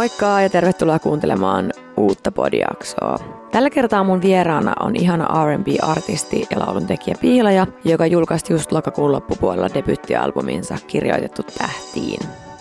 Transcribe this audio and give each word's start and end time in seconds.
Moikka 0.00 0.40
ja 0.40 0.50
tervetuloa 0.50 0.98
kuuntelemaan 0.98 1.72
uutta 1.96 2.32
podiaksoa. 2.32 3.18
Tällä 3.52 3.70
kertaa 3.70 4.04
mun 4.04 4.22
vieraana 4.22 4.72
on 4.80 4.96
ihana 4.96 5.44
R&B-artisti 5.44 6.46
ja 6.50 6.58
lauluntekijä 6.58 7.16
Piilaja, 7.20 7.66
joka 7.84 8.06
julkaisti 8.06 8.52
just 8.52 8.72
lokakuun 8.72 9.12
loppupuolella 9.12 9.68
debyttialbuminsa 9.74 10.78
Kirjoitettu 10.86 11.42
tähtiin. 11.58 12.20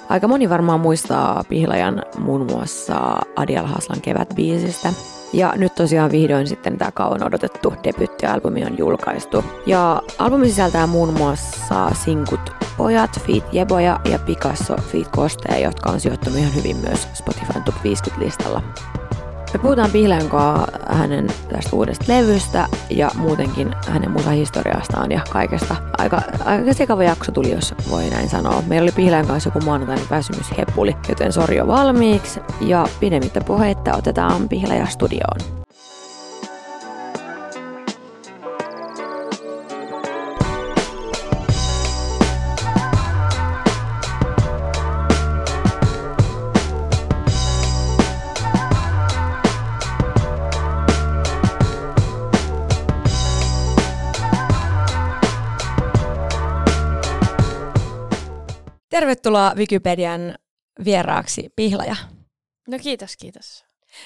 Aika 0.10 0.28
moni 0.28 0.50
varmaan 0.50 0.80
muistaa 0.80 1.44
Pihlajan 1.50 2.04
muun 2.18 2.48
muassa 2.52 2.96
Adial 3.36 3.66
Haslan 3.66 4.02
kevätbiisistä, 4.02 4.94
ja 5.34 5.54
nyt 5.58 5.76
tosiaan 5.76 6.12
vihdoin 6.12 6.48
sitten 6.48 6.78
tämä 6.78 6.92
kauan 6.92 7.24
odotettu 7.24 7.74
debyttialbumi 7.84 8.66
on 8.66 8.78
julkaistu. 8.78 9.46
Ja 9.66 10.02
albumi 10.20 10.50
sisältää 10.50 10.88
muun 10.88 11.14
muassa 11.14 11.90
sinkut 12.04 12.40
Pojat, 12.78 13.20
Feet 13.28 13.44
Jeboja 13.52 14.00
ja 14.12 14.20
Picasso, 14.20 14.76
Feet 14.78 15.08
Kosteja, 15.08 15.60
jotka 15.60 15.90
on 15.90 16.00
sijoittunut 16.00 16.40
ihan 16.40 16.56
hyvin 16.56 16.78
myös 16.78 17.08
Spotifyn 17.14 17.64
Top 17.64 17.76
50-listalla. 17.76 18.62
Me 19.54 19.60
puhutaan 19.60 19.92
Pihlajan 19.92 20.30
hänen 20.90 21.28
tästä 21.50 21.76
uudesta 21.76 22.06
levystä 22.08 22.68
ja 22.90 23.12
muutenkin 23.16 23.76
hänen 23.88 24.12
musahistoriastaan 24.12 25.12
ja 25.12 25.22
kaikesta. 25.30 25.76
Aika, 25.98 26.22
aika 26.46 26.74
sekava 26.74 27.04
jakso 27.04 27.32
tuli, 27.32 27.52
jos 27.52 27.76
voi 27.90 28.10
näin 28.10 28.30
sanoa. 28.30 28.64
Meillä 28.68 28.86
oli 28.86 28.92
Pihlajan 28.92 29.28
kanssa 29.28 29.48
joku 29.48 29.66
maanantainen 29.66 30.06
väsymyshepuli, 30.10 30.96
joten 31.10 31.34
sori 31.34 31.56
jo 31.56 31.68
valmiiksi. 31.68 32.40
Ja 32.62 32.88
pidemmittä 33.00 33.42
puheitta 33.42 33.98
otetaan 33.98 34.50
Pihlaja 34.50 34.86
studioon. 34.86 35.60
Tervetuloa 59.00 59.54
Wikipedian 59.56 60.36
vieraaksi 60.86 61.50
Pihlaja. 61.56 61.96
No 62.68 62.80
kiitos, 62.80 63.18
kiitos. 63.18 63.66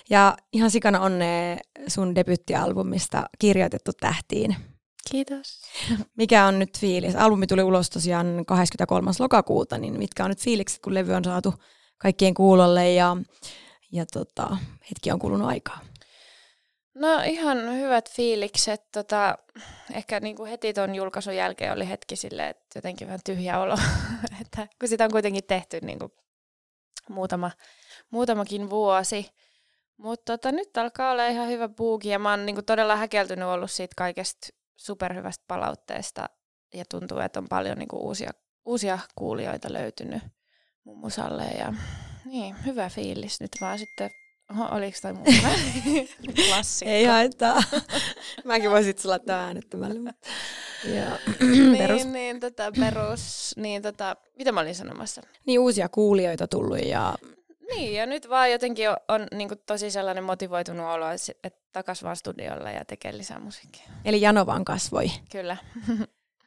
Ja 0.10 0.38
ihan 0.52 0.72
sikana 0.72 1.00
onne 1.00 1.60
sun 1.88 2.16
debyttialbumista 2.16 3.24
kirjoitettu 3.40 3.92
tähtiin. 4.00 4.56
Kiitos. 5.12 5.62
Mikä 6.18 6.46
on 6.46 6.60
nyt 6.60 6.80
fiilis? 6.80 7.16
Albumi 7.16 7.48
tuli 7.48 7.64
ulos 7.64 7.90
tosiaan 7.90 8.46
23. 8.48 9.12
lokakuuta, 9.20 9.78
niin 9.78 9.98
mitkä 9.98 10.24
on 10.24 10.30
nyt 10.30 10.42
fiilikset, 10.42 10.80
kun 10.82 10.94
levy 10.94 11.14
on 11.14 11.24
saatu 11.24 11.54
kaikkien 11.98 12.34
kuulolle 12.34 12.94
ja, 12.94 13.18
ja 13.92 14.06
tota, 14.06 14.58
hetki 14.90 15.12
on 15.12 15.20
kulunut 15.20 15.48
aikaa? 15.48 15.80
No 16.96 17.22
ihan 17.26 17.58
hyvät 17.74 18.12
fiilikset. 18.12 18.92
Tota, 18.92 19.38
ehkä 19.94 20.20
niin 20.20 20.36
kuin 20.36 20.50
heti 20.50 20.74
tuon 20.74 20.96
julkaisun 20.96 21.36
jälkeen 21.36 21.74
oli 21.74 21.90
hetki 21.90 22.16
silleen, 22.16 22.50
että 22.50 22.78
jotenkin 22.78 23.08
vähän 23.08 23.20
tyhjä 23.26 23.60
olo, 23.60 23.78
että 24.42 24.68
kun 24.80 24.90
sitä 24.90 25.04
on 25.06 25.12
kuitenkin 25.12 25.44
tehty 25.44 25.80
niin 25.82 26.00
kuin 26.00 26.12
muutama, 27.10 27.52
muutamakin 28.10 28.70
vuosi. 28.70 29.30
Mutta 29.98 30.38
tota, 30.38 30.52
nyt 30.52 30.78
alkaa 30.78 31.12
olla 31.12 31.28
ihan 31.28 31.48
hyvä 31.48 31.70
buuki 31.70 32.10
ja 32.10 32.20
mä 32.20 32.30
oon 32.30 32.46
niin 32.46 32.56
kuin 32.56 32.66
todella 32.66 32.96
häkeltynyt 32.96 33.48
ollut 33.48 33.72
siitä 33.72 33.94
kaikesta 33.98 34.48
superhyvästä 34.76 35.44
palautteesta 35.48 36.30
ja 36.74 36.86
tuntuu, 36.90 37.20
että 37.20 37.40
on 37.40 37.48
paljon 37.50 37.78
niin 37.78 37.88
kuin 37.88 38.02
uusia, 38.02 38.32
uusia 38.66 39.00
kuulijoita 39.16 39.74
löytynyt 39.74 40.24
mun 40.84 40.98
musalle 40.98 41.44
ja 41.44 41.74
niin, 42.26 42.56
hyvä 42.66 42.90
fiilis. 42.90 43.42
Nyt 43.42 43.52
vaan 43.62 43.80
sitten 43.80 44.10
Oho, 44.52 44.76
oliko 44.76 44.98
toi 45.02 45.14
muuta? 45.14 45.32
Klassikko. 46.48 46.92
Ei 46.92 47.06
haittaa. 47.06 47.64
Mäkin 48.46 48.72
voisin 48.72 48.94
sulla 48.98 49.14
laittaa 49.14 49.40
äänettömälle. 49.40 50.14
Ja, 50.96 51.20
niin, 51.40 51.78
perus. 51.78 52.06
niin, 52.06 52.40
tota, 52.40 52.72
perus. 52.80 53.54
Niin, 53.58 53.82
tota, 53.82 54.16
mitä 54.38 54.52
mä 54.52 54.60
olin 54.62 54.76
sanomassa? 54.76 55.22
Niin, 55.46 55.60
uusia 55.60 55.90
kuulijoita 55.90 56.48
tullut 56.48 56.86
ja... 56.86 57.16
Niin, 57.76 57.94
ja 57.94 58.06
nyt 58.06 58.30
vaan 58.30 58.52
jotenkin 58.52 58.90
on, 58.90 58.98
on 59.08 59.28
niin 59.34 59.48
kuin 59.48 59.60
tosi 59.66 59.92
sellainen 59.92 60.24
motivoitunut 60.24 60.86
olo, 60.86 61.06
että 61.44 61.60
takas 61.72 62.04
vaan 62.04 62.16
studiolla 62.16 62.72
ja 62.72 62.86
tekee 62.86 63.18
lisää 63.18 63.40
musiikkia. 63.40 63.84
Eli 64.06 64.22
Jano 64.22 64.46
vaan 64.46 64.66
kasvoi. 64.66 65.12
Kyllä. 65.32 65.58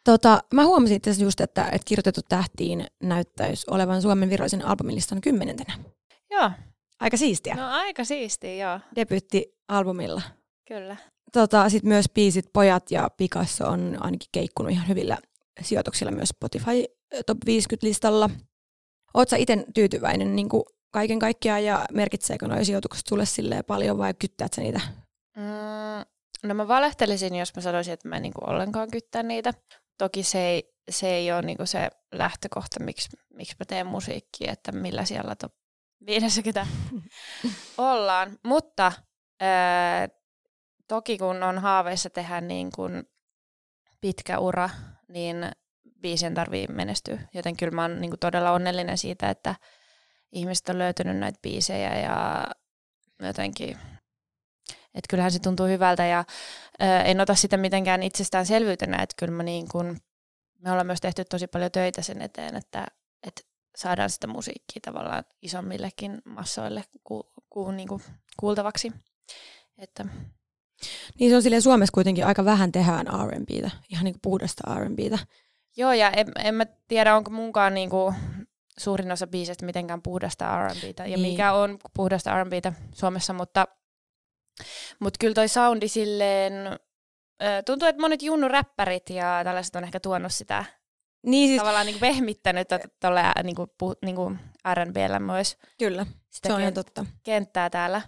Tota, 0.05 0.41
mä 0.55 0.65
huomasin 0.65 0.97
itse 0.97 1.11
just, 1.11 1.41
että, 1.41 1.65
että 1.65 1.85
kirjoitettu 1.85 2.21
tähtiin 2.29 2.87
näyttäisi 3.03 3.67
olevan 3.71 4.03
Suomen 4.03 4.31
virallisen 4.31 4.67
albumilistan 4.67 5.21
kymmenentenä. 5.21 5.79
Joo, 6.31 6.51
Aika 7.01 7.17
siistiä. 7.17 7.55
No 7.55 7.69
aika 7.71 8.05
siistiä, 8.05 8.55
joo. 8.55 8.81
Debytti-albumilla. 8.97 10.23
Kyllä. 10.69 10.97
Tota, 11.33 11.69
Sitten 11.69 11.89
myös 11.89 12.07
biisit 12.15 12.45
Pojat 12.53 12.91
ja 12.91 13.11
Picasso 13.17 13.67
on 13.69 13.97
ainakin 14.01 14.29
keikkunut 14.33 14.73
ihan 14.73 14.89
hyvillä 14.89 15.19
sijoituksilla 15.61 16.13
myös 16.13 16.29
Spotify 16.29 16.85
eh, 17.13 17.25
Top 17.27 17.39
50-listalla. 17.47 18.31
Oletko 19.15 19.37
itse 19.39 19.65
tyytyväinen 19.75 20.37
niin 20.37 20.49
kuin 20.49 20.63
kaiken 20.91 21.19
kaikkiaan 21.19 21.65
ja 21.65 21.87
merkitseekö 21.93 22.49
nuo 22.49 22.65
sijoitukset 22.65 23.07
sulle 23.07 23.27
silleen 23.27 23.65
paljon 23.65 23.99
vai 23.99 24.15
kyttäät 24.15 24.53
sä 24.53 24.63
niitä? 24.63 24.81
Mm, 25.37 26.05
no 26.49 26.55
mä 26.55 26.69
valehtelisin, 26.69 27.35
jos 27.35 27.57
mä 27.57 27.63
sanoisin, 27.63 27.95
että 27.95 28.09
mä 28.09 28.17
en 28.17 28.23
niin 28.23 28.33
kuin 28.33 28.51
ollenkaan 28.51 28.91
kyttää 28.91 29.23
niitä. 29.23 29.55
Toki 29.99 30.23
se 30.23 30.47
ei, 30.47 30.75
se 30.91 31.09
ei 31.09 31.33
ole 31.33 31.43
niin 31.43 31.57
kuin 31.57 31.67
se 31.67 31.91
lähtökohta, 32.13 32.85
miksi, 32.85 33.09
miksi 33.35 33.57
mä 33.59 33.65
teen 33.65 33.87
musiikkia, 33.87 34.53
että 34.53 34.73
millä 34.73 35.05
siellä 35.05 35.35
top 35.35 35.53
50 36.07 36.67
ollaan. 37.79 38.39
Mutta 38.43 38.93
ää, 39.41 40.09
toki 40.89 41.19
kun 41.19 41.43
on 41.43 41.59
haaveissa 41.59 42.11
tehdä 42.11 42.41
niin 42.41 42.73
kuin 42.73 43.05
pitkä 44.01 44.39
ura, 44.39 44.71
niin 45.09 45.51
biisien 46.01 46.35
tarvii 46.35 46.67
menestyä. 46.67 47.21
Joten 47.35 47.57
kyllä 47.57 47.75
mä 47.75 47.83
oon 47.83 48.01
niin 48.01 48.19
todella 48.21 48.53
onnellinen 48.53 48.99
siitä, 48.99 49.31
että 49.31 49.55
ihmiset 50.33 50.69
on 50.69 50.79
löytänyt 50.79 51.17
näitä 51.17 51.39
biisejä 51.43 51.99
ja 51.99 52.45
jotenkin, 53.21 53.79
että 54.69 55.09
kyllähän 55.11 55.33
se 55.33 55.39
tuntuu 55.39 55.67
hyvältä 55.67 56.07
ja 56.07 56.25
ää, 56.79 57.03
en 57.03 57.21
ota 57.21 57.35
sitä 57.35 57.57
mitenkään 57.57 58.03
itsestäänselvyytenä, 58.03 59.03
että 59.03 59.15
kyllä 59.19 59.33
mä 59.33 59.43
niin 59.43 59.69
kuin, 59.69 60.01
me 60.59 60.71
ollaan 60.71 60.87
myös 60.87 61.01
tehty 61.01 61.25
tosi 61.25 61.47
paljon 61.47 61.71
töitä 61.71 62.03
sen 62.03 62.23
eteen, 62.23 62.57
että, 62.57 62.87
että 63.27 63.43
saadaan 63.77 64.11
sitä 64.11 64.27
musiikkia 64.27 64.81
tavallaan 64.83 65.25
isommillekin 65.43 66.23
massoille 66.25 66.85
ku, 67.05 67.33
ku, 67.51 67.71
niin 67.71 67.89
kuin 67.89 68.03
kuultavaksi. 68.37 68.93
Että. 69.79 70.05
Niin 71.21 71.31
se 71.31 71.37
on 71.37 71.43
silleen 71.43 71.63
Suomessa 71.63 71.93
kuitenkin 71.93 72.27
aika 72.27 72.45
vähän 72.45 72.73
tehdään 72.73 73.07
R&Btä, 73.07 73.71
ihan 73.91 74.05
niin 74.05 74.15
kuin 74.15 74.23
puhdasta 74.23 74.75
R&Btä. 74.75 75.19
Joo, 75.77 75.93
ja 75.93 76.11
en, 76.11 76.27
en 76.45 76.55
mä 76.55 76.67
tiedä, 76.89 77.17
onko 77.17 77.31
munkaan 77.31 77.75
niin 77.75 77.91
kuin 77.91 78.15
suurin 78.79 79.13
osa 79.13 79.27
biisestä 79.27 79.67
mitenkään 79.67 80.03
puhdasta 80.03 80.69
R&Btä, 80.69 81.03
niin. 81.03 81.13
ja 81.13 81.19
mikä 81.19 81.53
on 81.53 81.79
puhdasta 81.95 82.45
R&Btä 82.45 82.73
Suomessa, 82.95 83.33
mutta, 83.33 83.67
mutta 85.01 85.17
kyllä 85.21 85.35
toi 85.35 85.49
soundi 85.49 85.89
silleen, 85.89 86.53
tuntuu, 87.67 87.89
että 87.89 88.01
monet 88.01 88.23
junnu 88.23 88.49
räppärit 88.49 89.11
ja 89.11 89.41
tällaiset 89.45 89.77
on 89.77 89.85
ehkä 89.85 90.01
tuonut 90.01 90.33
sitä 90.33 90.65
niin 91.27 91.49
siis... 91.49 91.59
Tavallaan 91.59 91.87
niin 91.87 92.01
vehmittänyt 92.01 92.69
tuolle 93.01 93.23
niin 93.43 93.57
kuin, 93.57 93.71
niin 94.05 94.17
kuin 94.17 94.39
R&Bllä 94.75 95.19
myös. 95.19 95.57
Kyllä, 95.79 96.07
sitä 96.31 96.49
se 96.49 96.55
on 96.55 96.61
ihan 96.61 96.75
totta. 96.75 97.07
Kenttää 97.23 97.71
täällä. 97.71 98.03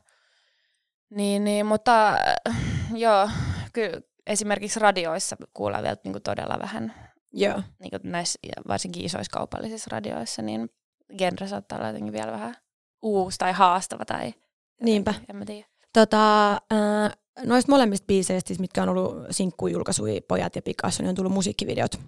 Niin, 1.10 1.44
niin 1.44 1.66
mutta 1.66 2.08
äh, 2.48 2.56
joo, 2.94 3.30
kyllä 3.72 4.00
esimerkiksi 4.26 4.80
radioissa 4.80 5.36
kuullaan 5.54 5.82
vielä 5.82 5.96
niin 6.04 6.12
kuin 6.12 6.22
todella 6.22 6.58
vähän. 6.62 6.94
Joo. 7.32 7.62
Niin 7.78 7.90
kuin 7.90 8.00
näissä, 8.04 8.38
varsinkin 8.68 9.04
isoissa 9.04 9.38
kaupallisissa 9.38 9.88
radioissa, 9.92 10.42
niin 10.42 10.70
genre 11.18 11.48
saattaa 11.48 11.78
olla 11.78 11.88
jotenkin 11.88 12.12
vielä 12.12 12.32
vähän 12.32 12.56
uusi 13.02 13.38
tai 13.38 13.52
haastava 13.52 14.04
tai 14.04 14.32
Niinpä. 14.82 15.14
En 15.28 15.36
mä 15.36 15.44
tiedä. 15.44 15.66
Tota, 15.92 16.52
äh, 16.52 17.18
noista 17.44 17.72
molemmista 17.72 18.06
biiseistä, 18.06 18.48
siis 18.48 18.60
mitkä 18.60 18.82
on 18.82 18.88
ollut 18.88 19.16
sinkkujulkaisuja, 19.30 20.20
Pojat 20.28 20.56
ja 20.56 20.62
Picasso, 20.62 21.02
niin 21.02 21.08
on 21.08 21.14
tullut 21.14 21.32
musiikkivideot. 21.32 22.00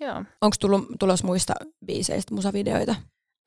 Joo. 0.00 0.24
Onko 0.40 0.56
tullut 0.60 0.84
tulos 0.98 1.24
muista 1.24 1.54
biiseistä 1.86 2.34
musavideoita? 2.34 2.94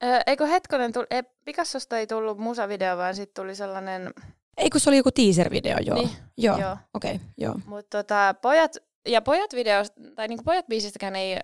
Öö, 0.04 0.20
eikö 0.28 0.46
hetkonen, 0.46 0.94
tull, 0.94 1.06
ei, 1.10 1.24
Picassosta 1.46 1.98
ei 1.98 2.08
tullut 2.08 2.38
musavideo, 2.38 2.98
vaan 2.98 3.16
sitten 3.16 3.44
tuli 3.44 3.56
sellainen... 3.56 4.14
Eikö 4.58 4.80
se 4.80 4.90
oli 4.90 4.98
joku 4.98 5.10
teaser-video, 5.12 5.78
joo. 5.86 5.98
Niin, 5.98 6.10
joo, 6.38 6.58
joo. 6.58 6.78
okei, 6.94 7.16
okay, 7.16 7.28
joo. 7.38 7.56
Mutta 7.66 7.98
tota, 7.98 8.36
pojat, 8.42 8.78
ja 9.08 9.22
pojat 9.22 9.54
video, 9.54 9.84
tai 10.16 10.28
niinku 10.28 10.44
pojat 10.44 10.68
biisistäkään 10.68 11.16
ei, 11.16 11.40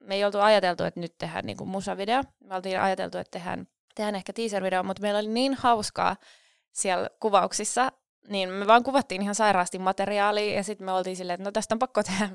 me 0.00 0.14
ei 0.14 0.24
oltu 0.24 0.38
ajateltu, 0.38 0.84
että 0.84 1.00
nyt 1.00 1.18
tehdään 1.18 1.44
niinku 1.44 1.66
musavideo. 1.66 2.22
Me 2.44 2.54
oltiin 2.54 2.80
ajateltu, 2.80 3.18
että 3.18 3.38
tehdään, 3.38 3.66
tehdään 3.94 4.14
ehkä 4.14 4.32
teaser-video, 4.32 4.82
mutta 4.82 5.02
meillä 5.02 5.18
oli 5.18 5.28
niin 5.28 5.54
hauskaa 5.54 6.16
siellä 6.72 7.10
kuvauksissa, 7.20 7.92
niin 8.28 8.48
me 8.48 8.66
vaan 8.66 8.82
kuvattiin 8.82 9.22
ihan 9.22 9.34
sairaasti 9.34 9.78
materiaalia, 9.78 10.54
ja 10.54 10.62
sitten 10.62 10.84
me 10.84 10.92
oltiin 10.92 11.16
silleen, 11.16 11.34
että 11.34 11.44
no 11.44 11.52
tästä 11.52 11.74
on 11.74 11.78
pakko 11.78 12.02
tehdä 12.02 12.28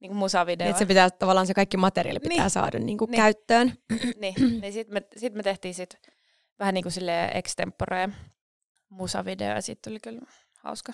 niin 0.00 0.10
kuin 0.10 0.18
musavideo. 0.18 0.68
Että 0.68 0.78
se 0.78 0.86
pitää 0.86 1.10
tavallaan 1.10 1.46
se 1.46 1.54
kaikki 1.54 1.76
materiaali 1.76 2.20
pitää 2.20 2.44
niin. 2.44 2.50
saada 2.50 2.78
niin 2.78 2.98
kuin 2.98 3.10
niin. 3.10 3.16
käyttöön. 3.16 3.72
niin, 4.20 4.60
niin 4.60 4.72
sitten 4.72 4.94
me, 4.94 5.02
sit 5.16 5.34
me 5.34 5.42
tehtiin 5.42 5.74
sit 5.74 5.96
vähän 6.58 6.74
niin 6.74 6.84
kuin 6.84 6.92
silleen 6.92 7.36
extempore 7.36 8.08
musavideo 8.88 9.48
ja 9.48 9.62
siitä 9.62 9.80
tuli 9.90 10.00
kyllä 10.00 10.20
hauska. 10.58 10.92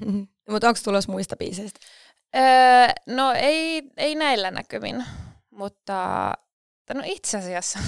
Mutta 0.50 0.68
onko 0.68 0.80
tulossa 0.84 1.12
muista 1.12 1.36
biiseistä? 1.36 1.80
Öö, 2.36 2.42
no 3.06 3.32
ei, 3.32 3.82
ei 3.96 4.14
näillä 4.14 4.50
näkymin, 4.50 5.04
mutta 5.50 6.32
no 6.94 7.02
itse 7.04 7.38
asiassa. 7.38 7.78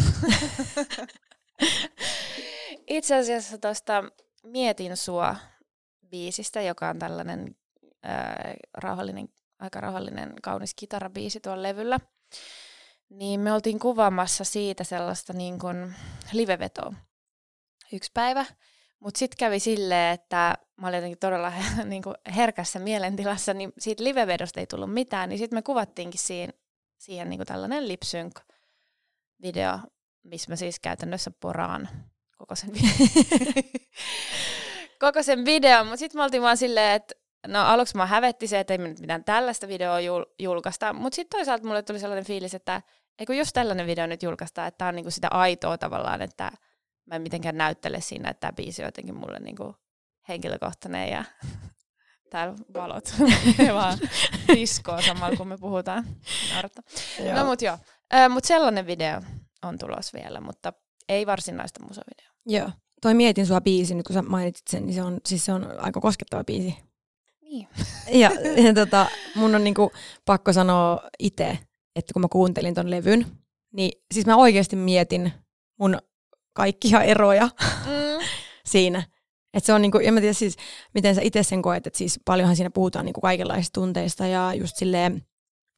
itse 2.86 3.16
asiassa 3.16 3.58
tuosta 3.58 4.04
Mietin 4.44 4.96
sua 4.96 5.36
biisistä, 6.10 6.62
joka 6.62 6.88
on 6.88 6.98
tällainen 6.98 7.56
öö, 8.04 8.54
rauhallinen, 8.74 9.28
aika 9.58 9.81
rauhallinen, 9.81 10.35
kaunis 10.43 10.75
kitarabiisi 10.75 11.41
tuolla 11.41 11.62
levyllä. 11.62 12.00
Niin 13.08 13.41
me 13.41 13.53
oltiin 13.53 13.79
kuvaamassa 13.79 14.44
siitä 14.44 14.85
sellaista 14.85 15.32
niin 15.32 15.58
kuin 15.58 15.94
livevetoa 16.32 16.94
yksi 17.93 18.11
päivä. 18.14 18.47
Mutta 19.00 19.19
sitten 19.19 19.37
kävi 19.38 19.61
silleen, 19.61 20.14
että 20.14 20.55
mä 20.76 20.88
olin 20.88 20.97
jotenkin 20.97 21.19
todella 21.19 21.53
niin 21.85 22.03
kuin 22.03 22.14
herkässä 22.37 22.79
mielentilassa, 22.79 23.55
niin 23.55 23.73
siitä 23.79 24.05
livevedosta 24.05 24.61
ei 24.61 24.67
tullut 24.67 24.93
mitään, 24.93 25.29
niin 25.29 25.38
sitten 25.38 25.56
me 25.56 25.62
kuvattiinkin 25.62 26.20
siihen, 26.20 26.53
siihen 26.99 27.31
niin 27.31 27.38
kuin 27.38 27.47
tällainen 27.47 27.88
lip 27.88 28.03
sync 28.03 28.41
video, 29.43 29.79
missä 30.23 30.53
mä 30.53 30.56
siis 30.56 30.81
käytännössä 30.81 31.31
poraan 31.41 31.88
koko 32.37 32.55
sen, 32.55 32.70
koko 35.00 35.23
sen 35.23 35.44
videon, 35.44 35.87
mutta 35.87 35.97
sitten 35.97 36.19
me 36.19 36.25
oltiin 36.25 36.43
vaan 36.43 36.56
silleen, 36.56 36.93
että 36.93 37.14
no 37.46 37.60
aluksi 37.60 37.96
mä 37.96 38.06
hävetti 38.06 38.46
se, 38.46 38.60
että 38.60 38.75
ei 38.75 38.78
mitään 38.78 39.25
tällaista 39.25 39.69
videoa 39.69 40.00
jul- 40.00 40.34
julkaista, 40.38 40.93
mutta 40.93 41.16
sitten 41.16 41.38
toisaalta 41.38 41.66
mulle 41.66 41.82
tuli 41.82 42.00
sellainen 42.00 42.25
fiilis, 42.25 42.54
että 42.54 42.82
eikö 43.19 43.34
jos 43.34 43.52
tällainen 43.52 43.87
video 43.87 44.06
nyt 44.06 44.22
julkaistaan, 44.22 44.69
että 44.69 44.78
tämä 44.78 44.88
on 44.88 44.94
niinku 44.94 45.10
sitä 45.10 45.28
aitoa 45.31 45.78
tavallaan, 45.78 46.22
että 46.22 46.52
mä 47.06 47.16
en 47.16 47.22
mitenkään 47.22 47.56
näyttele 47.56 48.00
siinä, 48.00 48.31
että 48.31 48.40
tämä 48.40 48.52
biisi 48.52 48.82
on 48.82 48.88
jotenkin 48.88 49.14
mulle 49.14 49.38
niinku 49.38 49.75
henkilökohtainen 50.28 51.10
ja 51.10 51.25
täällä 52.31 52.54
valot 52.75 53.14
vaan 53.75 53.98
diskoa 54.54 55.02
samalla, 55.02 55.37
kun 55.37 55.48
me 55.48 55.58
puhutaan. 55.58 56.04
No 57.34 57.44
mut 57.44 57.62
joo, 57.62 57.78
äh, 58.14 58.31
mut 58.31 58.44
sellainen 58.44 58.87
video 58.87 59.20
on 59.62 59.78
tulossa 59.78 60.19
vielä, 60.19 60.40
mutta 60.40 60.72
ei 61.08 61.26
varsinaista 61.26 61.82
musavideo. 61.82 62.31
Joo. 62.46 62.70
Toi 63.02 63.14
Mietin 63.14 63.46
sua 63.46 63.60
biisi, 63.60 63.94
nyt 63.94 64.06
kun 64.06 64.14
sä 64.14 64.22
mainitsit 64.22 64.69
sen, 64.69 64.87
niin 64.87 64.94
se 64.94 65.02
on, 65.02 65.20
siis 65.26 65.44
se 65.44 65.52
on 65.52 65.81
aika 65.81 66.00
koskettava 66.00 66.44
biisi. 66.44 66.76
Niin. 67.56 67.69
Ja, 68.23 68.31
ja 68.64 68.75
tota, 68.75 69.06
mun 69.35 69.55
on 69.55 69.64
niinku 69.64 69.93
pakko 70.25 70.53
sanoa 70.53 71.00
itse, 71.19 71.58
että 71.97 72.12
kun 72.12 72.23
mä 72.23 72.29
kuuntelin 72.32 72.75
ton 72.75 72.91
levyn, 72.91 73.26
niin 73.73 73.93
siis 74.14 74.26
mä 74.26 74.37
oikeasti 74.37 74.76
mietin 74.76 75.32
mun 75.79 75.99
kaikkia 76.53 77.03
eroja 77.03 77.47
mm. 77.87 78.26
siinä. 78.64 79.03
Että 79.55 79.67
se 79.67 79.73
on 79.73 79.82
niinku, 79.82 79.99
ja 79.99 80.12
mä 80.12 80.20
tiedän 80.20 80.35
siis, 80.35 80.56
miten 80.94 81.14
sä 81.14 81.20
itse 81.25 81.43
sen 81.43 81.62
koet, 81.62 81.87
että 81.87 81.99
siis 81.99 82.20
paljonhan 82.25 82.56
siinä 82.56 82.70
puhutaan 82.70 83.05
niinku 83.05 83.20
kaikenlaisista 83.20 83.81
tunteista 83.81 84.26
ja 84.26 84.55
just 84.55 84.76
silleen 84.76 85.23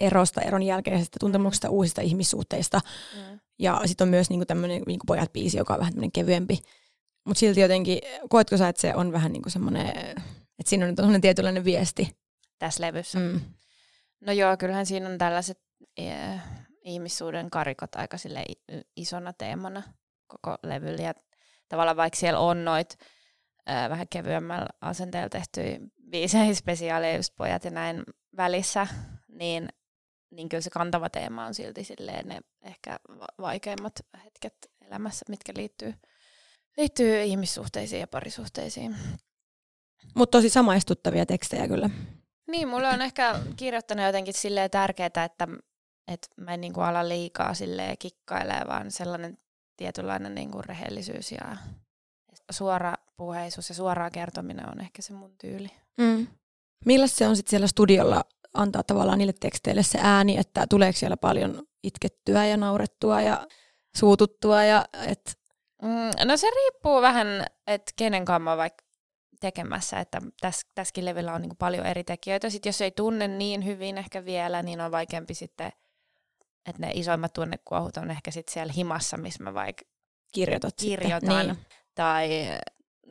erosta, 0.01 0.41
eron 0.41 0.63
jälkeisestä 0.63 1.17
tuntemuksesta, 1.21 1.71
uusista 1.71 2.01
ihmissuhteista. 2.01 2.81
Mm. 3.17 3.41
Ja 3.59 3.81
sitten 3.85 4.05
on 4.05 4.09
myös 4.09 4.31
niinku 4.31 4.47
tämmöinen 4.47 4.83
niinku 4.87 5.05
pojat 5.07 5.33
biisi, 5.33 5.59
joka 5.59 5.75
on 5.75 5.81
vähän 5.81 6.13
kevyempi. 6.13 6.59
Mutta 7.27 7.41
silti 7.41 7.61
jotenkin, 7.61 7.99
koetko 8.29 8.57
sä, 8.57 8.69
että 8.69 8.81
se 8.81 8.95
on 8.95 9.13
vähän 9.13 9.33
niinku 9.33 9.51
semmoinen, 9.51 10.15
että 10.59 10.71
siinä 10.71 10.87
on 10.87 10.97
semmoinen 10.97 11.21
tietynlainen 11.21 11.65
viesti? 11.65 12.19
Tässä 12.59 12.87
levyssä. 12.87 13.19
Mm. 13.19 13.41
No 14.21 14.33
joo, 14.33 14.57
kyllähän 14.57 14.87
siinä 14.87 15.09
on 15.09 15.19
tällaiset 15.19 15.61
eh, 15.97 16.41
ihmissuuden 16.85 17.51
karikot 17.51 17.95
aika 17.95 18.17
sille 18.17 18.45
isona 18.97 19.33
teemana 19.33 19.83
koko 20.27 20.57
levyllä. 20.63 21.03
Ja 21.03 21.15
tavallaan 21.69 21.97
vaikka 21.97 22.19
siellä 22.19 22.41
on 22.41 22.65
noit 22.65 22.99
äh, 23.71 23.91
vähän 23.91 24.09
kevyemmällä 24.09 24.67
asenteella 24.81 25.29
tehtyjä 25.29 25.79
biisejä, 26.11 26.55
spesiaaleja, 26.55 27.17
just 27.17 27.37
pojat 27.37 27.65
ja 27.65 27.71
näin 27.71 28.03
välissä, 28.37 28.87
niin, 29.29 29.69
niin 30.31 30.49
kyllä 30.49 30.61
se 30.61 30.71
kantava 30.71 31.11
teema 31.11 31.47
on 31.47 31.55
silti 31.55 31.85
silleen 31.85 32.29
ne 32.29 32.41
ehkä 32.63 32.99
vaikeimmat 33.41 33.93
hetket 34.25 34.55
elämässä, 34.87 35.25
mitkä 35.29 35.53
liittyy, 35.57 35.95
liittyy 36.77 37.23
ihmissuhteisiin 37.23 38.01
ja 38.01 38.07
parisuhteisiin. 38.07 38.97
Mutta 40.15 40.39
tosi 40.39 40.49
samaistuttavia 40.49 41.27
tekstejä 41.27 41.69
kyllä. 41.69 41.91
Niin, 42.47 42.69
mulle 42.69 42.89
on 42.89 43.03
ehkä 43.03 43.41
kirjoittanut 43.57 44.07
jotenkin 44.07 44.35
silleen 44.35 44.71
tärkeää, 44.71 45.07
että, 45.07 45.49
että 46.09 46.29
mä 46.37 46.55
en 46.55 46.61
niinku 46.61 46.81
ala 46.81 47.09
liikaa 47.09 47.55
silleen 47.55 47.99
kikkailee, 47.99 48.63
vaan 48.69 48.91
sellainen 48.91 49.39
tietynlainen 49.77 50.35
niinku 50.35 50.63
rehellisyys 50.63 51.33
ja 51.33 51.57
suora 52.51 52.95
puheisuus 53.17 53.69
ja 53.69 53.75
suoraan 53.75 54.13
kertominen 54.13 54.71
on 54.73 54.81
ehkä 54.81 55.03
se 55.03 55.13
mun 55.13 55.35
tyyli. 55.41 55.71
Mm. 56.01 56.27
Milläs 56.85 57.17
se 57.17 57.29
on 57.29 57.37
sitten 57.37 57.51
siellä 57.51 57.67
studiolla 57.67 58.25
antaa 58.55 58.83
tavallaan 58.83 59.19
niille 59.19 59.35
teksteille 59.41 59.83
se 59.83 59.99
ääni, 60.03 60.39
että 60.39 60.67
tuleeko 60.71 60.99
siellä 60.99 61.17
paljon 61.17 61.63
itkettyä 61.83 62.47
ja 62.47 62.57
naurettua 62.57 63.21
ja 63.21 63.47
suututtua? 63.97 64.65
Ja 64.65 64.85
et... 65.07 65.39
mm, 65.83 66.29
no 66.29 66.37
se 66.37 66.47
riippuu 66.51 67.03
vähän, 67.03 67.27
että 67.67 67.93
kenen 67.97 68.25
kanssa 68.25 68.39
mä 68.39 68.57
vaikka 68.57 68.85
tekemässä, 69.41 70.01
että 70.01 70.21
täs, 70.41 70.67
tässäkin 70.75 71.05
levyllä 71.05 71.35
on 71.35 71.43
niin 71.43 71.57
paljon 71.57 71.87
eri 71.87 72.05
tekijöitä. 72.05 72.51
Sitten 72.51 72.69
jos 72.69 72.81
ei 72.81 72.91
tunne 72.91 73.29
niin 73.29 73.65
hyvin 73.65 73.99
ehkä 73.99 74.25
vielä, 74.25 74.63
niin 74.63 74.81
on 74.81 74.91
vaikeampi 74.91 75.35
sitten, 75.35 75.73
että 76.67 76.87
ne 76.87 76.91
isoimmat 76.95 77.33
tunnekuohut 77.33 77.97
on 77.97 78.11
ehkä 78.11 78.31
sitten 78.31 78.53
siellä 78.53 78.73
himassa, 78.73 79.17
missä 79.17 79.45
mä 79.45 79.55
vaikka 79.55 79.85
Kirjoitat 80.33 80.75
kirjoitan. 80.81 81.47
Niin. 81.47 81.59
Tai 81.95 82.29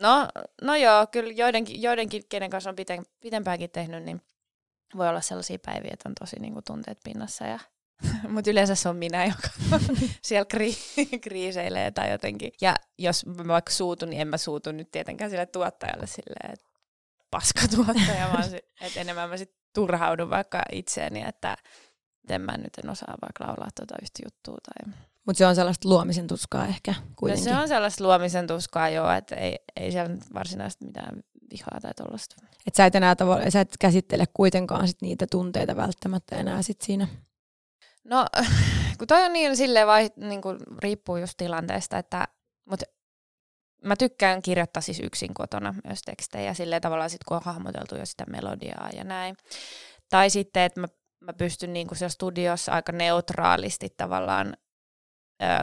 no, 0.02 0.28
no 0.62 0.76
joo, 0.76 1.08
kyllä 1.08 1.34
joidenkin, 1.34 1.82
joidenkin 1.82 2.24
kenen 2.30 2.50
kanssa 2.50 2.70
on 2.70 2.76
piten, 2.76 3.06
pitempäänkin 3.20 3.70
tehnyt, 3.70 4.04
niin 4.04 4.22
voi 4.98 5.10
olla 5.10 5.22
sellaisia 5.22 5.58
päiviä, 5.66 5.92
että 5.94 6.10
on 6.10 6.16
tosi 6.20 6.40
niin 6.40 6.54
kuin, 6.54 6.64
tunteet 6.64 6.98
pinnassa. 7.04 7.46
Ja, 7.46 7.60
mutta 8.34 8.52
yleensä 8.52 8.76
se 8.76 8.90
on 8.90 8.96
minä, 8.96 9.26
joka 9.26 9.50
siellä 10.22 10.48
kri- 10.54 11.20
kriiseilee 11.22 11.92
tai 11.92 12.12
jotenkin. 12.12 12.52
Ja 12.62 12.76
jos 12.98 13.26
mä 13.26 13.48
vaikka 13.48 13.72
suutun, 13.72 14.10
niin 14.10 14.22
en 14.22 14.28
mä 14.28 14.38
suutu 14.38 14.72
nyt 14.72 14.92
tietenkään 14.92 15.30
sille 15.30 15.46
tuottajalle 15.46 16.08
silleen, 16.08 16.54
että 16.54 16.68
paska 17.32 17.62
tuottaja, 17.76 18.30
vaan 18.34 18.50
sit, 18.50 18.66
että 18.82 19.00
enemmän 19.00 19.30
mä 19.30 19.38
sit 19.38 19.54
turhaudun 19.74 20.30
vaikka 20.30 20.62
itseeni, 20.72 21.24
että 21.28 21.58
en 22.30 22.42
mä 22.42 22.58
nyt 22.58 22.78
en 22.84 22.90
osaa 22.90 23.16
vaikka 23.22 23.48
laulaa 23.48 23.70
tuota 23.76 23.96
yhtä 24.02 24.22
juttua. 24.26 24.58
Tai... 24.64 24.94
Mutta 25.26 25.38
se 25.38 25.46
on 25.46 25.56
sellaista 25.56 25.90
luomisen 25.90 26.28
tuskaa 26.28 26.66
ehkä 26.66 26.94
kuitenkin. 27.16 27.46
No 27.46 27.56
se 27.56 27.62
on 27.62 27.68
sellaista 27.68 28.04
luomisen 28.04 28.48
tuskaa 28.48 28.90
joo, 28.90 29.12
että 29.12 29.36
ei, 29.36 29.56
ei 29.76 29.92
siellä 29.92 30.16
varsinaisesti 30.34 30.86
mitään 30.86 31.24
vihaa 31.52 31.80
tai 31.82 31.92
tollaista. 31.94 32.36
Et 32.68 32.76
sä 32.76 32.86
et 32.86 32.96
enää 32.96 33.16
tavalla, 33.16 33.52
sä 33.52 33.62
et 33.62 33.76
käsittele 33.80 34.26
kuitenkaan 34.34 34.88
sit 34.88 35.02
niitä 35.02 35.28
tunteita 35.32 35.76
välttämättä 35.76 36.36
enää 36.36 36.62
sit 36.62 36.82
siinä. 36.82 37.08
No, 38.08 38.26
kun 38.98 39.08
toi 39.08 39.26
on 39.26 39.34
niin 39.34 39.58
silleen 39.58 39.88
vai, 39.88 40.10
niin 40.16 40.42
kuin, 40.42 40.58
riippuu 40.80 41.18
just 41.18 41.34
tilanteesta, 41.38 41.98
että 41.98 42.28
mut 42.70 42.82
mä 43.84 43.96
tykkään 43.96 44.42
kirjoittaa 44.42 44.82
siis 44.82 45.00
yksin 45.00 45.34
kotona 45.34 45.76
myös 45.84 46.02
tekstejä 46.02 46.54
silleen 46.54 46.82
tavallaan 46.82 47.10
sit 47.10 47.24
kun 47.24 47.38
on 47.38 47.44
hahmoteltu 47.46 47.96
jo 47.96 48.06
sitä 48.06 48.26
melodiaa 48.28 48.90
ja 48.94 49.04
näin. 49.04 49.38
Tai 50.10 50.30
sitten, 50.30 50.64
että 50.64 50.80
mä, 50.82 50.88
mä 51.20 51.34
pystyn 51.34 51.74
niinku 51.74 51.96
siellä 51.96 52.10
studiossa 52.10 52.72
aika 52.72 52.92
neutraalisti 52.92 53.90
tavallaan 53.98 54.58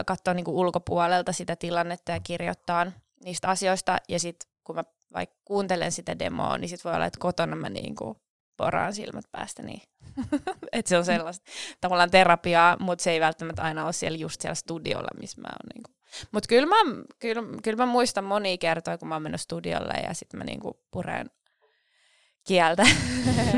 katsoa 0.05 0.33
niinku 0.33 0.59
ulkopuolelta 0.59 1.33
sitä 1.33 1.55
tilannetta 1.55 2.11
ja 2.11 2.19
kirjoittaa 2.19 2.91
niistä 3.25 3.47
asioista. 3.47 3.97
Ja 4.09 4.19
sitten 4.19 4.49
kun 4.63 4.75
mä 4.75 4.83
vaikka 5.13 5.35
kuuntelen 5.45 5.91
sitä 5.91 6.19
demoa, 6.19 6.57
niin 6.57 6.69
sitten 6.69 6.89
voi 6.89 6.95
olla, 6.95 7.05
että 7.05 7.19
kotona 7.19 7.55
mä 7.55 7.69
niinku 7.69 8.17
poraan 8.57 8.93
silmät 8.93 9.25
päästä. 9.31 9.63
Niin. 9.63 9.81
että 10.71 10.89
se 10.89 10.97
on 10.97 11.05
sellaista 11.05 11.51
tavallaan 11.81 12.11
terapiaa, 12.11 12.77
mutta 12.79 13.03
se 13.03 13.11
ei 13.11 13.19
välttämättä 13.19 13.61
aina 13.61 13.85
ole 13.85 13.93
siellä 13.93 14.17
just 14.17 14.41
siellä 14.41 14.55
studiolla, 14.55 15.07
missä 15.19 15.41
mä 15.41 15.47
oon. 15.47 15.69
Niinku. 15.75 15.91
Mutta 16.31 16.47
kyllä 16.47 16.67
mä, 16.67 16.75
kyllä, 17.19 17.43
kyllä 17.63 17.77
mä 17.77 17.91
muistan 17.91 18.23
monia 18.23 18.57
kertoja, 18.57 18.97
kun 18.97 19.07
mä 19.07 19.15
oon 19.15 19.21
mennyt 19.21 19.41
studiolle 19.41 19.93
ja 20.07 20.13
sitten 20.13 20.37
mä 20.37 20.43
niinku 20.43 20.79
pureen 20.91 21.29
kieltä, 22.47 22.83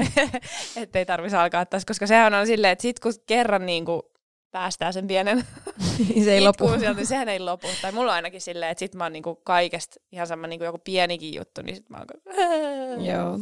ettei 0.75 1.05
tarvitsisi 1.05 1.35
alkaa 1.35 1.65
taas, 1.65 1.85
koska 1.85 2.07
sehän 2.07 2.33
on 2.33 2.47
silleen, 2.47 2.71
että 2.71 2.81
sit 2.81 2.99
kun 2.99 3.13
kerran 3.25 3.65
niinku 3.65 4.11
päästään 4.51 4.93
sen 4.93 5.07
pienen 5.07 5.37
niin 6.09 6.23
se 6.23 6.33
ei 6.33 6.41
lopu. 6.41 6.67
Sieltä, 6.67 6.93
niin 6.93 7.07
sehän 7.07 7.29
ei 7.29 7.39
lopu. 7.39 7.67
Tai 7.81 7.91
mulla 7.91 8.11
on 8.11 8.15
ainakin 8.15 8.41
silleen, 8.41 8.71
että 8.71 8.79
sit 8.79 8.95
mä 8.95 9.03
oon 9.03 9.13
niinku 9.13 9.35
kaikesta 9.35 9.95
ihan 10.11 10.27
sama 10.27 10.47
niinku 10.47 10.65
joku 10.65 10.77
pienikin 10.83 11.33
juttu, 11.35 11.61
niin 11.61 11.75
sit 11.75 11.89
mä 11.89 11.97
oon 11.97 13.05
Joo. 13.05 13.39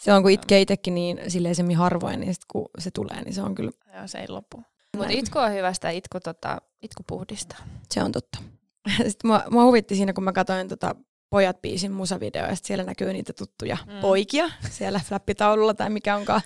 Se 0.00 0.12
on, 0.12 0.22
kun 0.22 0.30
itkee 0.30 0.60
itsekin 0.60 0.94
niin 0.94 1.20
silleen 1.28 1.54
semmin 1.54 1.76
harvoin, 1.76 2.20
niin 2.20 2.34
sit 2.34 2.44
kun 2.48 2.68
se 2.78 2.90
tulee, 2.90 3.22
niin 3.22 3.34
se 3.34 3.42
on 3.42 3.54
kyllä... 3.54 3.70
Joo, 3.96 4.06
se 4.06 4.18
ei 4.18 4.28
lopu. 4.28 4.62
Mutta 4.96 5.12
itku 5.12 5.38
on 5.38 5.52
hyvästä, 5.52 5.90
itku, 5.90 6.20
tota, 6.20 6.58
itku 6.82 7.02
puhdistaa. 7.06 7.58
Se 7.90 8.02
on 8.02 8.12
totta. 8.12 8.38
Sitten 8.96 9.30
mua, 9.30 9.42
mua 9.50 9.64
huvitti 9.64 9.94
siinä, 9.94 10.12
kun 10.12 10.24
mä 10.24 10.32
katsoin 10.32 10.68
tota 10.68 10.94
pojat 11.30 11.62
biisin 11.62 11.92
musavideo 11.92 12.46
ja 12.46 12.56
siellä 12.62 12.84
näkyy 12.84 13.12
niitä 13.12 13.32
tuttuja 13.32 13.76
mm. 13.86 14.00
poikia 14.00 14.50
siellä 14.70 15.00
flappitaululla 15.04 15.74
tai 15.74 15.90
mikä 15.90 16.16
onkaan 16.16 16.40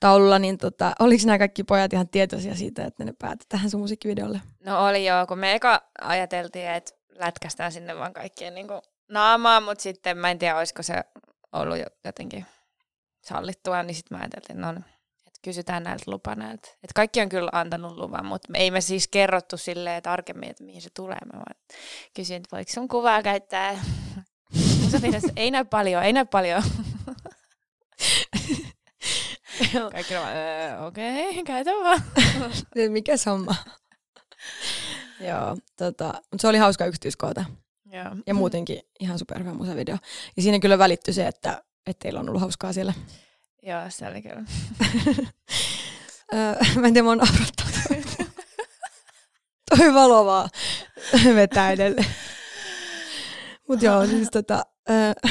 taululla, 0.00 0.38
niin 0.38 0.58
tota, 0.58 0.92
oliko 0.98 1.22
nämä 1.26 1.38
kaikki 1.38 1.64
pojat 1.64 1.92
ihan 1.92 2.08
tietoisia 2.08 2.54
siitä, 2.54 2.84
että 2.84 3.04
ne 3.04 3.14
päätät 3.18 3.48
tähän 3.48 3.70
sun 3.70 3.80
musiikkivideolle? 3.80 4.40
No 4.64 4.86
oli 4.86 5.06
joo, 5.06 5.26
kun 5.26 5.38
me 5.38 5.54
eka 5.54 5.82
ajateltiin, 6.00 6.68
että 6.68 6.92
lätkästään 7.18 7.72
sinne 7.72 7.96
vaan 7.96 8.12
kaikkien 8.12 8.54
niin 8.54 8.66
naamaa, 9.10 9.60
mutta 9.60 9.82
sitten 9.82 10.18
mä 10.18 10.30
en 10.30 10.38
tiedä, 10.38 10.58
olisiko 10.58 10.82
se 10.82 11.04
ollut 11.52 11.76
jotenkin 12.04 12.46
sallittua, 13.28 13.82
niin 13.82 13.94
sitten 13.94 14.18
mä 14.18 14.22
ajattelin, 14.22 14.64
että 14.64 14.72
no, 14.72 14.80
että 15.26 15.40
kysytään 15.42 15.82
näiltä 15.82 16.04
lupa 16.06 16.34
näiltä. 16.34 16.68
Että 16.68 16.94
kaikki 16.94 17.20
on 17.20 17.28
kyllä 17.28 17.50
antanut 17.52 17.96
luvan, 17.96 18.26
mutta 18.26 18.48
ei 18.54 18.70
me 18.70 18.80
siis 18.80 19.08
kerrottu 19.08 19.56
silleen 19.56 20.02
tarkemmin, 20.02 20.50
että 20.50 20.64
mihin 20.64 20.82
se 20.82 20.90
tulee. 20.96 21.18
Mä 21.32 21.32
vaan 21.32 21.54
kysyin, 22.14 22.36
että 22.36 22.56
voiko 22.56 22.72
sun 22.72 22.88
kuvaa 22.88 23.22
käyttää. 23.22 23.84
ei 25.36 25.50
näy 25.50 25.64
paljon, 25.64 26.02
ei 26.02 26.12
näy 26.12 26.24
paljon. 26.24 26.62
Kaikki 29.92 30.16
on 30.16 30.22
vaan, 30.22 30.86
okei, 30.86 31.30
okay, 31.30 31.42
käytä 31.44 31.70
vaan. 31.70 32.02
Mikä 32.88 33.12
homma? 33.26 33.54
Joo, 35.20 35.56
tota, 35.76 36.06
mutta 36.06 36.40
se 36.40 36.48
oli 36.48 36.58
hauska 36.58 36.86
yksityiskohta. 36.86 37.44
Joo. 37.84 38.16
Ja 38.26 38.34
muutenkin 38.34 38.82
ihan 39.00 39.18
superhyvä 39.18 39.54
musavideo. 39.54 39.96
Ja 40.36 40.42
siinä 40.42 40.58
kyllä 40.58 40.78
välittyi 40.78 41.14
se, 41.14 41.26
että, 41.26 41.62
että 41.86 42.02
teillä 42.02 42.20
on 42.20 42.28
ollut 42.28 42.40
hauskaa 42.40 42.72
siellä. 42.72 42.92
Joo, 43.62 43.80
se 43.88 44.06
oli 44.06 44.22
kyllä. 44.22 44.44
mä 46.80 46.86
en 46.86 46.94
tiedä, 46.94 47.02
mä 47.02 47.08
oon 47.08 47.20
Toi 49.70 49.94
valo 49.94 50.26
vaan 50.26 50.48
vetää 51.34 51.72
edelleen. 51.72 52.06
Mut 53.68 53.82
joo, 53.82 54.06
siis 54.06 54.28
tota, 54.30 54.66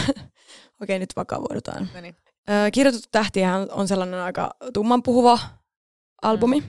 okei 0.81 0.99
nyt 0.99 1.15
vakavoidutaan. 1.15 1.89
No 1.93 2.01
niin. 2.01 2.15
Kirjoitettu 2.73 3.07
tähtihän 3.11 3.67
on 3.71 3.87
sellainen 3.87 4.19
aika 4.19 4.55
tumman 4.73 5.03
puhuva 5.03 5.39
albumi. 6.21 6.59
Mm. 6.59 6.67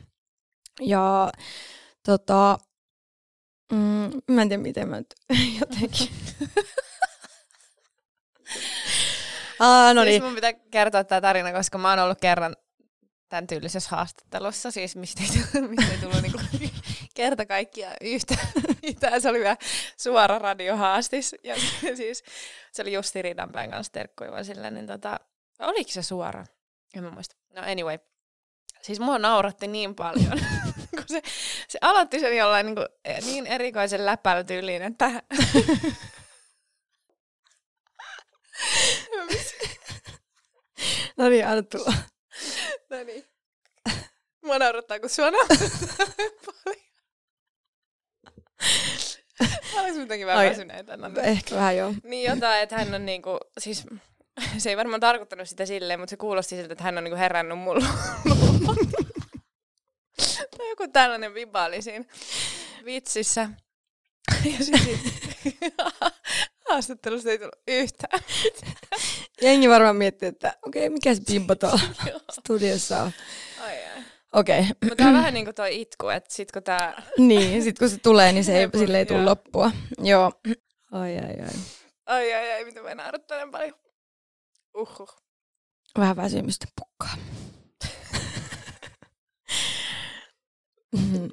Ja 0.80 1.32
tota, 2.02 2.58
mm, 3.72 4.10
mä 4.30 4.42
en 4.42 4.48
tiedä 4.48 4.62
miten 4.62 4.88
mä 4.88 4.96
nyt 4.96 5.14
jotenkin. 5.60 6.08
Ah, 9.58 9.94
no 9.94 10.02
siis 10.02 10.12
niin. 10.12 10.24
mun 10.24 10.34
pitää 10.34 10.52
kertoa 10.52 11.04
tämä 11.04 11.20
tarina, 11.20 11.52
koska 11.52 11.78
mä 11.78 11.90
oon 11.90 11.98
ollut 11.98 12.20
kerran 12.20 12.56
tämän 13.28 13.46
tyylisessä 13.46 13.90
haastattelussa, 13.90 14.70
siis 14.70 14.96
mistä 14.96 15.22
ei, 15.22 15.60
mistä 15.62 15.92
ei 15.92 15.98
tullut 15.98 16.22
niinku 16.22 16.40
kerta 17.14 17.46
kaikkia 17.46 17.90
yhtä, 18.00 18.34
yhtä. 18.82 19.20
Se 19.20 19.28
oli 19.28 19.38
vielä 19.38 19.56
suora 19.96 20.38
radiohaastis. 20.38 21.34
Ja 21.44 21.54
siis, 21.96 22.24
se 22.72 22.82
oli 22.82 22.92
Justi 22.92 23.22
Ridanpään 23.22 23.70
kanssa 23.70 23.92
terkkuiva 23.92 24.44
sillä, 24.44 24.70
niin 24.70 24.86
tota, 24.86 25.20
oliko 25.60 25.90
se 25.90 26.02
suora? 26.02 26.44
En 26.96 27.04
mä 27.04 27.10
muista. 27.10 27.36
No 27.54 27.62
anyway. 27.62 27.98
Siis 28.82 29.00
mua 29.00 29.18
nauratti 29.18 29.66
niin 29.66 29.94
paljon, 29.94 30.40
kun 30.96 31.04
se, 31.06 31.22
se 31.68 31.78
aloitti 31.80 32.20
sen 32.20 32.36
jollain 32.36 32.66
niin, 32.66 32.76
kuin, 32.76 32.86
niin 33.24 33.46
erikoisen 33.46 34.06
läpäytyyliin, 34.06 34.82
että 34.82 35.10
no 41.18 41.28
niin, 41.28 41.46
anna 41.46 41.62
tulla. 41.62 41.92
no 42.90 43.04
niin. 43.04 43.24
Mua 44.44 44.58
naurattaa, 44.58 45.00
kun 45.00 45.10
sua 45.10 45.30
naurattaa 45.30 46.06
paljon. 46.46 46.86
Oliko 49.80 49.98
jotenkin 49.98 50.26
vähän 50.26 50.50
väsyneitä? 50.50 50.96
No, 50.96 51.10
ehkä 51.22 51.54
vähän 51.54 51.76
joo. 51.76 51.94
Niin 52.02 52.30
jotain, 52.30 52.62
että 52.62 52.76
hän 52.78 52.94
on 52.94 53.06
niinku, 53.06 53.38
siis 53.58 53.84
se 54.58 54.70
ei 54.70 54.76
varmaan 54.76 55.00
tarkoittanut 55.00 55.48
sitä 55.48 55.66
silleen, 55.66 56.00
mutta 56.00 56.10
se 56.10 56.16
kuulosti 56.16 56.56
siltä, 56.56 56.72
että 56.72 56.84
hän 56.84 56.98
on 56.98 57.04
niinku 57.04 57.18
herännyt 57.18 57.58
mulla. 57.58 57.86
tai 60.56 60.68
joku 60.68 60.88
tällainen 60.92 61.34
viba 61.34 61.64
oli 61.64 61.82
siinä 61.82 62.04
vitsissä. 62.84 63.50
Ja 64.44 64.64
sitten 64.64 64.98
haastattelusta 66.68 67.30
ei 67.30 67.38
tullut 67.38 67.58
yhtään 67.68 68.20
Jengi 69.42 69.68
varmaan 69.68 69.96
miettii, 69.96 70.28
että 70.28 70.56
okei, 70.66 70.86
okay, 70.86 70.94
mikä 70.94 71.14
se 71.14 71.22
pimpo 71.26 71.54
tuolla 71.54 71.80
studiossa 72.40 73.02
on. 73.02 73.12
Okei. 74.32 74.60
Okay. 74.60 74.72
Mutta 74.82 74.96
tää 74.96 75.08
on 75.08 75.14
vähän 75.14 75.34
niin 75.34 75.44
kuin 75.44 75.54
toi 75.54 75.80
itku, 75.80 76.08
että 76.08 76.34
sit 76.34 76.52
kun 76.52 76.62
tää... 76.62 77.02
niin, 77.18 77.62
sit 77.62 77.78
kun 77.78 77.88
se 77.88 77.98
tulee, 77.98 78.32
niin 78.32 78.44
se 78.44 78.58
ei, 78.58 78.68
sille 78.78 78.98
ei 78.98 79.06
tule 79.06 79.24
loppua. 79.24 79.70
Joo. 79.98 80.32
Ai 80.92 81.18
ai 81.18 81.40
ai. 81.40 81.54
Ai 82.06 82.34
ai 82.34 82.52
ai, 82.52 82.64
mitä 82.64 82.82
mä 82.82 82.94
naurattelen 82.94 83.50
paljon. 83.50 83.74
Uhuh. 84.74 85.16
Vähän 85.98 86.16
väsymystä 86.16 86.66
pukkaa. 86.80 87.16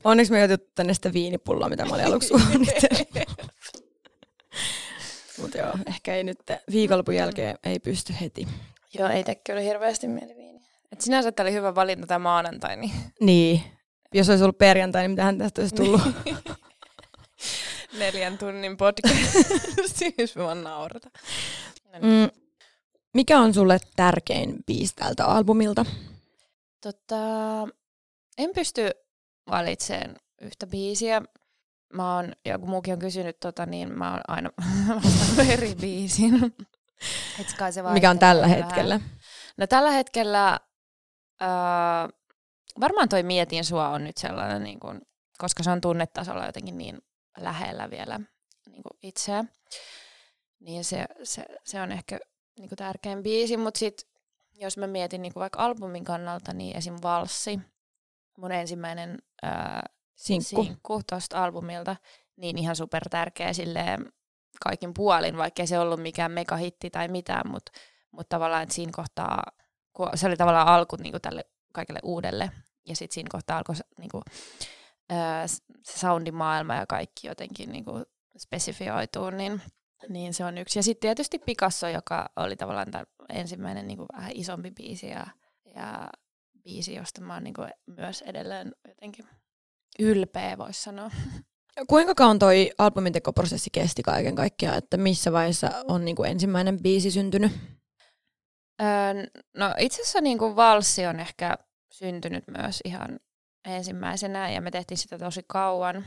Onneksi 0.04 0.32
me 0.32 0.42
ei 0.42 0.48
tänne 0.76 0.94
sitä 0.94 1.14
viinipulloa, 1.14 1.70
mitä 1.70 1.86
mä 1.86 1.94
olin 1.94 2.06
aluksi 2.06 2.28
suunnitellut. 2.28 3.23
Mutta 5.44 5.58
joo, 5.58 5.74
ehkä 5.88 6.16
ei 6.16 6.24
nyt 6.24 6.40
viikonlopun 6.72 7.16
jälkeen 7.16 7.58
ei 7.64 7.80
pysty 7.80 8.14
heti. 8.22 8.48
Joo, 8.94 9.10
ei 9.10 9.24
tee 9.24 9.36
kyllä 9.36 9.62
hirveästi 9.62 10.08
mieli 10.08 10.36
viiniä. 10.36 10.62
Et 10.92 11.02
sinänsä 11.02 11.32
tämä 11.32 11.46
oli 11.46 11.54
hyvä 11.54 11.76
valinta 11.76 12.08
tämä 12.08 12.20
maanantai. 12.20 12.78
Niin... 12.78 12.92
niin. 13.20 13.62
Jos 14.14 14.30
olisi 14.30 14.44
ollut 14.44 14.58
perjantai, 14.58 15.02
niin 15.02 15.12
mitähän 15.12 15.38
tästä 15.38 15.62
olisi 15.62 15.76
tullut? 15.76 16.02
Neljän 18.00 18.38
tunnin 18.38 18.78
podcast. 18.78 19.16
siis 19.96 20.36
mä 20.36 20.44
vaan 20.44 20.64
naurata. 20.64 21.10
Mm, 22.02 22.30
mikä 23.14 23.40
on 23.40 23.54
sulle 23.54 23.78
tärkein 23.96 24.56
biisi 24.68 24.96
tältä 24.96 25.26
albumilta? 25.26 25.86
Tota, 26.82 27.18
en 28.38 28.50
pysty 28.56 28.92
valitsemaan 29.50 30.16
yhtä 30.42 30.68
biisiä 30.68 31.22
mä 31.94 32.16
oon, 32.16 32.34
joku 32.46 32.68
muukin 32.68 32.94
on 32.94 33.00
kysynyt, 33.00 33.40
tota, 33.40 33.66
niin 33.66 33.98
mä 33.98 34.12
oon 34.12 34.22
aina 34.28 34.50
eri 35.54 35.76
biisin. 35.76 36.56
se 37.72 37.82
Mikä 37.94 38.10
on 38.10 38.20
tällä 38.20 38.42
vähän. 38.42 38.58
hetkellä? 38.58 39.00
No 39.58 39.68
tällä 39.68 39.92
hetkellä 39.92 40.60
äh, 41.42 42.10
varmaan 42.80 43.10
toi 43.10 43.24
Mietin 43.24 43.66
sua 43.66 43.90
on 43.90 44.04
nyt 44.04 44.18
sellainen, 44.18 44.64
niin 44.64 44.80
kun, 44.80 45.02
koska 45.38 45.64
se 45.64 45.72
on 45.72 45.82
tunnetasolla 45.82 46.46
jotenkin 46.46 46.78
niin 46.78 47.02
lähellä 47.38 47.90
vielä 47.90 48.20
niin 48.70 48.84
kuin 48.84 48.98
itseä. 49.04 49.44
Niin 50.60 50.84
se, 50.84 51.06
se, 51.24 51.46
se 51.64 51.82
on 51.82 51.92
ehkä 51.92 52.20
niin 52.60 52.70
tärkein 52.78 53.24
biisi, 53.24 53.58
mutta 53.58 53.78
sitten 53.78 54.10
jos 54.54 54.78
mä 54.78 54.88
mietin 54.88 55.22
niin 55.22 55.34
vaikka 55.36 55.60
albumin 55.60 56.04
kannalta, 56.04 56.54
niin 56.54 56.78
esim. 56.78 56.96
Valssi, 57.04 57.60
mun 58.38 58.52
ensimmäinen 58.52 59.20
äh, 59.46 59.82
sinkku, 60.16 60.64
sinkku 60.64 61.02
tuosta 61.10 61.44
albumilta, 61.44 61.96
niin 62.36 62.58
ihan 62.58 62.76
super 62.76 63.10
tärkeä 63.10 63.54
silleen 63.54 64.14
kaikin 64.64 64.94
puolin, 64.94 65.38
vaikkei 65.38 65.68
se 65.68 65.80
ollut 65.80 66.02
mikään 66.02 66.32
megahitti 66.32 66.90
tai 66.90 67.08
mitään, 67.08 67.52
mutta 67.52 67.72
mut 68.12 68.30
tavallaan 68.30 68.72
siinä 68.72 68.92
kohtaa, 68.96 69.44
kun 69.94 70.10
se 70.16 70.28
oli 70.28 70.38
tavallaan 70.38 70.68
alku 70.68 70.96
niin 70.96 71.22
tälle 71.22 71.46
kaikelle 71.74 72.00
uudelle, 72.04 72.52
ja 72.86 72.96
sitten 72.96 73.14
siinä 73.14 73.30
kohtaa 73.32 73.58
alkoi 73.58 73.76
niin 74.00 74.10
kuin, 74.10 74.24
se 75.84 76.00
soundimaailma 76.00 76.76
ja 76.76 76.86
kaikki 76.86 77.28
jotenkin 77.28 77.72
niin 77.72 77.86
kuin 77.86 78.06
spesifioituu, 78.38 79.30
niin, 79.30 79.62
niin 80.10 80.34
se 80.34 80.46
on 80.46 80.58
yksi. 80.58 80.80
Ja 80.80 80.84
sitten 80.84 81.02
tietysti 81.08 81.40
Picasso, 81.40 81.88
joka 81.88 82.30
oli 82.36 82.56
tavallaan 82.56 82.92
tämä 82.92 83.04
ensimmäinen 83.30 83.88
niin 83.88 83.98
kuin 83.98 84.08
vähän 84.18 84.32
isompi 84.34 84.72
biisi 84.72 85.08
ja, 85.08 85.28
ja 85.76 86.10
biisi, 86.64 86.96
josta 86.96 87.22
mä 87.22 87.34
oon 87.34 87.44
niin 87.44 87.54
kuin 87.54 87.72
myös 87.86 88.22
edelleen 88.22 88.76
jotenkin 88.88 89.26
ylpeä, 90.00 90.58
voisi 90.58 90.84
sanoa. 90.84 91.12
Kuinka 91.88 92.16
kauan 92.16 92.40
toi 92.40 92.72
albumin 92.78 93.14
tekoprosessi 93.14 93.70
kesti 93.70 94.04
kaiken 94.04 94.36
kaikkiaan, 94.36 94.78
että 94.78 94.98
missä 94.98 95.32
vaiheessa 95.32 95.70
on 95.88 96.06
niin 96.06 96.16
kuin 96.16 96.32
ensimmäinen 96.32 96.84
biisi 96.84 97.12
syntynyt? 97.12 97.52
Öö, 98.82 98.88
no 99.58 99.74
itse 99.78 100.02
asiassa 100.02 100.22
niin 100.22 100.38
kuin 100.38 100.56
valssi 100.56 101.06
on 101.06 101.20
ehkä 101.20 101.58
syntynyt 101.92 102.44
myös 102.58 102.82
ihan 102.86 103.20
ensimmäisenä 103.66 104.50
ja 104.50 104.62
me 104.62 104.72
tehtiin 104.72 104.98
sitä 104.98 105.18
tosi 105.18 105.42
kauan. 105.48 106.06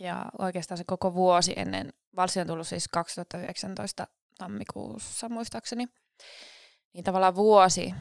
Ja 0.00 0.24
oikeastaan 0.38 0.78
se 0.78 0.84
koko 0.84 1.14
vuosi 1.14 1.52
ennen, 1.56 1.92
valssi 2.16 2.40
on 2.40 2.46
tullut 2.46 2.68
siis 2.68 2.88
2019 2.88 4.06
tammikuussa 4.38 5.28
muistaakseni. 5.28 5.88
Niin 6.92 7.04
tavallaan 7.04 7.34
vuosi 7.34 7.94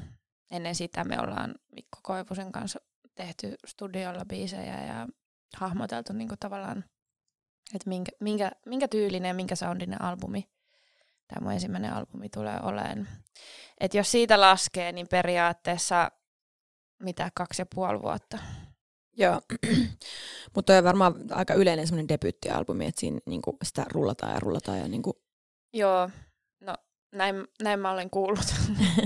ennen 0.51 0.75
sitä 0.75 1.03
me 1.03 1.19
ollaan 1.19 1.55
Mikko 1.75 1.99
Koivusen 2.03 2.51
kanssa 2.51 2.79
tehty 3.21 3.55
studiolla 3.67 4.25
biisejä 4.25 4.85
ja 4.85 5.07
hahmoteltu 5.57 6.13
niin 6.13 6.27
kuin 6.27 6.39
tavallaan, 6.39 6.83
että 7.75 7.89
minkä, 7.89 8.11
minkä, 8.19 8.51
minkä 8.65 8.87
tyylinen 8.87 9.29
ja 9.29 9.33
minkä 9.33 9.55
soundinen 9.55 10.01
albumi 10.01 10.49
tämä 11.27 11.43
mun 11.43 11.53
ensimmäinen 11.53 11.93
albumi 11.93 12.29
tulee 12.29 12.59
olemaan. 12.63 13.07
Et 13.79 13.93
jos 13.93 14.11
siitä 14.11 14.41
laskee, 14.41 14.91
niin 14.91 15.07
periaatteessa 15.07 16.11
mitä 17.03 17.31
kaksi 17.35 17.61
ja 17.61 17.65
puoli 17.75 18.01
vuotta. 18.01 18.37
Joo, 19.17 19.41
mutta 20.55 20.77
on 20.77 20.83
varmaan 20.83 21.15
aika 21.31 21.53
yleinen 21.53 21.87
semmoinen 21.87 22.09
debyyttialbumi, 22.09 22.85
että 22.85 22.99
siinä 22.99 23.19
niinku 23.25 23.57
sitä 23.63 23.85
rullataan 23.91 24.33
ja 24.33 24.39
rullataan. 24.39 24.79
Ja 24.79 24.87
niinku... 24.87 25.21
Joo, 25.73 26.09
no 26.59 26.75
näin, 27.11 27.35
näin 27.63 27.79
mä 27.79 27.91
olen 27.91 28.09
kuullut. 28.09 28.55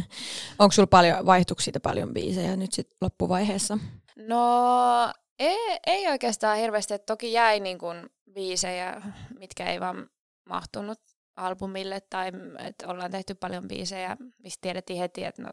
Onko 0.60 0.72
sulla 0.72 0.88
paljon, 0.88 1.26
vaihtuiko 1.26 1.62
siitä 1.62 1.80
paljon 1.80 2.14
biisejä 2.14 2.56
nyt 2.56 2.74
sit 2.74 2.88
loppuvaiheessa? 3.02 3.78
No 4.16 5.14
ei, 5.40 5.80
ei 5.88 6.08
oikeastaan 6.08 6.58
hirveästi, 6.58 6.94
että 6.94 7.06
toki 7.06 7.34
jäi 7.34 7.60
niin 7.60 7.78
kun 7.78 8.10
biisejä, 8.34 9.02
mitkä 9.40 9.66
ei 9.66 9.80
vaan 9.80 10.10
mahtunut 10.50 11.00
albumille 11.36 12.02
tai 12.10 12.32
että 12.60 12.88
ollaan 12.88 13.12
tehty 13.12 13.36
paljon 13.36 13.68
biisejä, 13.68 14.18
mistä 14.38 14.62
tiedettiin 14.62 15.00
heti, 15.00 15.24
että 15.24 15.42
no, 15.42 15.50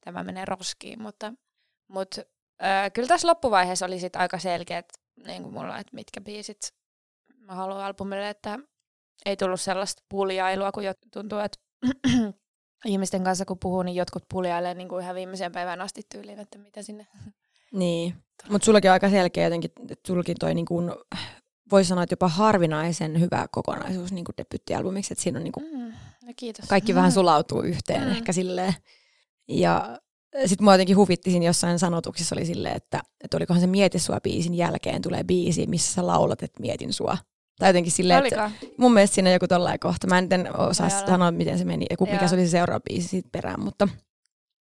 tämä 0.00 0.24
menee 0.24 0.44
roskiin, 0.44 1.02
mutta, 1.02 1.32
mutta 1.88 2.22
äh, 2.62 2.92
kyllä 2.92 3.08
tässä 3.08 3.28
loppuvaiheessa 3.28 3.86
oli 3.86 4.00
sit 4.00 4.16
aika 4.16 4.38
selkeät 4.38 4.86
niin 5.26 5.42
kuin 5.42 5.54
mulla, 5.54 5.78
että 5.78 5.94
mitkä 5.94 6.20
biisit 6.20 6.74
mä 7.36 7.54
haluan 7.54 7.84
albumille, 7.84 8.28
että 8.28 8.58
ei 9.26 9.36
tullut 9.36 9.60
sellaista 9.60 10.02
puljailua, 10.08 10.72
kun 10.72 10.82
tuntuu, 11.12 11.38
että 11.38 11.58
ihmisten 12.84 13.24
kanssa 13.24 13.44
kun 13.44 13.58
puhuu, 13.58 13.82
niin 13.82 13.96
jotkut 13.96 14.24
puljailee 14.30 14.74
niin 14.74 14.88
kuin 14.88 15.02
ihan 15.02 15.14
viimeiseen 15.14 15.52
päivään 15.52 15.80
asti 15.80 16.02
tyyliin, 16.08 16.40
että 16.40 16.58
mitä 16.58 16.82
sinne... 16.82 17.06
Niin, 17.74 18.14
mutta 18.48 18.64
sullakin 18.66 18.90
on 18.90 18.92
aika 18.92 19.10
selkeä 19.10 19.44
jotenkin, 19.44 19.70
että 19.80 20.06
sullakin 20.06 20.36
toi 20.40 20.54
niin 20.54 20.66
kuin, 20.66 20.92
voi 21.70 21.84
sanoa, 21.84 22.02
että 22.04 22.12
jopa 22.12 22.28
harvinaisen 22.28 23.20
hyvä 23.20 23.46
kokonaisuus 23.50 24.12
niin 24.12 24.24
kuin 24.24 24.34
debyttialbumiksi, 24.38 25.14
että 25.14 25.22
siinä 25.22 25.38
on 25.38 25.44
niin 25.44 25.52
kuin, 25.52 25.66
mm, 25.72 25.92
no 26.26 26.32
kiitos. 26.36 26.68
kaikki 26.68 26.94
vähän 26.94 27.12
sulautuu 27.18 27.62
yhteen 27.62 28.02
mm. 28.02 28.10
ehkä 28.10 28.32
silleen. 28.32 28.74
Ja 29.48 29.98
sitten 30.46 30.64
mua 30.64 30.74
jotenkin 30.74 30.96
huvitti 30.96 31.30
siinä 31.30 31.46
jossain 31.46 31.78
sanotuksessa 31.78 32.34
oli 32.34 32.46
silleen, 32.46 32.76
että, 32.76 33.00
että 33.24 33.36
olikohan 33.36 33.60
se 33.60 33.66
Mieti 33.66 33.98
sua 33.98 34.20
biisin 34.20 34.54
jälkeen 34.54 35.02
tulee 35.02 35.24
biisi, 35.24 35.66
missä 35.66 35.92
sä 35.92 36.06
laulat, 36.06 36.42
että 36.42 36.60
mietin 36.60 36.92
sua. 36.92 37.18
Tai 37.58 37.68
jotenkin 37.68 37.92
silleen, 37.92 38.26
että 38.26 38.50
mun 38.76 38.94
mielestä 38.94 39.14
siinä 39.14 39.32
joku 39.32 39.48
tollainen 39.48 39.80
kohta. 39.80 40.06
Mä 40.06 40.18
en 40.18 40.28
osaa 40.58 40.88
sanoa, 40.88 41.30
miten 41.30 41.58
se 41.58 41.64
meni, 41.64 41.86
ja 41.90 41.96
mikä 42.12 42.28
se 42.28 42.34
oli 42.34 42.44
se 42.44 42.50
seuraava 42.50 42.80
biisi 42.88 43.08
siitä 43.08 43.28
perään, 43.32 43.60
mutta, 43.60 43.88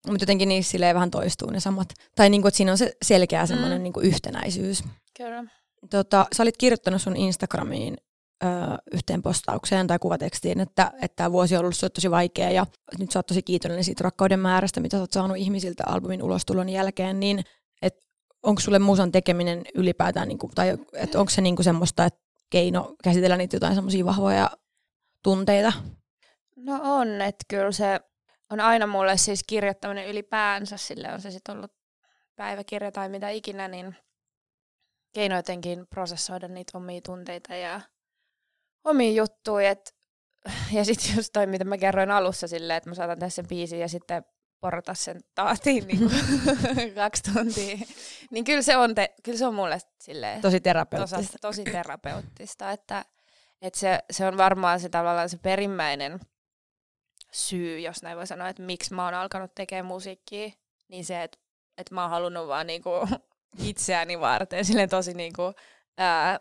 mutta 0.07 0.23
jotenkin 0.23 0.49
niissä 0.49 0.71
silleen 0.71 0.95
vähän 0.95 1.11
toistuu 1.11 1.49
ne 1.49 1.59
samat. 1.59 1.93
Tai 2.15 2.29
niin 2.29 2.41
kuin, 2.41 2.49
että 2.49 2.57
siinä 2.57 2.71
on 2.71 2.77
se 2.77 2.93
selkeä 3.01 3.45
semmoinen 3.45 3.77
mm. 3.77 3.83
niin 3.83 3.93
yhtenäisyys. 4.01 4.83
Kyllä. 5.17 5.43
Tota, 5.89 6.25
sä 6.35 6.43
olit 6.43 6.57
kirjoittanut 6.57 7.01
sun 7.01 7.15
Instagramiin 7.15 7.97
ö, 8.43 8.47
yhteen 8.93 9.21
postaukseen 9.21 9.87
tai 9.87 9.99
kuvatekstiin, 9.99 10.59
että, 10.59 10.91
että 11.01 11.15
tämä 11.15 11.31
vuosi 11.31 11.55
on 11.55 11.59
ollut 11.59 11.93
tosi 11.93 12.11
vaikea 12.11 12.51
ja 12.51 12.65
nyt 12.99 13.11
sä 13.11 13.19
oot 13.19 13.27
tosi 13.27 13.41
kiitollinen 13.41 13.83
siitä 13.83 14.03
rakkauden 14.03 14.39
määrästä, 14.39 14.79
mitä 14.79 14.97
sä 14.97 15.01
oot 15.01 15.11
saanut 15.11 15.37
ihmisiltä 15.37 15.83
albumin 15.87 16.23
ulostulon 16.23 16.69
jälkeen, 16.69 17.19
niin 17.19 17.43
että 17.81 18.07
onko 18.43 18.61
sulle 18.61 18.79
musan 18.79 19.11
tekeminen 19.11 19.63
ylipäätään, 19.75 20.27
niin 20.27 20.37
kuin, 20.37 20.51
tai 20.55 20.77
että 20.93 21.19
onko 21.19 21.29
se 21.29 21.41
niin 21.41 21.55
kuin 21.55 21.63
semmoista, 21.63 22.05
että 22.05 22.19
keino 22.49 22.95
käsitellä 23.03 23.37
niitä 23.37 23.55
jotain 23.55 23.75
semmoisia 23.75 24.05
vahvoja 24.05 24.49
tunteita? 25.23 25.73
No 26.55 26.79
on, 26.83 27.21
että 27.21 27.45
kyllä 27.47 27.71
se 27.71 27.99
on 28.49 28.59
aina 28.59 28.87
mulle 28.87 29.17
siis 29.17 29.43
kirjoittaminen 29.47 30.07
ylipäänsä, 30.07 30.77
sille 30.77 31.13
on 31.13 31.21
se 31.21 31.31
sitten 31.31 31.55
ollut 31.55 31.71
päiväkirja 32.35 32.91
tai 32.91 33.09
mitä 33.09 33.29
ikinä, 33.29 33.67
niin 33.67 33.95
keino 35.13 35.35
jotenkin 35.35 35.87
prosessoida 35.87 36.47
niitä 36.47 36.77
omia 36.77 37.01
tunteita 37.05 37.55
ja 37.55 37.81
omia 38.83 39.11
juttuja. 39.11 39.69
Et, 39.69 39.95
ja 40.77 40.85
sitten 40.85 41.15
just 41.15 41.33
toi, 41.33 41.47
mitä 41.47 41.63
mä 41.63 41.77
kerroin 41.77 42.11
alussa 42.11 42.47
silleen, 42.47 42.77
että 42.77 42.89
mä 42.89 42.95
saatan 42.95 43.19
tehdä 43.19 43.29
sen 43.29 43.47
biisin 43.47 43.79
ja 43.79 43.87
sitten 43.87 44.23
porata 44.59 44.93
sen 44.93 45.21
taatiin 45.35 45.87
niin 45.87 46.11
kaksi 46.95 47.23
tuntia. 47.33 47.77
Niin 48.31 48.43
kyllä 48.43 48.61
se 48.61 48.77
on, 48.77 48.95
te, 48.95 49.13
kyllä 49.23 49.37
se 49.37 49.45
on 49.45 49.55
mulle 49.55 49.79
silleen, 50.01 50.41
tosi 50.41 50.59
terapeuttista. 50.59 51.17
Tosi, 51.17 51.37
tosi 51.41 51.63
terapeuttista, 51.63 52.71
että, 52.71 53.05
että 53.61 53.79
se, 53.79 53.99
se 54.11 54.27
on 54.27 54.37
varmaan 54.37 54.79
se 54.79 54.89
tavallaan 54.89 55.29
se 55.29 55.37
perimmäinen 55.37 56.19
syy, 57.37 57.79
jos 57.79 58.03
näin 58.03 58.17
voi 58.17 58.27
sanoa, 58.27 58.49
että 58.49 58.63
miksi 58.63 58.93
mä 58.93 59.05
oon 59.05 59.13
alkanut 59.13 59.55
tekemään 59.55 59.85
musiikkia, 59.85 60.49
niin 60.87 61.05
se, 61.05 61.23
että, 61.23 61.37
että 61.77 61.95
mä 61.95 62.01
oon 62.01 62.09
halunnut 62.09 62.47
vaan 62.47 62.67
niinku 62.67 62.89
itseäni 63.69 64.19
varten, 64.19 64.65
silleen 64.65 64.89
tosi 64.89 65.13
niinku, 65.13 65.53
ää, 65.97 66.39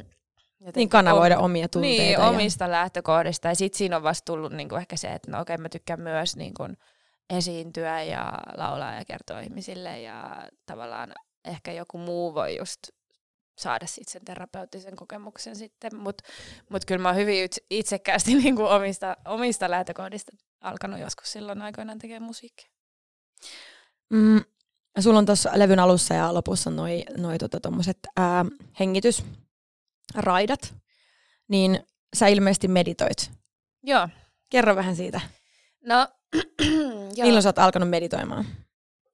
niin 0.76 0.88
kanavoida 0.88 1.38
om, 1.38 1.44
omia 1.44 1.68
tunteita. 1.68 2.02
Niin, 2.02 2.12
ja... 2.12 2.28
omista 2.28 2.70
lähtökohdista. 2.70 3.48
Ja 3.48 3.54
sitten 3.54 3.78
siinä 3.78 3.96
on 3.96 4.02
vasta 4.02 4.24
tullut 4.24 4.52
niinku 4.52 4.74
ehkä 4.74 4.96
se, 4.96 5.08
että 5.08 5.30
no 5.30 5.40
okei, 5.40 5.54
okay, 5.54 5.62
mä 5.62 5.68
tykkään 5.68 6.00
myös 6.00 6.36
niinku 6.36 6.68
esiintyä 7.30 8.02
ja 8.02 8.32
laulaa 8.56 8.94
ja 8.94 9.04
kertoa 9.04 9.40
ihmisille 9.40 10.00
ja 10.00 10.48
tavallaan 10.66 11.12
ehkä 11.44 11.72
joku 11.72 11.98
muu 11.98 12.34
voi 12.34 12.56
just 12.56 12.80
saada 13.58 13.86
sitten 13.86 14.12
sen 14.12 14.24
terapeuttisen 14.24 14.96
kokemuksen 14.96 15.56
sitten, 15.56 15.96
mutta 15.96 16.24
mut 16.68 16.84
kyllä 16.84 17.02
mä 17.02 17.08
oon 17.08 17.16
hyvin 17.16 17.48
itsekkäästi 17.70 18.34
niinku 18.42 18.64
omista, 18.64 19.16
omista 19.24 19.70
lähtökohdista 19.70 20.32
alkanut 20.60 21.00
joskus 21.00 21.32
silloin 21.32 21.62
aikoinaan 21.62 21.98
tekemään 21.98 22.22
musiikkia. 22.22 22.70
Mm, 24.10 24.40
sulla 25.00 25.18
on 25.18 25.26
tuossa 25.26 25.50
levyn 25.54 25.78
alussa 25.78 26.14
ja 26.14 26.34
lopussa 26.34 26.70
noi, 26.70 27.04
noi 27.16 27.38
tota, 27.38 27.72
ää, 28.16 28.44
hengitysraidat, 28.80 30.74
niin 31.48 31.86
sä 32.16 32.26
ilmeisesti 32.26 32.68
meditoit. 32.68 33.30
Joo. 33.82 34.08
Kerro 34.50 34.76
vähän 34.76 34.96
siitä. 34.96 35.20
No, 35.84 36.08
Milloin 37.22 37.42
sä 37.42 37.48
oot 37.48 37.58
alkanut 37.58 37.90
meditoimaan? 37.90 38.46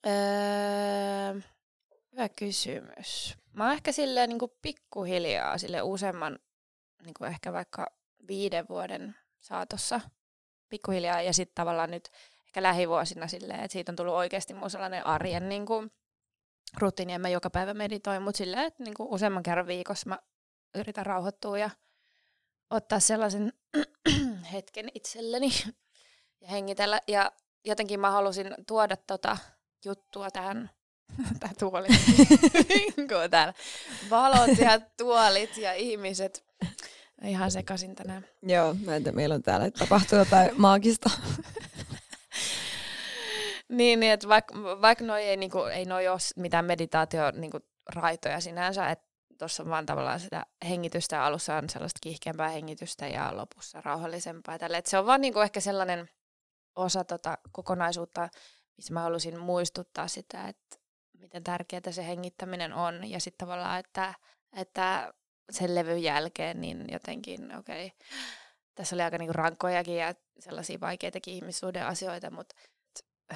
Öö, 0.07 1.41
hyvä 2.13 2.29
kysymys. 2.29 3.42
Mä 3.53 3.65
oon 3.65 3.73
ehkä 3.73 3.93
silleen 3.93 4.29
niin 4.29 4.39
kuin 4.39 4.53
pikkuhiljaa 4.63 5.59
sille 5.59 5.83
useamman, 5.83 6.39
niin 7.05 7.15
kuin 7.15 7.31
ehkä 7.31 7.53
vaikka 7.53 7.87
viiden 8.29 8.67
vuoden 8.69 9.17
saatossa 9.41 10.01
pikkuhiljaa 10.69 11.23
ja 11.23 11.33
sitten 11.33 11.55
tavallaan 11.55 11.91
nyt 11.91 12.11
ehkä 12.47 12.63
lähivuosina 12.63 13.27
silleen, 13.29 13.61
että 13.61 13.73
siitä 13.73 13.93
on 13.93 13.97
tullut 13.97 14.15
oikeasti 14.15 14.55
mun 14.55 14.71
sellainen 14.71 15.07
arjen 15.07 15.49
niin 15.49 15.67
kuin, 15.67 15.93
rutiini, 16.79 17.13
en 17.13 17.21
mä 17.21 17.29
joka 17.29 17.51
päivä 17.51 17.75
meditoin, 17.75 18.23
mutta 18.23 18.39
silleen, 18.39 18.65
että 18.65 18.85
niin 18.85 18.95
kuin 18.95 19.09
useamman 19.09 19.43
kerran 19.43 19.67
viikossa 19.67 20.09
mä 20.09 20.19
yritän 20.75 21.07
rauhoittua 21.07 21.59
ja 21.59 21.71
ottaa 22.71 23.01
sellaisen 23.01 23.53
hetken 24.53 24.89
itselleni 24.95 25.51
ja 26.41 26.49
hengitellä. 26.49 27.01
Ja 27.09 27.33
jotenkin 27.65 28.01
mä 28.01 28.11
halusin 28.11 28.55
tuoda 28.67 28.97
tota 28.97 29.39
juttua 29.85 30.31
tähän 30.31 30.71
Tää 31.41 31.51
tuoli. 31.59 31.89
täällä. 33.31 33.55
Valot 34.11 34.59
ja 34.59 34.81
tuolit 34.97 35.57
ja 35.57 35.73
ihmiset. 35.73 36.45
Ihan 37.25 37.51
sekasin 37.51 37.95
tänään. 37.95 38.27
Joo, 38.43 38.75
mä 38.85 38.97
en 38.97 39.03
tiedä, 39.03 39.17
meillä 39.17 39.35
on 39.35 39.43
täällä 39.43 39.71
tapahtuu 39.71 40.19
jotain 40.19 40.51
maagista. 40.61 41.11
niin, 43.69 44.01
niin 44.01 44.13
että 44.13 44.29
vaikka 44.29 44.55
vaik 44.81 45.01
noi 45.01 45.23
ei, 45.23 45.37
niinku, 45.37 45.59
ei 45.59 45.85
noi 45.85 46.09
ole 46.09 46.19
mitään 46.37 46.65
meditaatio 46.65 47.31
niinku, 47.31 47.59
raitoja 47.95 48.41
sinänsä, 48.41 48.91
että 48.91 49.13
tuossa 49.39 49.63
on 49.63 49.69
vaan 49.69 49.87
tavallaan 49.87 50.21
sitä 50.21 50.47
hengitystä, 50.69 51.25
alussa 51.25 51.57
on 51.57 51.71
sellaista 51.71 51.99
kiihkeämpää 52.03 52.49
hengitystä 52.49 53.09
ja 53.09 53.37
lopussa 53.37 53.81
rauhallisempaa. 53.81 54.59
Tälle. 54.59 54.77
Et 54.77 54.87
se 54.87 54.99
on 54.99 55.07
vaan 55.07 55.21
niinku 55.21 55.41
ehkä 55.41 55.61
sellainen 55.61 56.11
osa 56.77 57.05
tota 57.05 57.39
kokonaisuutta, 57.53 58.29
missä 58.77 58.95
mä 58.95 59.01
halusin 59.01 59.41
muistuttaa 59.41 60.09
sitä, 60.09 60.49
että 60.49 60.82
miten 61.23 61.45
tärkeää 61.45 61.91
se 61.91 62.07
hengittäminen 62.07 62.73
on. 62.73 63.11
Ja 63.11 63.21
sitten 63.21 63.47
tavallaan, 63.47 63.79
että, 63.79 64.15
että 64.57 65.13
sen 65.51 65.75
levyn 65.75 66.03
jälkeen 66.03 66.61
niin 66.61 66.85
jotenkin, 66.93 67.57
okei, 67.57 67.87
okay, 67.87 67.99
tässä 68.75 68.97
oli 68.97 69.03
aika 69.03 69.19
niinku 69.19 69.33
rankkojakin 69.33 69.97
ja 69.97 70.15
sellaisia 70.39 70.81
vaikeitakin 70.81 71.35
ihmissuuden 71.35 71.87
asioita, 71.87 72.31
mutta 72.31 72.55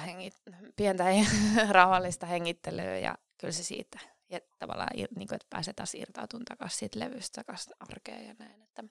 hengit, 0.05 0.33
pientä 0.75 1.03
rauhallista 1.69 2.25
hengittelyä 2.25 2.97
ja 2.97 3.17
kyllä 3.37 3.51
se 3.51 3.63
siitä. 3.63 3.99
Ja 4.29 4.39
tavallaan, 4.59 4.89
niin 4.95 5.27
kuin, 5.27 5.35
että 5.35 5.47
pääsee 5.49 5.73
taas 5.73 5.95
irtautumaan 5.95 6.45
takaisin 6.45 6.79
siitä 6.79 6.99
levystä 6.99 7.43
takaisin 7.43 7.73
arkeen 7.79 8.27
ja 8.27 8.35
näin. 8.39 8.61
Että 8.61 8.83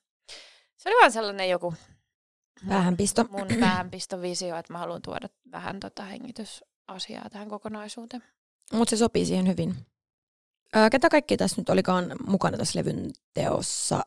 se 0.77 0.89
oli 0.89 1.01
vaan 1.01 1.13
sellainen 1.13 1.51
joku 1.51 1.75
Päähänpisto. 2.69 3.25
Mun 3.31 3.47
päähänpistovisio, 3.61 4.57
että 4.57 4.73
mä 4.73 4.79
haluan 4.79 5.03
tuoda 5.03 5.29
vähän 5.53 5.81
tota 5.81 6.03
hengitysasiaa 6.03 7.31
tähän 7.31 7.49
kokonaisuuteen. 7.49 8.23
Mutta 8.73 8.91
se 8.91 8.97
sopii 8.97 9.27
siihen 9.27 9.47
hyvin. 9.47 9.75
Ää, 10.75 10.91
ketä 10.91 11.09
kaikki 11.09 11.37
tässä 11.37 11.61
nyt 11.61 11.69
olikaan 11.69 12.17
mukana 12.27 12.59
tässä 12.59 12.79
levyn 12.79 13.11
teossa? 13.35 14.01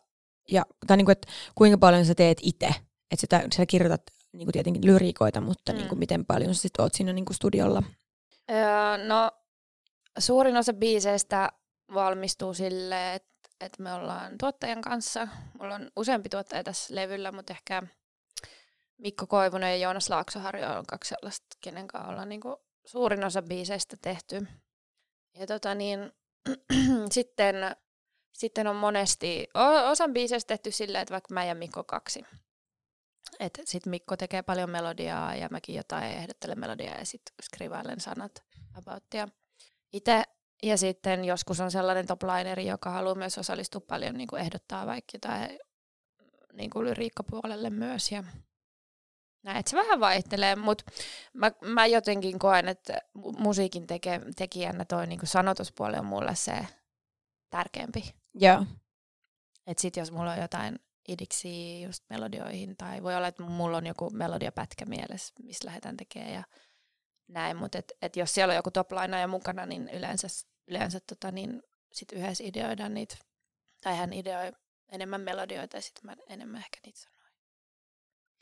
Ja, 0.52 0.66
tai 0.88 0.98
niinku, 0.98 1.12
että 1.12 1.28
kuinka 1.56 1.78
paljon 1.78 2.06
sä 2.06 2.16
teet 2.16 2.38
itse? 2.42 2.68
Että 3.12 3.22
sitä, 3.22 3.44
sä 3.56 3.66
kirjoitat 3.66 4.02
niinku 4.34 4.52
tietenkin 4.52 4.86
lyriikoita, 4.86 5.42
mutta 5.42 5.72
niinku 5.72 5.74
mm. 5.74 5.80
niinku, 5.80 5.96
miten 5.96 6.26
paljon 6.26 6.56
sä 6.56 6.62
sit 6.62 6.80
oot 6.80 6.94
siinä 6.94 7.14
niinku 7.14 7.34
studiolla? 7.34 7.84
Öö, 8.52 9.08
no, 9.08 9.32
suurin 10.20 10.58
osa 10.58 10.74
biiseistä 10.74 11.52
valmistuu 11.94 12.54
silleen, 12.54 13.16
että 13.16 13.50
et 13.60 13.80
me 13.80 13.94
ollaan 13.94 14.38
tuottajan 14.40 14.82
kanssa. 14.82 15.28
Mulla 15.60 15.76
on 15.76 15.92
useampi 15.96 16.30
tuottaja 16.30 16.64
tässä 16.64 16.96
levyllä, 16.96 17.32
mutta 17.32 17.54
ehkä 17.54 17.84
Mikko 18.98 19.28
Koivunen 19.28 19.70
ja 19.70 19.78
Joonas 19.78 20.10
Laaksoharjo 20.10 20.78
on 20.78 20.86
kaksi 20.86 21.10
sellaista, 21.10 21.48
kenen 21.62 21.88
kanssa 21.88 22.10
ollaan 22.10 22.30
niin 22.30 22.42
kuin 22.42 22.56
suurin 22.90 23.26
osa 23.26 23.42
biiseistä 23.42 23.98
tehty. 24.02 24.48
Ja 25.40 25.48
tota 25.48 25.76
niin, 25.76 26.12
sitten, 27.12 27.56
sitten 28.34 28.68
on 28.68 28.76
monesti, 28.76 29.48
osan 29.90 30.14
biiseistä 30.14 30.48
tehty 30.48 30.72
silleen, 30.72 31.02
että 31.02 31.12
vaikka 31.12 31.34
mä 31.34 31.46
ja 31.46 31.56
Mikko 31.56 31.84
kaksi. 31.84 32.24
Että 33.40 33.62
sit 33.66 33.86
Mikko 33.86 34.18
tekee 34.18 34.42
paljon 34.42 34.70
melodiaa 34.70 35.36
ja 35.36 35.48
mäkin 35.52 35.76
jotain 35.76 36.12
ehdottelen 36.12 36.60
melodiaa 36.60 36.96
ja 36.96 37.06
sitten 37.06 37.34
skrivailen 37.44 38.00
sanat 38.00 38.44
aboutia. 38.74 39.28
Itse 39.94 40.24
ja 40.64 40.78
sitten 40.78 41.26
joskus 41.26 41.60
on 41.60 41.72
sellainen 41.72 42.08
toplineri, 42.08 42.68
joka 42.68 42.90
haluaa 42.90 43.16
myös 43.16 43.38
osallistua 43.38 43.82
paljon, 43.82 44.16
niin 44.16 44.28
kuin 44.28 44.42
ehdottaa 44.42 44.86
vaikka 44.86 45.12
jotain 45.14 45.60
niin 46.54 46.70
kuin 46.70 46.86
lyriikkapuolelle 46.86 47.70
myös. 47.70 48.12
Ja 48.12 48.24
näin, 49.44 49.58
että 49.58 49.70
se 49.70 49.78
vähän 49.78 50.00
vaihtelee, 50.00 50.56
mutta 50.56 50.84
mä, 51.34 51.52
mä 51.62 51.86
jotenkin 51.86 52.40
koen, 52.40 52.68
että 52.68 53.02
musiikin 53.38 53.88
teke, 53.88 54.22
tekijänä 54.36 54.86
toi 54.86 55.08
niin 55.08 55.20
kuin 55.20 55.30
sanotuspuoli 55.30 55.98
on 55.98 56.06
mulle 56.06 56.36
se 56.36 56.68
tärkeämpi. 57.50 58.14
Joo. 58.34 58.66
Että 59.68 59.82
sit 59.82 59.98
jos 59.98 60.12
mulla 60.12 60.32
on 60.32 60.42
jotain 60.42 60.80
idiksi 61.08 61.82
just 61.82 62.04
melodioihin, 62.10 62.78
tai 62.78 63.04
voi 63.04 63.16
olla, 63.16 63.28
että 63.28 63.44
mulla 63.44 63.78
on 63.78 63.88
joku 63.88 64.10
melodiapätkä 64.10 64.86
mielessä, 64.86 65.34
missä 65.44 65.66
lähdetään 65.66 65.98
tekemään 65.98 66.34
ja 66.34 66.44
näin, 67.28 67.58
mutta 67.58 67.78
et, 67.78 67.92
et 68.02 68.16
jos 68.16 68.34
siellä 68.34 68.52
on 68.52 68.56
joku 68.56 68.72
toplaina 68.72 69.20
ja 69.20 69.28
mukana, 69.28 69.66
niin 69.66 69.90
yleensä, 69.90 70.28
yleensä 70.68 71.00
tota, 71.00 71.32
niin 71.32 71.64
sit 71.94 72.12
yhdessä 72.12 72.44
ideoidaan 72.44 72.94
niitä, 72.94 73.16
tai 73.82 73.98
hän 73.98 74.14
ideoi 74.14 74.52
enemmän 74.92 75.22
melodioita 75.22 75.78
ja 75.78 75.82
sitten 75.82 76.06
mä 76.06 76.16
enemmän 76.28 76.60
ehkä 76.60 76.80
niitä 76.86 77.00
sanoin. 77.00 77.19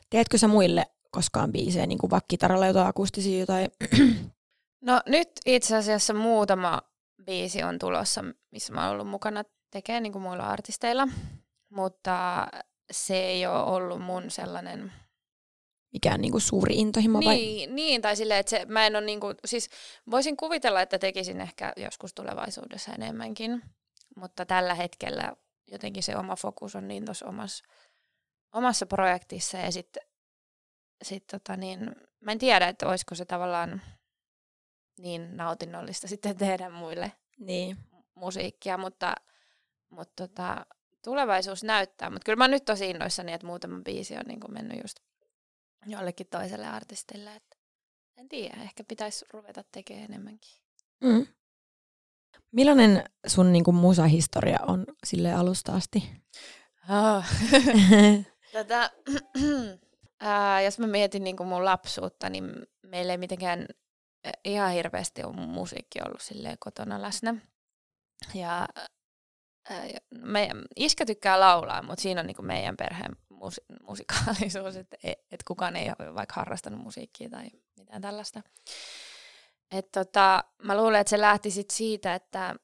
Teetkö 0.09 0.37
sä 0.37 0.47
muille 0.47 0.85
koskaan 1.11 1.51
biisejä, 1.51 1.87
niin 1.87 1.97
kuin 1.97 2.09
vaikka 2.09 2.27
kitaralla 2.27 2.67
jotain 2.67 2.87
akustisia 2.87 3.39
jotain? 3.39 3.71
No 4.81 5.01
nyt 5.05 5.29
itse 5.45 5.75
asiassa 5.75 6.13
muutama 6.13 6.81
biisi 7.25 7.63
on 7.63 7.79
tulossa, 7.79 8.23
missä 8.51 8.73
mä 8.73 8.83
oon 8.83 8.91
ollut 8.91 9.07
mukana 9.07 9.43
tekemään 9.71 10.03
niin 10.03 10.13
kuin 10.13 10.21
muilla 10.21 10.43
artisteilla, 10.43 11.07
mutta 11.69 12.47
se 12.91 13.17
ei 13.17 13.47
ole 13.47 13.63
ollut 13.63 14.01
mun 14.01 14.31
sellainen 14.31 14.91
mikään 15.93 16.21
niinku 16.21 16.39
suuri 16.39 16.75
intohimo 16.75 17.19
vai? 17.25 17.35
Niin, 17.35 17.75
niin 17.75 18.01
tai 18.01 18.15
silleen, 18.15 18.39
että 18.39 18.49
se, 18.49 18.65
mä 18.65 18.87
en 18.87 18.95
ole 18.95 19.05
niinku, 19.05 19.27
siis 19.45 19.69
voisin 20.11 20.37
kuvitella, 20.37 20.81
että 20.81 20.99
tekisin 20.99 21.41
ehkä 21.41 21.73
joskus 21.77 22.13
tulevaisuudessa 22.13 22.91
enemmänkin, 22.91 23.61
mutta 24.15 24.45
tällä 24.45 24.75
hetkellä 24.75 25.33
jotenkin 25.71 26.03
se 26.03 26.17
oma 26.17 26.35
fokus 26.35 26.75
on 26.75 26.87
niin 26.87 27.05
tuossa 27.05 27.25
omassa, 27.25 27.65
omassa 28.53 28.85
projektissa 28.85 29.57
ja 29.57 29.71
sitten 29.71 30.03
sit 31.03 31.27
tota 31.27 31.57
niin, 31.57 31.95
mä 32.19 32.31
en 32.31 32.39
tiedä, 32.39 32.67
että 32.67 32.87
olisiko 32.87 33.15
se 33.15 33.25
tavallaan 33.25 33.81
niin 34.97 35.37
nautinnollista 35.37 36.07
sitten 36.17 36.37
tehdä 36.37 36.69
muille 36.69 37.11
niin. 37.39 37.77
musiikkia, 38.15 38.77
mutta, 38.77 39.15
mutta 39.89 40.27
tota, 40.27 40.65
tulevaisuus 41.03 41.63
näyttää. 41.63 42.09
Mutta 42.09 42.25
kyllä 42.25 42.35
mä 42.35 42.43
oon 42.43 42.51
nyt 42.51 42.65
tosi 42.65 42.89
innoissani, 42.89 43.33
että 43.33 43.47
muutama 43.47 43.79
biisi 43.79 44.15
on 44.15 44.25
niin 44.27 44.39
mennyt 44.49 44.81
just 44.81 44.99
jollekin 45.85 46.27
toiselle 46.27 46.67
artistille. 46.67 47.35
Että 47.35 47.57
en 48.17 48.29
tiedä, 48.29 48.61
ehkä 48.61 48.83
pitäisi 48.83 49.25
ruveta 49.33 49.63
tekemään 49.71 50.05
enemmänkin. 50.05 50.51
Mm. 51.03 51.27
Millainen 52.51 53.03
sun 53.27 53.53
niin 53.53 53.63
kuin, 53.63 53.75
musahistoria 53.75 54.59
on 54.67 54.85
sille 55.03 55.33
alusta 55.33 55.73
asti? 55.73 56.11
Oh. 56.89 57.25
Tätä, 58.57 58.91
ää, 60.19 60.61
jos 60.61 60.79
mä 60.79 60.87
mietin 60.87 61.23
niin 61.23 61.35
mun 61.45 61.65
lapsuutta, 61.65 62.29
niin 62.29 62.51
meillä 62.83 63.13
ei 63.13 63.17
mitenkään 63.17 63.65
ihan 64.45 64.71
hirveästi 64.71 65.23
ole 65.23 65.33
musiikki 65.35 65.99
ollut 66.05 66.21
kotona 66.59 67.01
läsnä. 67.01 67.35
Ja 68.33 68.67
meidän 70.21 70.61
iskä 70.75 71.05
tykkää 71.05 71.39
laulaa, 71.39 71.81
mutta 71.81 72.01
siinä 72.01 72.21
on 72.21 72.27
niin 72.27 72.45
meidän 72.45 72.77
perheen 72.77 73.15
musi- 73.33 73.65
musikaalisuus, 73.87 74.75
että 74.75 74.97
et 75.03 75.43
kukaan 75.47 75.75
ei 75.75 75.91
ole 75.99 76.15
vaikka 76.15 76.35
harrastanut 76.35 76.81
musiikkia 76.81 77.29
tai 77.29 77.45
mitään 77.77 78.01
tällaista. 78.01 78.41
Et 79.71 79.91
tota, 79.91 80.43
mä 80.63 80.77
luulen, 80.77 81.01
että 81.01 81.09
se 81.09 81.21
lähti 81.21 81.51
sit 81.51 81.69
siitä, 81.69 82.15
että 82.15 82.55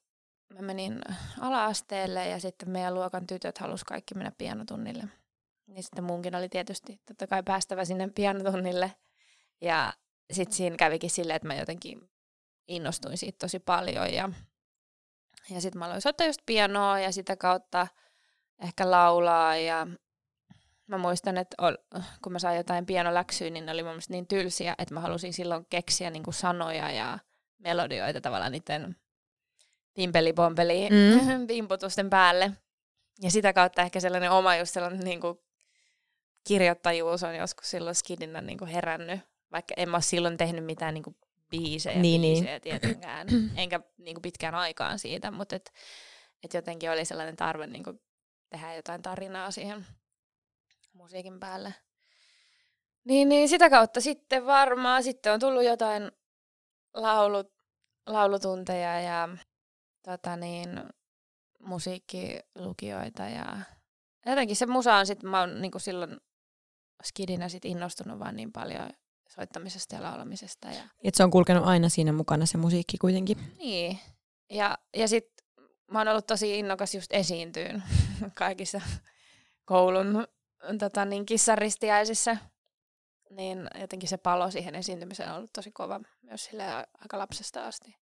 mä 0.54 0.62
menin 0.62 1.02
ala-asteelle 1.40 2.30
ja 2.30 2.40
sitten 2.40 2.70
meidän 2.70 2.94
luokan 2.94 3.28
tytöt 3.28 3.58
halusi 3.58 3.86
kaikki 3.86 4.16
mennä 4.16 4.32
pianotunnille. 4.38 5.04
Niin 5.74 5.84
sitten 5.84 6.04
munkin 6.04 6.36
oli 6.36 6.50
tietysti 6.50 7.02
totta 7.06 7.28
kai 7.28 7.44
päästävä 7.44 7.86
sinne 7.86 8.10
pianotunnille. 8.16 8.92
Ja 9.62 9.94
sitten 10.32 10.56
siinä 10.56 10.76
kävikin 10.76 11.10
silleen, 11.10 11.36
että 11.36 11.48
mä 11.48 11.56
jotenkin 11.56 12.10
innostuin 12.68 13.18
siitä 13.18 13.38
tosi 13.40 13.60
paljon 13.60 14.14
ja, 14.14 14.30
ja 15.50 15.62
sitten 15.62 15.80
mä 15.80 15.86
aloin 15.86 16.02
soittaa 16.02 16.28
just 16.28 16.42
pianoa 16.46 17.00
ja 17.00 17.12
sitä 17.12 17.36
kautta 17.36 17.88
ehkä 18.60 18.92
laulaa 18.92 19.58
ja 19.58 19.88
mä 20.88 20.98
muistan, 20.98 21.38
että 21.38 21.56
kun 22.24 22.32
mä 22.32 22.40
sain 22.40 22.58
jotain 22.58 22.86
pianoläksyä, 22.86 23.50
niin 23.50 23.66
ne 23.66 23.72
oli 23.72 23.84
mun 23.84 24.00
niin 24.10 24.28
tylsiä, 24.28 24.76
että 24.78 24.94
mä 24.94 25.00
halusin 25.00 25.34
silloin 25.34 25.66
keksiä 25.70 26.10
niin 26.10 26.24
kuin 26.24 26.34
sanoja 26.34 26.92
ja 26.92 27.20
melodioita 27.60 28.22
tavallaan 28.22 28.52
niiden 28.52 28.96
pimpeli-pompeli 29.94 30.90
mm. 30.90 31.48
pimputusten 31.48 32.10
päälle. 32.10 32.52
Ja 33.22 33.32
sitä 33.32 33.54
kautta 33.54 33.82
ehkä 33.82 34.00
sellainen 34.00 34.32
oma 34.32 34.56
just 34.56 34.74
sellainen 34.74 35.00
niin 35.00 35.22
kuin 35.22 35.40
kirjoittajuus 36.44 37.24
on 37.24 37.36
joskus 37.36 37.72
silloin 37.72 37.96
skidinä 37.96 38.42
niin 38.42 38.58
kuin 38.58 38.70
herännyt, 38.70 39.20
vaikka 39.52 39.74
en 39.78 39.90
mä 39.90 39.98
ole 39.98 40.02
silloin 40.02 40.38
tehnyt 40.38 40.66
mitään 40.66 40.94
niin 40.94 41.04
kuin 41.04 41.16
biisejä, 41.50 42.00
niin, 42.00 42.22
biisejä 42.22 42.52
niin. 42.52 42.62
tietenkään, 42.62 43.28
enkä 43.56 43.80
niin 43.98 44.16
kuin 44.16 44.22
pitkään 44.22 44.56
aikaan 44.56 45.00
siitä, 45.00 45.32
mutta 45.32 45.56
et, 45.56 45.74
et 46.44 46.54
jotenkin 46.54 46.92
oli 46.92 47.06
sellainen 47.06 47.36
tarve 47.36 47.68
niin 47.68 47.84
kuin 47.84 48.02
tehdä 48.50 48.76
jotain 48.76 49.02
tarinaa 49.02 49.52
siihen 49.52 49.86
musiikin 50.94 51.40
päälle. 51.40 51.74
Niin, 53.04 53.30
niin 53.30 53.50
sitä 53.50 53.70
kautta 53.70 54.02
sitten 54.02 54.46
varmaan 54.46 55.04
sitten 55.04 55.34
on 55.34 55.40
tullut 55.40 55.64
jotain 55.64 56.12
laulut, 56.94 57.54
laulutunteja 58.08 59.02
ja 59.02 59.30
tota 60.04 60.36
niin, 60.36 60.84
musiikkilukioita 61.60 63.24
ja 63.24 63.58
jotenkin 64.26 64.56
se 64.56 64.66
musa 64.66 64.96
on 64.96 65.06
sitten, 65.06 65.30
mä 65.30 65.40
oon 65.40 65.62
niinku 65.62 65.80
silloin 65.80 66.18
skidinä 67.04 67.50
sit 67.50 67.66
innostunut 67.66 68.20
vaan 68.20 68.36
niin 68.36 68.52
paljon 68.52 68.90
soittamisesta 69.30 69.96
ja 69.96 70.04
laulamisesta. 70.04 70.68
Ja... 70.68 70.84
Et 71.04 71.16
se 71.16 71.24
on 71.24 71.32
kulkenut 71.32 71.66
aina 71.66 71.90
siinä 71.90 72.12
mukana 72.14 72.46
se 72.46 72.58
musiikki 72.58 72.98
kuitenkin. 72.98 73.38
Niin. 73.58 74.00
Ja, 74.50 74.78
ja 74.96 75.08
sitten 75.08 75.46
mä 75.92 76.00
oon 76.00 76.08
ollut 76.08 76.28
tosi 76.28 76.60
innokas 76.60 76.96
just 76.96 77.14
esiintyyn 77.14 77.84
kaikissa 78.36 78.82
koulun 79.66 80.28
tota, 80.80 81.06
niin 81.06 81.26
kissaristiäisissä, 81.26 82.38
niin 83.30 83.68
jotenkin 83.82 84.10
se 84.10 84.18
palo 84.18 84.52
siihen 84.52 84.76
esiintymiseen 84.76 85.30
on 85.30 85.38
ollut 85.38 85.54
tosi 85.54 85.72
kova 85.72 86.00
myös 86.22 86.46
sille 86.46 86.64
aika 86.74 87.18
lapsesta 87.18 87.66
asti. 87.66 87.96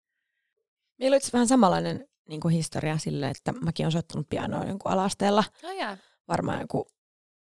Meillä 0.98 1.14
oli 1.14 1.20
vähän 1.32 1.48
samanlainen 1.48 2.08
niin 2.28 2.40
kuin 2.40 2.54
historia 2.54 2.98
sille, 2.98 3.28
että 3.28 3.52
mäkin 3.52 3.84
olen 3.84 3.92
soittanut 3.92 4.28
pianoa 4.28 4.64
jonkun 4.64 4.92
alasteella. 4.92 5.44
Oh, 5.64 5.70
yeah. 5.70 5.98
Varmaan 6.28 6.60
joku 6.60 6.86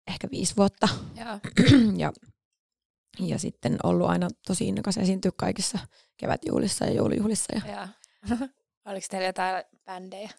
ehkä 0.09 0.27
viisi 0.31 0.55
vuotta. 0.57 0.89
Yeah. 1.17 1.39
ja, 1.97 2.13
ja 3.19 3.39
sitten 3.39 3.77
ollut 3.83 4.09
aina 4.09 4.27
tosi 4.47 4.67
innokas 4.67 4.97
esiintyä 4.97 5.31
kaikissa 5.35 5.79
kevätjuhlissa 6.17 6.85
ja 6.85 6.91
joulujuhlissa. 6.91 7.55
Ja... 7.55 7.61
Yeah. 7.67 7.89
Oliko 8.85 9.07
teillä 9.09 9.27
jotain 9.27 9.63
bändejä? 9.85 10.29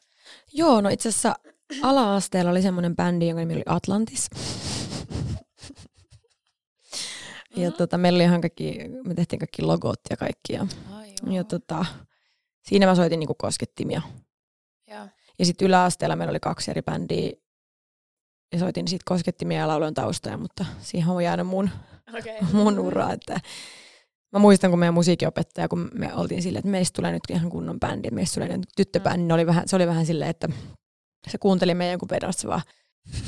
Joo, 0.52 0.80
no 0.80 0.88
itse 0.88 1.08
asiassa 1.08 1.34
ala-asteella 1.82 2.50
oli 2.50 2.62
semmoinen 2.62 2.96
bändi, 2.96 3.28
jonka 3.28 3.40
nimi 3.40 3.54
oli 3.54 3.62
Atlantis. 3.66 4.30
ja 7.56 7.56
mm-hmm. 7.56 7.72
tota, 7.72 7.98
meillä 7.98 8.16
oli 8.16 8.24
ihan 8.24 8.40
kaikki, 8.40 8.78
me 9.04 9.14
tehtiin 9.14 9.40
kaikki 9.40 9.62
logot 9.62 10.00
ja 10.10 10.16
kaikki. 10.16 10.52
Ja, 10.52 10.66
Ai 10.92 11.14
ja 11.30 11.44
tota, 11.44 11.84
siinä 12.62 12.86
mä 12.86 12.94
soitin 12.94 13.18
niinku 13.18 13.34
koskettimia. 13.34 14.02
Ja, 14.86 15.08
ja 15.38 15.46
sitten 15.46 15.66
yläasteella 15.66 16.16
meillä 16.16 16.30
oli 16.30 16.40
kaksi 16.40 16.70
eri 16.70 16.82
bändiä. 16.82 17.32
Ja 18.52 18.58
soitin 18.58 18.88
sitten 18.88 19.04
koskettimia 19.04 19.58
ja 19.58 19.68
lauloin 19.68 19.94
taustoja, 19.94 20.36
mutta 20.36 20.64
siihen 20.80 21.08
on 21.08 21.24
jäänyt 21.24 21.46
mun, 21.46 21.70
okay. 22.18 22.34
mun 22.62 22.78
ura. 22.78 23.12
Että 23.12 23.40
mä 24.32 24.38
muistan, 24.38 24.70
kun 24.70 24.78
meidän 24.78 24.94
musiikinopettaja, 24.94 25.68
kun 25.68 25.90
me 25.94 26.14
oltiin 26.14 26.42
silleen, 26.42 26.60
että 26.60 26.70
meistä 26.70 26.96
tulee 26.96 27.12
nyt 27.12 27.22
ihan 27.30 27.50
kunnon 27.50 27.80
bändi, 27.80 28.10
meistä 28.10 28.40
tulee 28.40 28.56
nyt 28.56 28.68
tyttöbändi, 28.76 29.24
mm. 29.24 29.30
oli 29.30 29.46
vähän, 29.46 29.68
se 29.68 29.76
oli 29.76 29.86
vähän 29.86 30.06
silleen, 30.06 30.30
että 30.30 30.48
se 31.28 31.38
kuunteli 31.38 31.74
meidän 31.74 31.92
jonkun 31.92 32.08
pedosta 32.08 32.48
vaan, 32.48 32.62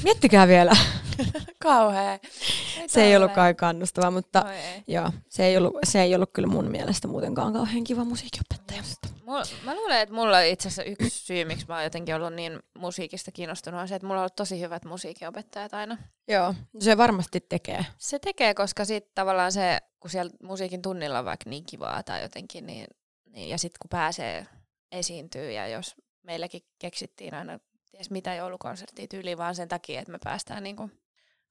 miettikää 0.04 0.48
vielä. 0.48 0.76
Kauhea. 1.62 2.12
Ei 2.12 2.88
se 2.88 3.04
ei 3.04 3.16
ollut 3.16 3.32
kai 3.32 3.54
kannustavaa, 3.54 4.10
mutta 4.10 4.40
no 4.40 4.50
ei. 4.50 4.82
Joo, 4.86 5.10
se, 5.28 5.46
ei 5.46 5.56
ollut, 5.56 5.74
se 5.84 6.02
ei 6.02 6.14
ollut 6.14 6.30
kyllä 6.32 6.48
mun 6.48 6.70
mielestä 6.70 7.08
muutenkaan 7.08 7.52
kauhean 7.52 7.84
kiva 7.84 8.04
musiikinopettaja. 8.04 8.82
Mulla, 9.24 9.42
mä 9.64 9.74
luulen, 9.74 10.00
että 10.00 10.14
mulla 10.14 10.38
on 10.38 10.44
itse 10.44 10.68
asiassa 10.68 10.82
yksi 10.82 11.26
syy, 11.26 11.44
miksi 11.44 11.66
mä 11.68 11.74
oon 11.74 11.84
jotenkin 11.84 12.14
ollut 12.14 12.34
niin 12.34 12.60
musiikista 12.78 13.32
kiinnostunut, 13.32 13.80
on 13.80 13.88
se, 13.88 13.94
että 13.94 14.06
mulla 14.06 14.20
on 14.20 14.22
ollut 14.22 14.36
tosi 14.36 14.60
hyvät 14.60 14.84
musiikinopettajat 14.84 15.74
aina. 15.74 15.98
Joo, 16.28 16.54
se 16.78 16.96
varmasti 16.96 17.40
tekee. 17.48 17.86
Se 17.98 18.18
tekee, 18.18 18.54
koska 18.54 18.84
sitten 18.84 19.12
tavallaan 19.14 19.52
se, 19.52 19.78
kun 20.00 20.10
siellä 20.10 20.32
musiikin 20.42 20.82
tunnilla 20.82 21.18
on 21.18 21.24
vaikka 21.24 21.50
niin 21.50 21.64
kivaa 21.64 22.02
tai 22.02 22.22
jotenkin, 22.22 22.66
niin, 22.66 22.86
niin 23.26 23.48
ja 23.48 23.58
sitten 23.58 23.78
kun 23.82 23.88
pääsee 23.88 24.46
esiintyy 24.92 25.52
ja 25.52 25.68
jos 25.68 25.94
meilläkin 26.22 26.62
keksittiin 26.78 27.34
aina 27.34 27.58
ties 27.92 28.10
mitä 28.10 28.34
joulukonserttia 28.34 29.06
tyyliin 29.06 29.38
vaan 29.38 29.54
sen 29.54 29.68
takia, 29.68 30.00
että 30.00 30.12
me 30.12 30.18
päästään 30.24 30.62
niinku 30.62 30.90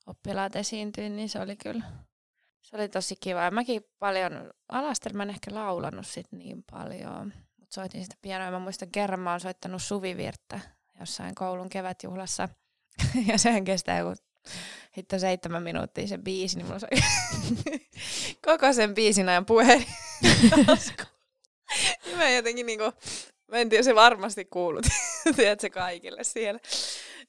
oppilaat 0.08 0.56
esiintyä, 0.56 1.10
niin 1.10 1.30
se 1.30 1.40
oli 1.40 1.56
kyllä 1.56 1.84
se 2.62 2.76
oli 2.76 2.90
tosi 2.90 3.16
kiva. 3.16 3.52
Mäkin 3.52 3.82
paljon, 4.00 4.54
alastelma 4.70 5.24
en 5.24 5.30
ehkä 5.30 5.54
laulanut 5.54 6.08
sit 6.08 6.32
niin 6.32 6.64
paljon, 6.72 7.34
mutta 7.58 7.76
soitin 7.76 8.04
sitä 8.04 8.16
pianoa. 8.22 8.52
Mä 8.52 8.60
muistan 8.60 8.92
kerran 8.92 9.20
mä 9.20 9.32
oon 9.32 9.40
soittanut 9.40 9.84
suvivirttä 9.84 10.60
jossain 11.00 11.36
koulun 11.36 11.70
kevätjuhlassa. 11.70 12.50
ja 13.30 13.38
sehän 13.38 13.64
kestää 13.64 13.98
joku 13.98 14.14
hitto 14.98 15.20
seitsemän 15.20 15.64
minuuttia 15.64 16.08
se 16.08 16.18
biisi, 16.18 16.58
niin 16.58 16.66
mulla 16.66 16.80
soi 16.80 16.90
koko 18.46 18.74
sen 18.74 18.96
biisin 18.96 19.30
ajan 19.30 19.46
puhelin 19.46 19.88
niin 20.22 22.18
mä 22.18 22.30
jotenkin 22.30 22.66
niinku, 22.66 22.94
mä 23.52 23.58
en 23.58 23.70
tiedä, 23.70 23.84
se 23.84 23.96
varmasti 23.96 24.46
kuulut, 24.46 24.86
tiedätkö, 25.36 25.70
kaikille 25.70 26.24
siellä. 26.24 26.60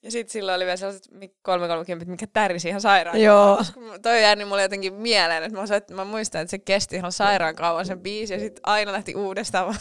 Ja 0.02 0.10
sitten 0.10 0.32
silloin 0.32 0.56
oli 0.56 0.64
vielä 0.64 0.76
sellaiset 0.76 1.08
330, 1.42 2.10
mikä 2.10 2.26
tärisi 2.26 2.68
ihan 2.68 2.80
sairaan 2.80 3.20
Joo. 3.20 3.62
Kauan. 3.74 4.02
Toi 4.02 4.22
jäänyt 4.22 4.48
mulle 4.48 4.62
jotenkin 4.62 4.94
mieleen, 4.94 5.42
että 5.42 5.58
mä, 5.58 5.66
soit, 5.66 5.90
mä 5.90 6.04
muistan, 6.04 6.40
että 6.40 6.50
se 6.50 6.58
kesti 6.58 6.96
ihan 6.96 7.12
sairaan 7.12 7.56
kauan 7.56 7.86
sen 7.86 8.00
biisi, 8.00 8.32
ja 8.32 8.40
sitten 8.40 8.60
aina 8.62 8.92
lähti 8.92 9.14
uudestaan 9.14 9.76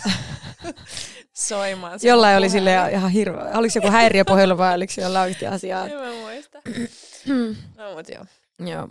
soimaan. 1.34 1.99
Jollain 2.04 2.38
oli 2.38 2.49
sille 2.49 2.75
ihan 2.91 3.12
hirveä. 3.12 3.43
Oliko 3.43 3.71
se 3.71 3.77
joku 3.77 3.91
häiriöpohjalla 3.91 4.58
vai 4.58 4.75
oliko 4.75 4.93
se 4.93 5.01
jollain 5.01 5.23
oikeasti 5.23 5.47
asiaa? 5.47 5.88
En 5.88 5.99
mä 5.99 6.12
muista. 6.21 6.62
no 7.77 7.95
mut 7.95 8.10
joo. 8.10 8.25
Joo. 8.60 8.88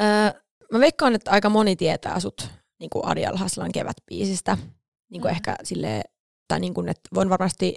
Öö, 0.00 0.40
mä 0.72 0.80
veikkaan, 0.80 1.14
että 1.14 1.30
aika 1.30 1.48
moni 1.48 1.76
tietää 1.76 2.20
sut 2.20 2.48
niin 2.78 2.90
kuin 2.90 3.06
Adi 3.06 3.26
Alhaslan 3.26 3.72
kevätbiisistä. 3.72 4.58
Niin 5.10 5.22
kuin 5.22 5.32
mm. 5.32 5.36
ehkä 5.36 5.56
sille 5.64 6.02
tai 6.48 6.60
niin 6.60 6.74
kuin, 6.74 6.88
että 6.88 7.08
voin 7.14 7.28
varmasti 7.28 7.74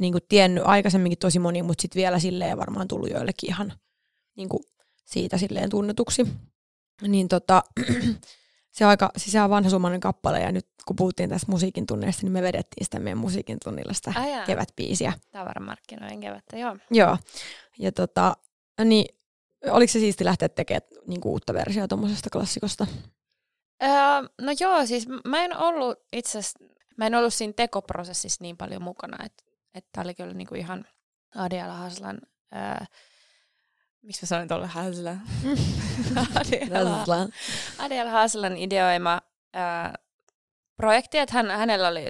niin 0.00 0.12
kuin 0.12 0.24
tiennyt 0.28 0.64
aikaisemminkin 0.66 1.18
tosi 1.18 1.38
moni, 1.38 1.62
mutta 1.62 1.82
sitten 1.82 2.00
vielä 2.00 2.18
silleen 2.18 2.58
varmaan 2.58 2.88
tullut 2.88 3.10
joillekin 3.10 3.50
ihan 3.50 3.72
niin 4.36 4.48
kuin 4.48 4.62
siitä 5.04 5.38
silleen 5.38 5.70
tunnetuksi. 5.70 6.26
Niin 7.02 7.28
tota, 7.28 7.62
se 8.76 8.84
on 8.84 8.90
aika, 8.90 9.10
siis 9.16 9.32
se 9.32 9.40
on 9.40 9.50
vanha 9.50 9.98
kappale 10.00 10.40
ja 10.40 10.52
nyt 10.52 10.66
kun 10.86 10.96
puhuttiin 10.96 11.30
tästä 11.30 11.50
musiikin 11.50 11.86
tunneista, 11.86 12.22
niin 12.22 12.32
me 12.32 12.42
vedettiin 12.42 12.84
sitä 12.84 12.98
meidän 12.98 13.18
musiikin 13.18 13.58
tunnilla 13.64 13.92
sitä 13.92 14.12
Ai 14.16 14.46
kevätbiisiä. 14.46 15.12
Tavaramarkkinoiden 15.32 16.20
kevättä, 16.20 16.56
joo. 16.56 16.76
Joo. 16.90 17.16
Ja 17.78 17.92
tota, 17.92 18.36
niin 18.84 19.16
oliko 19.70 19.92
se 19.92 19.98
siisti 19.98 20.24
lähteä 20.24 20.48
tekemään 20.48 20.82
niin 21.06 21.20
kuin 21.20 21.32
uutta 21.32 21.54
versiota 21.54 21.88
tuommoisesta 21.88 22.30
klassikosta? 22.30 22.86
Öö, 23.82 23.90
no 24.40 24.52
joo, 24.60 24.86
siis 24.86 25.06
mä 25.24 25.44
en 25.44 25.56
ollut 25.56 25.98
itse 26.12 26.38
mä 26.96 27.06
en 27.06 27.14
ollut 27.14 27.34
siinä 27.34 27.52
tekoprosessissa 27.56 28.42
niin 28.42 28.56
paljon 28.56 28.82
mukana, 28.82 29.24
että 29.24 29.46
että 29.76 30.00
oli 30.00 30.14
kyllä 30.14 30.34
niinku 30.34 30.54
ihan 30.54 30.84
Adiala 31.34 31.72
Haslan, 31.72 32.18
ää, 32.52 32.86
miksi 34.02 34.22
mä 34.22 34.26
sanoin 34.26 34.48
tuolle 34.48 34.66
Haslan? 34.66 35.22
Adiala, 36.40 37.28
Adiala 37.78 38.10
Haslan 38.10 38.56
ideoima 38.56 39.20
ää, 39.54 39.94
projekti, 40.76 41.18
että 41.18 41.34
hän, 41.34 41.50
hänellä 41.50 41.88
oli, 41.88 42.04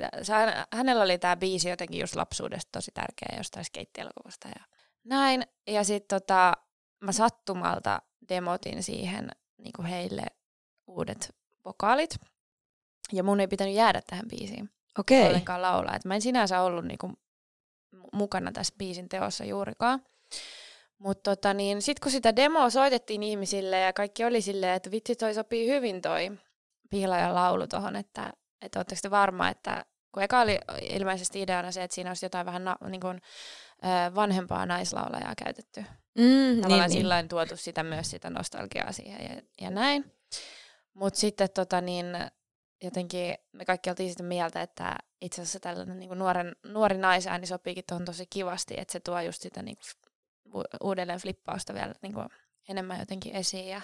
hänellä 0.73 1.03
oli 1.05 1.19
tämä 1.19 1.37
biisi 1.37 1.69
jotenkin 1.69 2.01
just 2.01 2.17
lapsuudesta 2.17 2.69
tosi 2.73 2.91
tärkeä 2.95 3.37
jostain 3.37 3.65
skeittielokuvasta 3.65 4.49
ja 4.49 4.65
näin. 5.05 5.47
Ja 5.67 5.85
sitten 5.85 6.21
tota, 6.21 6.53
mä 7.01 7.13
sattumalta 7.13 8.03
demotin 8.29 8.83
siihen 8.83 9.31
niinku 9.59 9.83
heille 9.83 10.27
uudet 10.87 11.35
vokaalit. 11.67 12.17
Ja 13.13 13.23
mun 13.23 13.41
ei 13.41 13.47
pitänyt 13.47 13.75
jäädä 13.75 14.03
tähän 14.07 14.29
biisiin. 14.29 14.71
Okei. 14.99 15.19
Okay. 15.19 15.29
Ollenkaan 15.29 15.63
laulaa. 15.63 15.97
Et 15.97 16.05
mä 16.05 16.15
en 16.15 16.23
sinänsä 16.23 16.61
ollut 16.61 16.85
niinku 16.85 17.13
mukana 18.13 18.53
tässä 18.53 18.75
biisin 18.79 19.09
teossa 19.09 19.45
juurikaan. 19.45 20.03
Mutta 20.99 21.37
tota, 21.37 21.55
niin, 21.55 21.83
sitten 21.83 22.03
kun 22.03 22.13
sitä 22.13 22.37
demoa 22.37 22.71
soitettiin 22.71 23.23
ihmisille 23.23 23.81
ja 23.81 23.93
kaikki 23.93 24.25
oli 24.25 24.41
silleen, 24.41 24.75
että 24.75 24.91
vitsi 24.91 25.17
toi 25.17 25.35
sopii 25.35 25.69
hyvin 25.69 26.03
toi 26.03 26.31
pihlajan 26.91 27.35
laulu 27.35 27.67
tuohon, 27.67 27.97
että, 27.97 28.33
että 28.63 28.81
ootteko 28.81 28.99
te 29.03 29.11
varma, 29.11 29.49
että 29.49 29.85
kun 30.13 30.23
eka 30.23 30.41
oli 30.41 30.59
ilmeisesti 30.83 31.43
ideana 31.43 31.73
se, 31.73 31.83
että 31.83 31.95
siinä 31.95 32.11
olisi 32.11 32.27
jotain 32.27 32.47
vähän 32.47 32.65
na, 32.65 32.77
niin 32.89 33.01
kuin, 33.01 33.21
vanhempaa 34.15 34.67
naislaulajaa 34.67 35.35
käytetty. 35.45 35.85
Mm, 36.19 36.61
Tavallaan 36.63 36.91
niin, 36.91 37.01
sillä 37.01 37.23
niin. 37.23 37.29
tuotu 37.29 37.57
sitä 37.57 37.83
myös 37.83 38.11
sitä 38.11 38.31
nostalgiaa 38.31 38.93
siihen 38.93 39.37
ja, 39.37 39.43
ja 39.61 39.71
näin. 39.71 40.13
Mutta 40.97 41.21
sitten 41.21 41.49
tota, 41.55 41.81
niin, 41.81 42.07
jotenkin 42.83 43.35
me 43.53 43.65
kaikki 43.65 43.91
oltiin 43.91 44.11
sitä 44.11 44.23
mieltä, 44.23 44.63
että 44.63 44.97
itse 45.21 45.43
asiassa 45.43 45.61
tällainen 45.61 45.99
niin 45.99 46.19
nuoren, 46.19 46.57
nuori 46.65 46.99
naisääni 46.99 47.47
sopiikin 47.47 47.85
tuohon 47.89 48.05
tosi 48.05 48.27
kivasti, 48.31 48.75
että 48.79 48.93
se 48.93 49.01
tuo 49.01 49.21
just 49.21 49.43
sitä 49.43 49.63
niin 49.63 49.77
uudelleen 50.83 51.21
flippausta 51.21 51.75
vielä 51.75 51.95
niin 52.03 52.15
kuin, 52.15 52.29
enemmän 52.69 53.01
jotenkin 53.01 53.37
esiin. 53.37 53.69
Ja, 53.69 53.81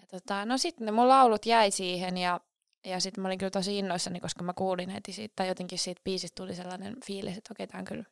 ja 0.00 0.06
tota, 0.06 0.44
no 0.44 0.58
sitten 0.58 0.84
ne 0.84 0.92
mun 0.92 1.08
laulut 1.08 1.46
jäi 1.46 1.70
siihen 1.70 2.16
ja, 2.16 2.40
ja 2.84 3.00
sitten 3.00 3.22
mä 3.22 3.28
olin 3.28 3.38
kyllä 3.38 3.50
tosi 3.50 3.78
innoissani, 3.78 4.20
koska 4.20 4.44
mä 4.44 4.52
kuulin 4.52 4.90
heti 4.90 5.12
siitä, 5.12 5.32
tai 5.36 5.48
jotenkin 5.48 5.78
siitä 5.78 6.00
biisistä 6.04 6.42
tuli 6.42 6.54
sellainen 6.54 6.96
fiilis, 7.06 7.36
että 7.36 7.52
okei, 7.52 7.66
tämä 7.66 7.78
on 7.78 7.84
kyllä, 7.84 8.04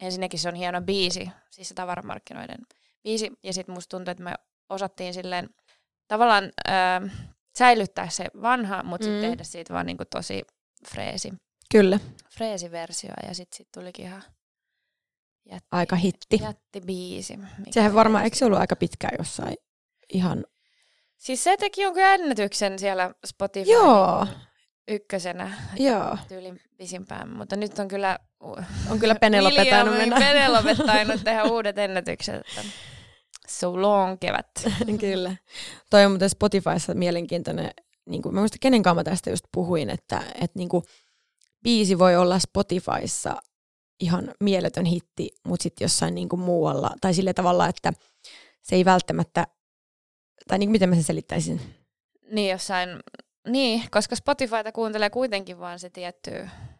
ensinnäkin 0.00 0.38
se 0.38 0.48
on 0.48 0.54
hieno 0.54 0.80
biisi, 0.80 1.30
siis 1.50 1.68
se 1.68 1.74
tavaramarkkinoiden 1.74 2.66
biisi, 3.02 3.32
ja 3.42 3.52
sitten 3.52 3.74
musta 3.74 3.96
tuntuu, 3.96 4.12
että 4.12 4.24
me 4.24 4.34
osattiin 4.68 5.14
silleen 5.14 5.48
tavallaan 6.08 6.44
öö, 6.44 7.08
säilyttää 7.58 8.08
se 8.08 8.26
vanha, 8.42 8.82
mutta 8.82 9.06
mm. 9.06 9.12
sitten 9.12 9.30
tehdä 9.30 9.44
siitä 9.44 9.74
vaan 9.74 9.86
niinku 9.86 10.04
tosi 10.10 10.42
freesi. 10.88 11.32
Kyllä. 11.72 12.00
Freesi 12.30 12.70
versio 12.70 13.10
ja 13.28 13.34
sitten 13.34 13.56
sit 13.56 13.68
tulikin 13.74 14.06
ihan 14.06 14.22
jätti, 15.50 15.68
aika 15.72 15.96
hitti. 15.96 16.38
Jätti 16.42 16.80
biisi. 16.80 17.38
Sehän 17.70 17.94
varmaan, 17.94 18.24
eikö 18.24 18.36
se 18.36 18.44
ollut 18.44 18.60
aika 18.60 18.76
pitkään 18.76 19.14
jossain 19.18 19.56
ihan... 20.12 20.44
Siis 21.16 21.44
se 21.44 21.56
teki 21.56 21.82
jonkun 21.82 22.02
ennätyksen 22.02 22.78
siellä 22.78 23.14
Spotify 23.26 23.70
Joo. 23.70 24.26
ykkösenä. 24.88 25.52
Joo. 25.76 26.18
Tyylin 26.28 26.60
pisimpään, 26.76 27.36
mutta 27.36 27.56
nyt 27.56 27.78
on 27.78 27.88
kyllä... 27.88 28.18
On 28.90 28.98
kyllä 29.00 29.14
Penelope 29.14 29.64
tainnut 29.70 29.96
mennä. 29.96 30.16
Penelope 30.18 30.74
tainnut 30.74 31.24
tehdä 31.24 31.44
uudet 31.44 31.78
ennätykset. 31.78 32.42
So 33.46 33.82
long 33.82 34.18
kevät. 34.20 34.50
Kyllä. 35.00 35.36
Toi 35.90 36.04
on 36.04 36.10
muuten 36.10 36.30
Spotifyssa 36.30 36.94
mielenkiintoinen, 36.94 37.70
niin 38.08 38.22
kuin, 38.22 38.34
mä 38.34 38.40
muistan 38.40 38.58
kenen 38.60 38.82
kanssa 38.82 38.94
mä 38.94 39.04
tästä 39.04 39.30
just 39.30 39.44
puhuin, 39.52 39.90
että, 39.90 40.22
että 40.34 40.58
niin 40.58 40.68
kuin, 40.68 40.84
biisi 41.62 41.98
voi 41.98 42.16
olla 42.16 42.38
Spotifyssa 42.38 43.36
ihan 44.00 44.34
mieletön 44.40 44.84
hitti, 44.84 45.30
mutta 45.46 45.62
sitten 45.62 45.84
jossain 45.84 46.14
niin 46.14 46.28
kuin 46.28 46.40
muualla, 46.40 46.90
tai 47.00 47.14
sillä 47.14 47.34
tavalla, 47.34 47.68
että 47.68 47.92
se 48.62 48.76
ei 48.76 48.84
välttämättä, 48.84 49.46
tai 50.48 50.58
niin 50.58 50.68
kuin 50.68 50.72
miten 50.72 50.88
mä 50.88 50.94
sen 50.94 51.04
selittäisin? 51.04 51.60
Niin, 52.30 52.50
jossain 52.50 52.88
niin, 53.46 53.82
koska 53.90 54.16
Spotifyta 54.16 54.72
kuuntelee 54.72 55.10
kuitenkin 55.10 55.58
vain 55.58 55.78
se 55.78 55.90
tietty 55.90 56.30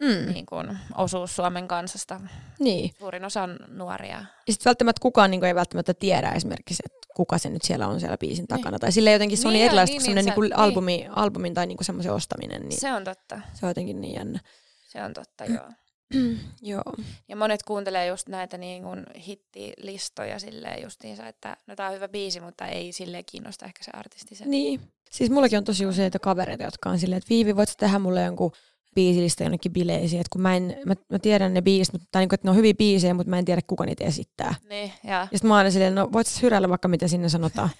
mm. 0.01 0.33
niin 0.33 0.47
kun, 0.47 0.79
osuus 0.97 1.37
Suomen 1.37 1.69
kansasta. 1.69 2.21
Niin. 2.59 2.91
Suurin 2.99 3.25
osa 3.25 3.43
on 3.43 3.59
nuoria. 3.69 4.25
Ja 4.47 4.53
sitten 4.53 4.71
välttämättä 4.71 5.01
kukaan 5.03 5.31
niin 5.31 5.45
ei 5.45 5.55
välttämättä 5.55 5.95
tiedä 5.95 6.31
esimerkiksi, 6.31 6.83
että 6.87 7.09
kuka 7.17 7.39
se 7.39 7.51
nyt 7.51 7.63
siellä 7.63 7.89
on 7.89 8.01
siellä 8.01 8.19
biisin 8.19 8.47
takana. 8.47 8.71
Niin. 8.71 8.81
Tai 8.81 8.93
sille 8.93 9.13
jotenkin 9.13 9.39
se 9.39 9.49
on 9.49 9.53
niin, 9.53 9.59
niin 9.59 9.67
erilaista 9.67 9.93
niin, 9.93 10.03
kuin 10.03 10.15
niin, 10.15 10.25
niin, 10.25 10.41
niin, 10.41 10.57
albumi, 10.57 10.97
niin. 10.97 11.11
albumin 11.11 11.55
tai 11.55 11.67
niin 11.67 11.79
semmoisen 11.81 12.13
ostaminen. 12.13 12.63
Niin 12.69 12.81
se 12.81 12.93
on 12.93 13.05
totta. 13.05 13.41
Se 13.55 13.67
on 13.67 13.71
jotenkin 13.71 14.01
niin 14.01 14.15
jännä. 14.15 14.41
Se 14.89 15.03
on 15.03 15.15
totta, 15.15 15.45
joo. 15.45 15.71
Joo. 16.63 16.95
Ja 17.29 17.37
monet 17.37 17.63
kuuntelee 17.63 18.07
just 18.07 18.29
näitä 18.29 18.59
niin 18.59 18.83
kuin 18.83 19.07
hittilistoja 19.27 20.39
silleen 20.39 20.83
justiinsa, 20.83 21.29
että 21.29 21.57
no 21.67 21.77
tää 21.77 21.89
on 21.89 21.95
hyvä 21.95 22.09
biisi, 22.09 22.41
mutta 22.41 22.67
ei 22.67 22.93
sille 22.93 23.23
kiinnosta 23.23 23.65
ehkä 23.65 23.85
se 23.85 23.91
artisti. 23.95 24.35
Se. 24.35 24.45
Niin. 24.45 24.81
Siis 25.11 25.31
mullakin 25.31 25.59
on 25.59 25.65
tosi 25.65 25.87
useita 25.87 26.19
kavereita, 26.19 26.65
jotka 26.65 26.91
on 26.91 26.99
silleen, 26.99 27.17
että 27.17 27.29
Viivi, 27.31 27.57
voit 27.57 27.75
tehdä 27.79 27.99
mulle 27.99 28.23
jonkun 28.23 28.53
biisilista 28.95 29.43
jonnekin 29.43 29.73
bileisiin, 29.73 30.21
että 30.21 30.31
kun 30.33 30.41
mä, 30.41 30.57
en, 30.57 30.77
mä, 30.87 30.95
mä 31.11 31.19
tiedän 31.19 31.55
ne 31.55 31.63
biisit, 31.63 31.93
mutta, 31.93 32.09
tai 32.13 32.23
niin 32.23 32.29
kuin, 32.29 32.37
että 32.37 32.47
ne 32.47 32.51
on 32.51 32.57
hyviä 32.57 32.75
biisejä, 32.75 33.15
mutta 33.15 33.31
mä 33.31 33.39
en 33.39 33.45
tiedä, 33.45 33.61
kuka 33.67 33.85
niitä 33.85 34.05
esittää. 34.05 34.55
Niin, 34.69 34.93
ja. 35.05 35.11
ja 35.11 35.29
sitten 35.33 35.49
mä 35.49 35.57
aina 35.57 35.71
silleen, 35.71 35.95
no 35.95 36.09
voit 36.13 36.43
hyräillä 36.43 36.69
vaikka 36.69 36.89
mitä 36.89 37.09
sinne 37.09 37.29
sanotaan. 37.29 37.71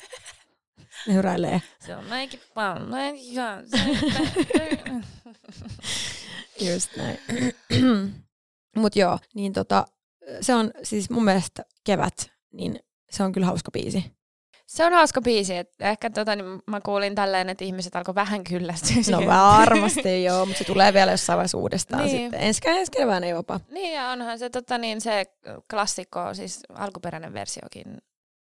ne 1.07 1.15
hyräilee. 1.15 1.63
Se 1.87 1.97
on 1.97 2.09
näinkin 2.09 2.41
paljon. 2.55 2.91
Just 6.71 6.97
näin. 6.97 7.19
Mut 8.77 8.97
joo, 8.97 9.19
niin 9.35 9.53
tota, 9.53 9.87
se 10.41 10.55
on 10.55 10.71
siis 10.83 11.11
mun 11.11 11.25
mielestä 11.25 11.65
kevät, 11.85 12.31
niin 12.53 12.81
se 13.11 13.23
on 13.23 13.33
kyllä 13.33 13.47
hauska 13.47 13.71
biisi. 13.71 14.16
Se 14.67 14.85
on 14.85 14.93
hauska 14.93 15.21
biisi. 15.21 15.57
että 15.57 15.91
ehkä 15.91 16.11
tota, 16.11 16.37
niin 16.37 16.63
mä 16.67 16.81
kuulin 16.81 17.15
tälleen, 17.15 17.49
että 17.49 17.65
ihmiset 17.65 17.97
alkoi 17.97 18.15
vähän 18.15 18.45
kyllästyä 18.45 18.97
No 19.11 19.27
varmasti 19.61 20.25
joo, 20.25 20.47
mutta 20.47 20.59
se 20.59 20.65
tulee 20.65 20.93
vielä 20.93 21.11
jossain 21.11 21.37
vaiheessa 21.37 21.59
uudestaan 21.59 22.05
niin. 22.05 22.19
sitten. 22.19 22.41
Ensi, 22.41 22.61
ensi 22.65 22.93
keväänä 22.93 23.27
jopa. 23.27 23.61
Niin 23.71 23.95
ja 23.95 24.09
onhan 24.09 24.39
se, 24.39 24.51
tota, 24.51 24.79
niin, 24.79 25.01
se 25.01 25.27
klassikko, 25.71 26.35
siis 26.35 26.61
alkuperäinen 26.75 27.33
versiokin 27.33 27.99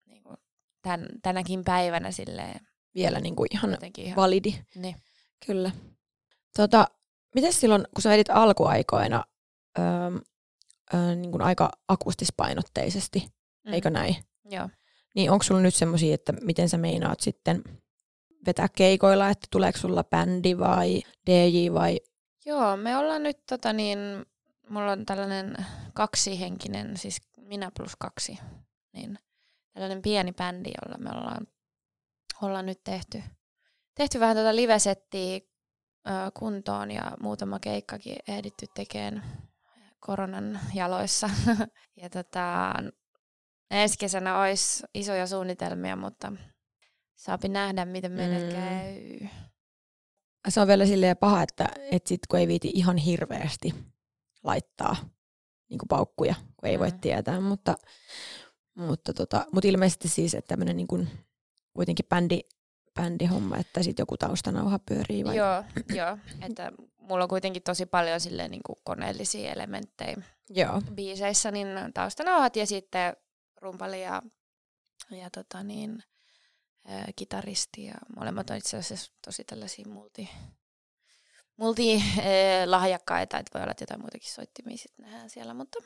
niin 0.06 0.24
kuin 0.24 0.38
tän, 0.82 1.08
tänäkin 1.22 1.64
päivänä 1.64 2.12
silleen. 2.12 2.60
Vielä 2.96 3.20
niin 3.20 3.36
kuin 3.36 3.48
ihan, 3.52 3.78
ihan 3.98 4.16
validi. 4.16 4.56
Niin. 4.76 4.96
Kyllä. 5.46 5.72
Tota, 6.58 6.88
miten 7.36 7.54
silloin, 7.54 7.88
kun 7.96 8.02
sä 8.02 8.14
edit 8.14 8.30
alkuaikoina 8.30 9.24
öö, 9.80 9.86
öö, 10.94 11.16
niin 11.16 11.32
kuin 11.32 11.42
aika 11.42 11.70
akustispainotteisesti, 11.88 13.28
mm. 13.66 13.74
eikö 13.74 13.90
näin? 13.90 14.16
Joo. 14.46 14.70
Niin 15.20 15.32
onko 15.32 15.44
sulla 15.44 15.62
nyt 15.62 15.76
semmoisia, 15.76 16.14
että 16.14 16.34
miten 16.42 16.70
sä 16.70 16.78
meinaat 16.78 17.20
sitten 17.20 17.64
vetää 18.46 18.68
keikoilla, 18.76 19.30
että 19.30 19.48
tuleeko 19.52 19.78
sulla 19.78 20.04
bändi 20.04 20.58
vai 20.58 21.02
DJ 21.30 21.74
vai 21.74 22.00
Joo, 22.46 22.78
me 22.78 22.98
ollaan 22.98 23.24
nyt 23.24 23.46
tota 23.46 23.74
niin, 23.74 24.00
mulla 24.70 24.92
on 24.92 25.06
tällainen 25.06 25.56
kaksihenkinen, 25.94 26.98
siis 26.98 27.22
minä 27.38 27.72
plus 27.78 27.96
kaksi, 27.96 28.40
niin 28.94 29.20
tällainen 29.74 30.02
pieni 30.02 30.32
bändi, 30.34 30.72
jolla 30.82 30.98
me 30.98 31.10
ollaan, 31.18 31.48
ollaan 32.42 32.66
nyt 32.66 32.84
tehty, 32.84 33.24
tehty 33.96 34.20
vähän 34.20 34.36
tätä 34.36 34.56
livesettiä 34.56 35.40
kuntoon 36.34 36.92
ja 36.92 37.12
muutama 37.22 37.60
keikkakin 37.60 38.18
ehditty 38.28 38.66
tekemään 38.76 39.24
koronan 40.00 40.60
jaloissa. 40.74 41.30
ja 42.02 42.10
tota, 42.10 42.74
ensi 43.72 43.98
kesänä 44.00 44.40
olisi 44.40 44.84
isoja 44.94 45.28
suunnitelmia, 45.28 45.96
mutta 45.96 46.34
saapi 47.16 47.50
nähdä, 47.50 47.86
miten 47.86 48.12
meidän 48.12 48.42
mm. 48.42 48.50
käy. 48.50 49.30
Se 50.50 50.62
on 50.62 50.68
vielä 50.68 50.86
silleen 50.86 51.18
paha, 51.18 51.42
että, 51.42 51.68
että 51.92 52.10
sit 52.10 52.28
kun 52.28 52.40
ei 52.40 52.48
viiti 52.48 52.72
ihan 52.74 52.98
hirveästi 52.98 53.76
laittaa 54.44 54.96
niin 55.70 55.80
paukkuja, 55.90 56.36
kun 56.58 56.70
ei 56.70 56.78
mm. 56.78 56.80
voi 56.80 56.92
tietää, 56.92 57.42
mutta, 57.42 57.76
mutta, 58.76 59.14
tota, 59.14 59.46
mutta 59.52 59.68
ilmeisesti 59.68 60.08
siis, 60.08 60.34
että 60.34 60.48
tämmöinen 60.48 60.78
niin 60.78 60.88
kuin, 60.88 61.10
kuitenkin 61.74 62.06
bändi, 62.10 62.40
bändihomma, 62.96 63.58
että 63.58 63.84
sitten 63.84 64.02
joku 64.04 64.18
taustanauha 64.18 64.80
pyörii 64.80 65.26
vai? 65.26 65.36
Joo, 65.36 65.64
joo, 65.96 66.18
että 66.42 66.72
mulla 66.98 67.24
on 67.24 67.30
kuitenkin 67.30 67.64
tosi 67.64 67.86
paljon 67.86 68.20
silleen 68.20 68.52
niin 68.52 68.64
kuin 68.66 68.80
koneellisia 68.84 69.52
elementtejä 69.52 70.18
joo. 70.50 70.82
biiseissä, 70.94 71.52
niin 71.52 71.68
taustanauhat 71.94 72.56
ja 72.56 72.66
sitten 72.66 73.16
rumpali 73.62 74.02
ja, 74.02 74.22
ja 75.12 75.30
tota 75.30 75.64
niin, 75.64 76.04
ää, 76.86 77.08
kitaristi 77.16 77.84
ja 77.84 77.94
molemmat 78.16 78.50
on 78.50 78.58
itse 78.58 78.78
asiassa 78.78 79.12
tosi 79.26 79.44
tällaisia 79.44 79.86
multi, 79.88 80.30
multi 81.58 82.04
lahjakkaita, 82.66 83.38
että 83.38 83.52
voi 83.54 83.62
olla, 83.62 83.72
että 83.72 83.84
jotain 83.84 84.02
muitakin 84.02 84.32
soittimia 84.32 84.78
sitten 84.78 85.06
nähdään 85.06 85.30
siellä, 85.30 85.54
mutta 85.54 85.80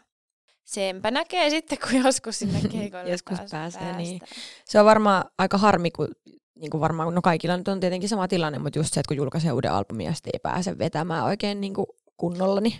senpä 0.63 1.11
näkee 1.11 1.49
sitten, 1.49 1.77
kun 1.77 2.03
joskus 2.03 2.39
sinne 2.39 2.61
keikoille 2.71 3.11
Joskus 3.11 3.39
pääsee, 3.51 3.97
niin. 3.97 4.21
Se 4.65 4.79
on 4.79 4.85
varmaan 4.85 5.25
aika 5.37 5.57
harmi, 5.57 5.91
kun 5.91 6.07
niin 6.55 6.69
kuin 6.71 6.81
varmaan, 6.81 7.15
no 7.15 7.21
kaikilla 7.21 7.57
nyt 7.57 7.67
on 7.67 7.79
tietenkin 7.79 8.09
sama 8.09 8.27
tilanne, 8.27 8.59
mutta 8.59 8.79
just 8.79 8.93
se, 8.93 8.99
että 8.99 9.07
kun 9.07 9.17
julkaisee 9.17 9.51
uuden 9.51 9.71
albumin 9.71 10.05
ja 10.05 10.13
sitten 10.13 10.31
ei 10.33 10.39
pääse 10.39 10.77
vetämään 10.77 11.23
oikein 11.23 11.61
niin 11.61 11.73
kuin 11.73 11.87
kunnolla, 12.17 12.61
niin... 12.61 12.79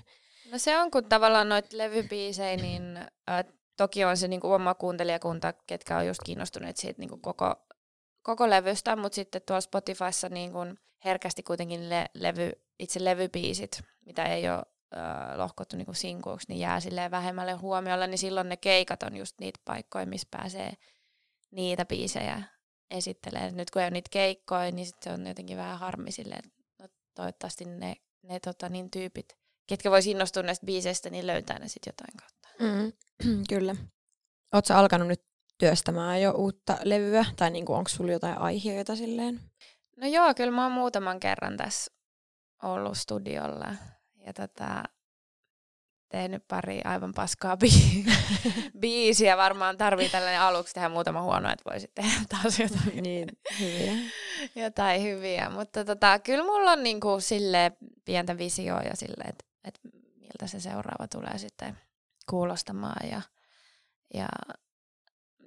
No 0.52 0.58
se 0.58 0.78
on, 0.78 0.92
kun 0.92 1.06
tavallaan 1.06 1.50
noita 1.50 1.78
levybiisejä, 1.78 2.58
niin 2.58 2.98
äh, 3.30 3.46
toki 3.78 4.06
on 4.06 4.18
se 4.18 4.28
niin 4.28 4.42
kuin 4.42 4.54
oma 4.54 4.74
kuuntelijakunta, 4.74 5.54
ketkä 5.68 5.98
on 5.98 6.08
just 6.08 6.22
kiinnostuneet 6.26 6.78
siitä 6.78 7.00
niin 7.00 7.22
koko, 7.22 7.56
koko 8.22 8.50
levystä, 8.50 8.96
mutta 8.96 9.16
sitten 9.16 9.42
tuolla 9.42 9.62
Spotifyssa 9.62 10.30
niin 10.30 10.54
herkästi 11.06 11.44
kuitenkin 11.44 11.90
le- 11.90 12.10
levy, 12.14 12.52
itse 12.80 13.04
levybiisit, 13.04 13.82
mitä 14.06 14.26
ei 14.26 14.50
ole 14.50 14.64
lohkottu 15.36 15.78
niin 15.78 15.96
sinkuuksi, 15.96 16.48
niin 16.50 16.60
jää 16.60 16.80
silleen 16.80 17.12
vähemmälle 17.12 17.54
huomiolle, 17.54 18.08
niin 18.08 18.18
silloin 18.18 18.50
ne 18.50 18.58
keikat 18.58 19.04
on 19.04 19.18
just 19.18 19.40
niitä 19.40 19.60
paikkoja, 19.66 20.06
missä 20.06 20.28
pääsee 20.32 20.74
niitä 21.52 21.86
biisejä 21.86 22.44
esittelee. 22.92 23.52
Nyt 23.52 23.72
kun 23.72 23.82
ei 23.82 23.86
ole 23.86 23.92
niitä 23.92 24.10
keikkoja, 24.12 24.72
niin 24.72 24.86
sit 24.86 25.04
se 25.04 25.10
on 25.10 25.28
jotenkin 25.28 25.58
vähän 25.58 25.80
harmi 25.80 26.12
silleen, 26.12 26.42
että 26.46 26.64
no, 26.80 26.88
toivottavasti 27.14 27.66
ne, 27.66 27.96
ne 28.22 28.40
tota, 28.40 28.70
niin 28.70 28.92
tyypit, 28.92 29.38
ketkä 29.68 29.92
voisi 29.92 30.12
innostua 30.12 30.44
näistä 30.44 30.66
biiseistä, 30.66 31.10
niin 31.10 31.28
löytää 31.28 31.60
ne 31.60 31.68
sitten 31.68 31.92
jotain 31.92 32.18
kautta. 32.18 32.33
Mm, 32.60 32.94
kyllä. 33.50 33.76
Oletko 34.54 34.74
alkanut 34.74 35.08
nyt 35.08 35.26
työstämään 35.58 36.22
jo 36.22 36.32
uutta 36.32 36.78
levyä, 36.84 37.26
tai 37.36 37.52
niinku, 37.52 37.74
onko 37.74 37.90
sulla 37.90 38.12
jotain 38.12 38.38
aiheita 38.38 38.96
silleen? 38.96 39.40
No 39.98 40.08
joo, 40.08 40.34
kyllä 40.34 40.52
mä 40.52 40.64
oon 40.64 40.72
muutaman 40.72 41.20
kerran 41.20 41.58
tässä 41.58 41.92
ollut 42.64 42.98
studiolla. 42.98 43.76
Ja 44.26 44.34
tota, 44.34 44.84
tehnyt 46.10 46.48
pari 46.48 46.82
aivan 46.84 47.14
paskaa 47.14 47.58
bi- 47.64 48.12
biisiä. 48.82 49.38
Varmaan 49.38 49.78
tarvii 49.78 50.10
tällainen 50.10 50.42
aluksi 50.42 50.74
tehdä 50.74 50.90
muutama 50.90 51.22
huono, 51.22 51.52
että 51.52 51.70
voisi 51.70 51.92
tehdä 51.96 52.22
taas 52.30 52.60
jotain, 52.60 53.04
niin, 53.04 53.28
hyviä. 53.60 53.94
jotain 54.66 55.04
hyviä. 55.04 55.50
Mutta 55.50 55.86
tota, 55.86 56.20
kyllä 56.20 56.44
mulla 56.44 56.72
on 56.72 56.84
niinku 56.84 57.20
sille 57.20 57.72
pientä 58.06 58.38
visioa 58.38 58.82
ja 58.82 58.96
sille, 58.96 59.24
että, 59.24 59.46
että 59.64 59.80
miltä 60.16 60.48
se 60.48 60.60
seuraava 60.60 61.08
tulee 61.08 61.38
sitten 61.38 61.78
kuulostamaan 62.30 63.10
ja, 63.10 63.22
ja 64.14 64.28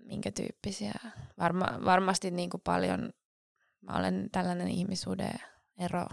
minkä 0.04 0.30
tyyppisiä. 0.32 0.94
Varma, 1.38 1.66
varmasti 1.84 2.30
niinku 2.30 2.58
paljon, 2.58 3.12
mä 3.80 3.98
olen 3.98 4.28
tällainen 4.32 4.68
ihmisuuden 4.68 5.34
ero 5.78 6.06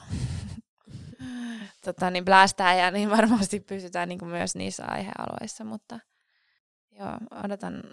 tota, 1.85 2.09
niin 2.09 2.25
blästää 2.25 2.91
niin 2.91 3.09
varmasti 3.09 3.59
pysytään 3.59 4.09
niin 4.09 4.19
kuin 4.19 4.29
myös 4.29 4.55
niissä 4.55 4.85
aihealueissa, 4.87 5.63
mutta 5.63 5.99
joo, 6.91 7.41
odotan 7.43 7.83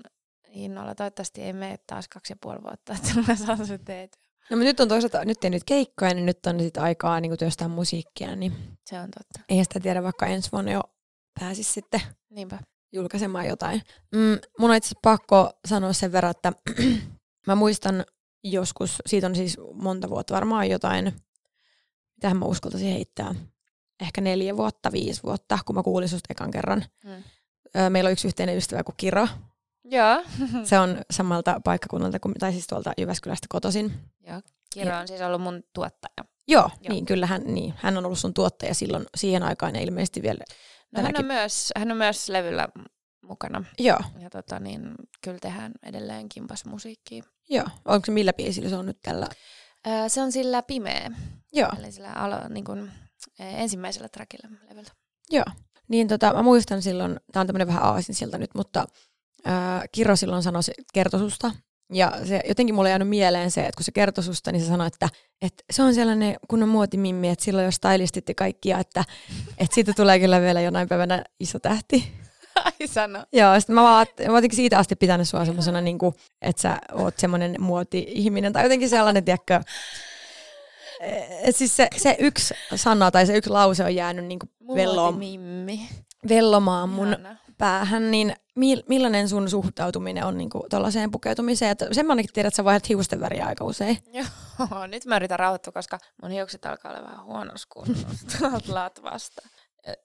innolla. 0.49 0.95
Toivottavasti 0.95 1.43
ei 1.43 1.53
mene 1.53 1.79
taas 1.87 2.09
kaksi 2.09 2.33
ja 2.33 2.37
puoli 2.43 2.63
vuotta, 2.63 2.95
että 2.95 3.21
mä 3.29 3.37
saan 3.37 3.59
teet. 3.85 4.19
No 4.51 4.57
mutta 4.57 4.65
nyt 4.65 4.81
on 4.81 4.89
toisaalta, 4.89 5.25
nyt 5.25 5.45
ei 5.45 5.51
nyt 5.51 5.65
keikkoja, 5.65 6.15
niin 6.15 6.27
nyt 6.27 6.47
on 6.47 6.61
sit 6.61 6.77
aikaa 6.77 7.21
niin 7.21 7.39
työstää 7.39 7.69
musiikkia, 7.69 8.37
niin 8.37 8.53
se 8.85 9.01
on 9.01 9.11
totta. 9.11 9.41
Ei 9.49 9.65
sitä 9.65 9.81
tiedä, 9.81 10.03
vaikka 10.03 10.27
ensi 10.27 10.53
vuonna 10.53 10.71
jo 10.73 10.81
pääsisi 11.41 11.73
sitten 11.73 12.01
Niinpä. 12.31 12.59
julkaisemaan 12.93 13.47
jotain. 13.47 13.83
Mm, 14.15 14.39
mun 14.59 14.71
on 14.71 14.77
itse 14.77 14.95
pakko 15.03 15.51
sanoa 15.69 15.93
sen 15.93 16.13
verran, 16.13 16.31
että 16.31 16.53
mä 17.47 17.55
muistan 17.55 18.05
joskus, 18.45 18.99
siitä 19.07 19.27
on 19.27 19.35
siis 19.35 19.59
monta 19.73 20.11
vuotta, 20.11 20.35
varmaan 20.35 20.71
jotain, 20.71 21.13
mitähän 22.17 22.37
mä 22.37 22.45
uskaltaisin 22.45 22.93
heittää, 22.93 23.35
ehkä 24.01 24.21
neljä 24.21 24.57
vuotta, 24.57 24.93
viisi 24.93 25.23
vuotta, 25.23 25.59
kun 25.67 25.75
mä 25.75 25.83
kuulin 25.83 26.09
susta 26.09 26.27
ekan 26.31 26.51
kerran. 26.51 26.85
Hmm. 27.05 27.23
Meillä 27.89 28.09
on 28.09 28.13
yksi 28.13 28.29
yhteinen 28.29 28.57
ystävä 28.57 28.85
kuin 28.85 28.97
Kiro. 28.97 29.29
Joo. 29.85 30.25
Se 30.65 30.79
on 30.79 31.03
samalta 31.11 31.61
paikkakunnalta, 31.65 32.19
tai 32.39 32.53
siis 32.53 32.67
tuolta 32.67 32.93
Jyväskylästä 32.99 33.47
kotoisin. 33.51 33.93
Joo. 34.21 34.41
Kiro 34.75 34.97
on 34.97 35.09
siis 35.09 35.21
ollut 35.21 35.41
mun 35.41 35.63
tuottaja. 35.75 36.25
Joo, 36.49 36.63
Joo. 36.63 36.95
niin 36.95 37.07
kyllä 37.07 37.27
hän, 37.27 37.43
niin, 37.47 37.75
hän 37.77 37.99
on 37.99 38.07
ollut 38.07 38.19
sun 38.19 38.35
tuottaja 38.35 38.75
silloin 38.75 39.07
siihen 39.17 39.43
aikaan 39.43 39.75
ja 39.75 39.81
ilmeisesti 39.81 40.23
vielä 40.23 40.45
No 40.93 41.03
hän 41.03 41.15
on, 41.19 41.25
myös, 41.25 41.73
hän 41.77 41.91
on 41.91 41.97
myös 41.97 42.29
levyllä 42.29 42.69
mukana. 43.23 43.65
Joo. 43.79 43.99
Ja 44.19 44.31
tota, 44.31 44.61
niin, 44.61 44.95
kyllä 45.23 45.39
tehdään 45.41 45.73
edelleen 45.83 46.29
kimpas 46.29 46.65
musiikkia. 46.65 47.23
Joo. 47.49 47.67
Onko 47.85 48.07
se 48.07 48.13
millä 48.13 48.33
biisillä 48.33 48.69
se 48.69 48.77
on 48.77 48.87
nyt 48.87 48.99
tällä? 49.03 49.27
Öö, 49.87 50.09
se 50.09 50.23
on 50.23 50.33
sillä 50.33 50.63
pimeä. 50.63 51.11
Joo. 51.53 51.69
Eli 51.79 51.93
sillä 51.93 52.13
alo, 52.13 52.49
niin 52.49 52.65
kuin, 52.65 52.91
ensimmäisellä 53.39 54.09
trackilla 54.09 54.49
levyllä. 54.69 54.91
Joo. 55.31 55.45
Niin 55.89 56.09
tota, 56.09 56.35
mä 56.35 56.43
muistan 56.43 56.83
silloin, 56.83 57.21
tämä 57.33 57.41
on 57.41 57.47
tämmöinen 57.47 57.69
vähän 57.69 57.83
aasin 57.83 58.15
sieltä 58.15 58.39
nyt, 58.39 58.55
mutta 58.55 58.87
ää, 59.45 59.85
Kiro 59.93 60.17
silloin 60.17 60.43
sanoi 60.43 60.63
kertosusta. 60.93 61.51
Ja 61.93 62.13
se 62.25 62.41
jotenkin 62.49 62.75
mulle 62.75 62.89
jäänyt 62.89 63.09
mieleen 63.09 63.51
se, 63.51 63.61
että 63.61 63.77
kun 63.77 63.85
se 63.85 63.93
kertoi 63.93 64.25
susta, 64.25 64.53
niin 64.53 64.63
se 64.63 64.69
sanoi, 64.69 64.87
että, 64.87 65.09
että 65.43 65.65
se 65.71 65.83
on 65.83 65.95
sellainen 65.95 66.37
kunnon 66.49 66.69
muotimimmi, 66.69 67.29
että 67.29 67.45
silloin 67.45 67.65
jo 67.65 67.71
stylistitti 67.71 68.35
kaikkia, 68.35 68.79
että, 68.79 69.05
että 69.59 69.75
siitä 69.75 69.93
tulee 69.97 70.19
kyllä 70.19 70.41
vielä 70.41 70.61
jonain 70.61 70.89
päivänä 70.89 71.25
iso 71.41 71.59
tähti. 71.59 72.13
Ai 72.65 72.89
sano. 72.89 73.25
Joo, 73.33 73.61
sitten 73.61 73.75
mä, 73.75 73.83
vaan, 73.83 74.07
mä 74.27 74.33
oon 74.33 74.43
siitä 74.53 74.79
asti 74.79 74.97
pitänyt 74.97 75.29
sua 75.29 75.45
semmoisena, 75.45 75.81
niin 75.81 75.99
kuin, 75.99 76.15
että 76.43 76.63
sä 76.63 76.79
oot 76.93 77.19
semmoinen 77.19 77.55
muoti-ihminen 77.59 78.53
tai 78.53 78.63
jotenkin 78.63 78.89
sellainen, 78.89 79.25
tiedätkö, 79.25 79.61
et 81.43 81.57
siis 81.57 81.77
se, 81.77 81.89
se 81.97 82.17
yksi 82.19 82.55
sana 82.75 83.11
tai 83.11 83.27
se 83.27 83.37
yksi 83.37 83.51
lause 83.51 83.85
on 83.85 83.95
jäänyt 83.95 84.25
niin 84.25 84.39
kuin 84.39 84.77
vello, 84.77 85.15
vellomaan 86.29 86.89
mun 86.89 87.09
Ihana. 87.09 87.37
Päähän, 87.61 88.11
niin 88.11 88.35
millainen 88.89 89.29
sun 89.29 89.51
suhtautuminen 89.51 90.25
on 90.25 90.39
niin 90.39 90.51
tuollaiseen 90.71 91.11
pukeutumiseen? 91.11 91.71
Että 91.71 91.89
sen 91.93 92.07
mä 92.07 92.13
ainakin 92.13 92.33
tiedän, 92.33 92.49
että 92.49 92.57
sä 92.57 92.65
vaihdat 92.65 92.89
hiusten 92.89 93.21
väriä 93.21 93.47
aika 93.47 93.65
usein. 93.65 93.99
Joo, 94.59 94.87
nyt 94.87 95.07
mä 95.07 95.17
yritän 95.17 95.39
rauhoittua, 95.39 95.73
koska 95.73 95.99
mun 96.23 96.31
hiukset 96.31 96.67
alkaa 96.67 96.93
olla 96.93 97.03
vähän 97.03 97.25
huonossa 97.25 97.69
kunnossa 97.73 98.51
latvasta. 98.75 99.43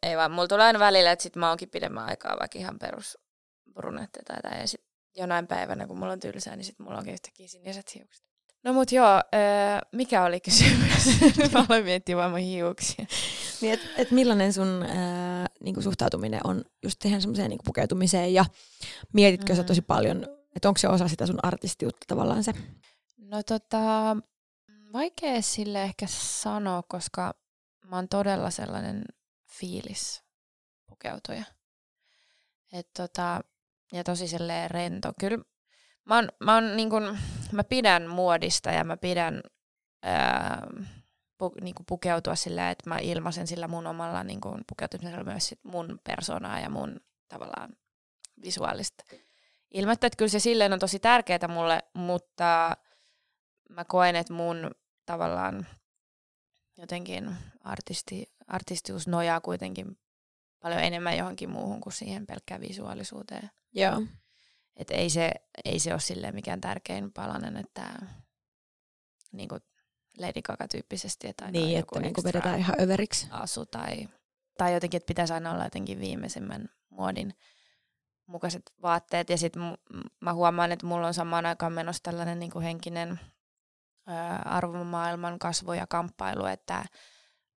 Ei 0.04 0.18
vaan, 0.18 0.32
mulla 0.32 0.48
tulee 0.48 0.66
aina 0.66 0.80
välillä, 0.80 1.12
että 1.12 1.24
sit 1.24 1.36
mä 1.36 1.50
oonkin 1.50 1.70
pidemmän 1.70 2.06
aikaa 2.06 2.38
vaikka 2.40 2.60
ihan 2.60 2.80
perus 2.80 3.18
brunette 3.74 4.20
tai, 4.24 4.38
tai 4.42 4.60
ja 4.60 4.68
sit 4.68 4.86
jonain 5.16 5.48
päivänä, 5.48 5.88
kun 5.88 6.00
mulla 6.00 6.12
on 6.12 6.20
tylsää, 6.20 6.56
niin 6.56 6.66
sit 6.66 6.80
mulla 6.80 6.98
onkin 6.98 7.14
yhtäkkiä 7.14 7.48
siniset 7.48 7.96
hiukset. 7.96 8.35
No 8.66 8.74
mut 8.74 8.92
joo, 8.92 9.08
öö, 9.08 9.80
mikä 9.92 10.24
oli 10.24 10.40
kysymys? 10.40 11.06
Mä 11.54 11.66
aloin 11.70 11.84
miettiä 11.84 12.18
vaan 12.18 12.32
mun 12.32 12.40
hiuksia. 12.40 13.06
Niin, 13.62 13.74
et, 13.74 13.80
et 13.98 14.12
millainen 14.12 14.54
sun 14.54 14.68
öö, 14.84 15.46
niinku 15.60 15.82
suhtautuminen 15.82 16.40
on 16.44 16.64
just 16.84 17.00
tehdä 17.00 17.20
semmoiseen 17.20 17.50
niinku 17.50 17.64
pukeutumiseen 17.64 18.34
ja 18.34 18.46
mietitkö 19.14 19.54
mm. 19.54 19.58
sä 19.58 19.64
tosi 19.64 19.82
paljon, 19.82 20.28
että 20.56 20.68
onko 20.68 20.78
se 20.78 20.88
osa 20.88 21.08
sitä 21.08 21.26
sun 21.26 21.40
artistiutta 21.44 22.06
tavallaan 22.08 22.44
se? 22.44 22.54
No 23.18 23.44
tota, 23.44 24.18
vaikea 24.94 25.42
sille 25.42 25.84
ehkä 25.84 26.08
sanoa, 26.10 26.84
koska 26.88 27.36
mä 27.90 27.96
oon 27.96 28.08
todella 28.08 28.50
sellainen 28.50 29.04
fiilis 29.52 30.24
pukeutuja. 30.90 31.44
Et 32.74 32.88
tota, 32.98 33.42
ja 33.94 34.04
tosi 34.04 34.28
silleen 34.28 34.72
rento. 34.72 35.12
Kyllä 35.20 35.38
mä, 36.06 36.16
oon, 36.16 36.30
mä, 36.40 36.54
oon, 36.54 36.78
niin 36.78 36.90
kun, 36.90 37.18
mä 37.56 37.64
pidän 37.64 38.08
muodista 38.08 38.72
ja 38.72 38.84
mä 38.84 38.98
pidän 38.98 39.42
ää, 40.04 40.68
pu, 41.38 41.52
niin 41.62 41.76
kuin 41.76 41.86
pukeutua 41.86 42.36
silleen, 42.36 42.68
että 42.68 42.90
mä 42.90 42.98
ilmaisen 42.98 43.48
sillä 43.48 43.68
mun 43.68 43.88
omalla 43.88 44.24
niin 44.24 44.42
kuin 44.42 44.62
pukeutumisella 44.70 45.24
myös 45.24 45.48
sit 45.48 45.60
mun 45.64 46.00
persoonaa 46.04 46.60
ja 46.60 46.70
mun 46.70 47.00
tavallaan 47.28 47.70
visuaalista 48.44 49.04
ilmettä. 49.72 50.08
Että 50.08 50.18
kyllä 50.18 50.30
se 50.30 50.40
silleen 50.40 50.74
on 50.74 50.80
tosi 50.80 51.00
tärkeää 51.00 51.48
mulle, 51.48 51.84
mutta 51.94 52.78
mä 53.70 53.86
koen, 53.86 54.16
että 54.16 54.34
mun 54.34 54.72
tavallaan 55.06 55.68
jotenkin 56.78 57.36
artisti, 57.62 58.32
artistius 58.48 59.08
nojaa 59.08 59.42
kuitenkin 59.42 59.98
paljon 60.60 60.82
enemmän 60.82 61.18
johonkin 61.18 61.50
muuhun 61.50 61.82
kuin 61.82 61.94
siihen 61.94 62.26
pelkkään 62.26 62.62
visuaalisuuteen. 62.62 63.50
Joo. 63.74 64.02
Et 64.76 64.92
ei, 64.92 65.10
se, 65.10 65.32
ei 65.66 65.80
se 65.80 65.92
ole 65.92 66.00
silleen 66.00 66.36
mikään 66.36 66.62
tärkein 66.62 67.12
palanen, 67.14 67.58
että 67.58 67.90
niin 69.32 69.50
kuin 69.50 69.62
Lady 70.18 70.42
Gaga-tyyppisesti. 70.42 71.28
Että 71.28 71.52
Niin, 71.52 71.78
joku 71.78 71.96
että 71.96 72.00
niinku 72.00 72.22
extra 72.22 72.28
vedetään 72.28 72.60
ihan 72.60 72.76
överiksi. 72.82 73.28
asu 73.32 73.66
tai, 73.66 74.10
tai 74.58 74.74
jotenkin, 74.74 74.98
että 74.98 75.08
pitäisi 75.08 75.34
aina 75.34 75.52
olla 75.52 75.64
jotenkin 75.64 76.00
viimeisimmän 76.00 76.70
muodin 76.90 77.34
mukaiset 78.26 78.74
vaatteet. 78.82 79.30
Ja 79.30 79.38
sitten 79.38 79.78
mä 80.22 80.34
huomaan, 80.34 80.72
että 80.72 80.86
mulla 80.86 81.08
on 81.08 81.14
samaan 81.14 81.46
aikaan 81.46 81.74
menossa 81.74 82.04
tällainen 82.04 82.40
niin 82.40 82.52
kuin 82.52 82.64
henkinen 82.64 83.20
ää, 84.08 84.42
arvomaailman 84.46 85.40
kasvu 85.40 85.74
ja 85.74 85.88
kamppailu, 85.88 86.46
että 86.46 86.86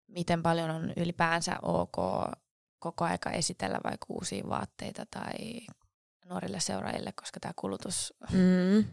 miten 0.09 0.43
paljon 0.43 0.71
on 0.71 0.93
ylipäänsä 0.97 1.57
ok 1.63 1.97
koko 2.79 3.05
aika 3.05 3.31
esitellä 3.31 3.79
vaikka 3.85 4.07
uusia 4.09 4.45
vaatteita 4.49 5.07
tai 5.11 5.61
nuorille 6.29 6.61
seuraajille, 6.61 7.13
koska 7.13 7.41
tämä 7.41 7.53
kulutus, 7.57 8.15
Mm. 8.33 8.85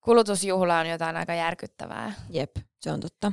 kulutusjuhla 0.00 0.78
on 0.78 0.86
jotain 0.88 1.16
aika 1.16 1.34
järkyttävää. 1.34 2.12
Jep, 2.30 2.56
se 2.80 2.92
on 2.92 3.00
totta. 3.00 3.32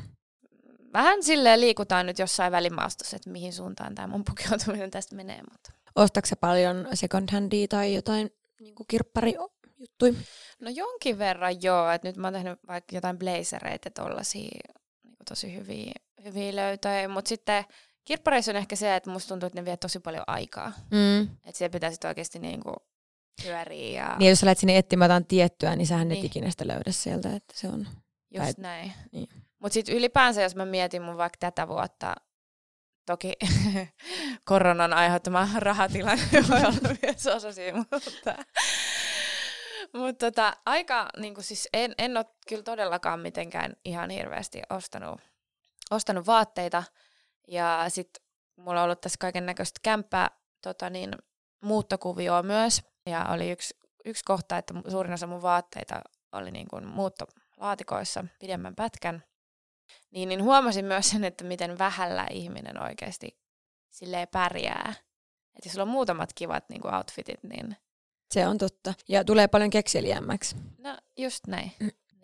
Vähän 0.93 1.23
silleen 1.23 1.61
liikutaan 1.61 2.05
nyt 2.05 2.19
jossain 2.19 2.51
välimaastossa, 2.51 3.15
että 3.15 3.29
mihin 3.29 3.53
suuntaan 3.53 3.95
tämä 3.95 4.07
mun 4.07 4.23
pukeutuminen 4.25 4.91
tästä 4.91 5.15
menee. 5.15 5.41
Mutta. 5.51 5.71
Ostatko 5.95 6.35
paljon 6.39 6.87
second 6.93 7.29
handia 7.31 7.67
tai 7.67 7.93
jotain 7.93 8.29
niin 8.59 8.75
kirpparijuttuja? 8.87 10.13
No 10.59 10.69
jonkin 10.69 11.17
verran 11.19 11.63
joo, 11.63 11.89
että 11.91 12.07
nyt 12.07 12.17
mä 12.17 12.27
oon 12.27 12.33
tehnyt 12.33 12.59
vaikka 12.67 12.95
jotain 12.95 13.17
blazereita 13.17 13.89
tollasia 13.89 14.41
niin 15.03 15.15
tosi 15.29 15.55
hyviä, 15.55 15.91
hyviä 16.23 16.55
löytöjä, 16.55 17.07
mutta 17.07 17.29
sitten 17.29 17.65
kirppareissa 18.05 18.51
on 18.51 18.55
ehkä 18.55 18.75
se, 18.75 18.95
että 18.95 19.09
musta 19.09 19.29
tuntuu, 19.29 19.47
että 19.47 19.59
ne 19.59 19.65
vie 19.65 19.77
tosi 19.77 19.99
paljon 19.99 20.23
aikaa. 20.27 20.71
Mm. 20.91 21.21
Että 21.21 21.57
siellä 21.57 21.71
pitää 21.71 21.91
sitten 21.91 22.07
oikeasti 22.07 22.39
niinku 22.39 22.73
pyöriä 23.43 24.03
ja 24.03 24.15
Niin 24.19 24.29
jos 24.29 24.39
sä 24.39 24.45
lähdet 24.45 24.57
sinne 24.57 24.77
etsimään 24.77 25.09
jotain 25.09 25.25
tiettyä, 25.25 25.75
niin 25.75 25.87
sähän 25.87 26.07
Niin. 26.07 26.19
et 26.19 26.25
ikinä 26.25 26.51
sitä 26.51 26.67
löydä 26.67 26.91
sieltä, 26.91 27.35
että 27.35 27.53
se 27.57 27.67
on... 27.67 27.87
just 28.31 28.45
tai- 28.45 28.53
näin. 28.57 28.93
niin. 29.11 29.29
Mutta 29.59 29.73
sitten 29.73 29.95
ylipäänsä, 29.95 30.41
jos 30.41 30.55
mä 30.55 30.65
mietin 30.65 31.01
mun 31.01 31.17
vaikka 31.17 31.37
tätä 31.39 31.67
vuotta, 31.67 32.15
toki 33.05 33.33
koronan 34.49 34.93
aiheuttama 34.93 35.47
rahatilanne 35.57 36.23
voi 36.49 36.59
olla 36.59 36.95
myös 37.01 37.27
osa 37.27 37.51
siinä, 37.53 37.77
mutta, 37.77 38.35
mutta 39.93 40.25
tota, 40.25 40.57
aika, 40.65 41.09
niin 41.17 41.35
siis 41.39 41.69
en, 41.73 41.93
en 41.97 42.17
ole 42.17 42.25
kyllä 42.47 42.63
todellakaan 42.63 43.19
mitenkään 43.19 43.73
ihan 43.85 44.09
hirveästi 44.09 44.61
ostanut, 44.69 45.21
ostanut 45.91 46.27
vaatteita. 46.27 46.83
Ja 47.47 47.85
sitten 47.87 48.23
mulla 48.55 48.79
on 48.79 48.85
ollut 48.85 49.01
tässä 49.01 49.17
kaiken 49.19 49.45
näköistä 49.45 49.79
kämppää 49.83 50.29
tota 50.61 50.89
niin, 50.89 51.11
muuttokuvioa 51.61 52.43
myös. 52.43 52.81
Ja 53.09 53.25
oli 53.25 53.51
yksi, 53.51 53.77
yksi 54.05 54.23
kohta, 54.25 54.57
että 54.57 54.73
suurin 54.87 55.13
osa 55.13 55.27
mun 55.27 55.41
vaatteita 55.41 56.01
oli 56.31 56.51
niin 56.51 56.67
kuin 56.67 56.87
muuttolaatikoissa 56.87 58.25
pidemmän 58.39 58.75
pätkän. 58.75 59.23
Niin, 60.11 60.29
niin 60.29 60.43
huomasin 60.43 60.85
myös 60.85 61.09
sen, 61.09 61.23
että 61.23 61.43
miten 61.43 61.77
vähällä 61.77 62.27
ihminen 62.31 62.81
oikeasti 62.83 63.39
silleen 63.89 64.27
pärjää. 64.31 64.93
Että 65.55 65.67
jos 65.67 65.71
sulla 65.71 65.83
on 65.83 65.89
muutamat 65.89 66.29
kivat 66.35 66.69
niin 66.69 66.81
kuin 66.81 66.93
outfitit, 66.93 67.43
niin 67.43 67.77
Se 68.33 68.47
on 68.47 68.57
totta. 68.57 68.93
Ja 69.07 69.23
tulee 69.23 69.47
paljon 69.47 69.69
kekseliämmäksi. 69.69 70.55
no 70.77 70.97
just 71.17 71.47
näin. 71.47 71.71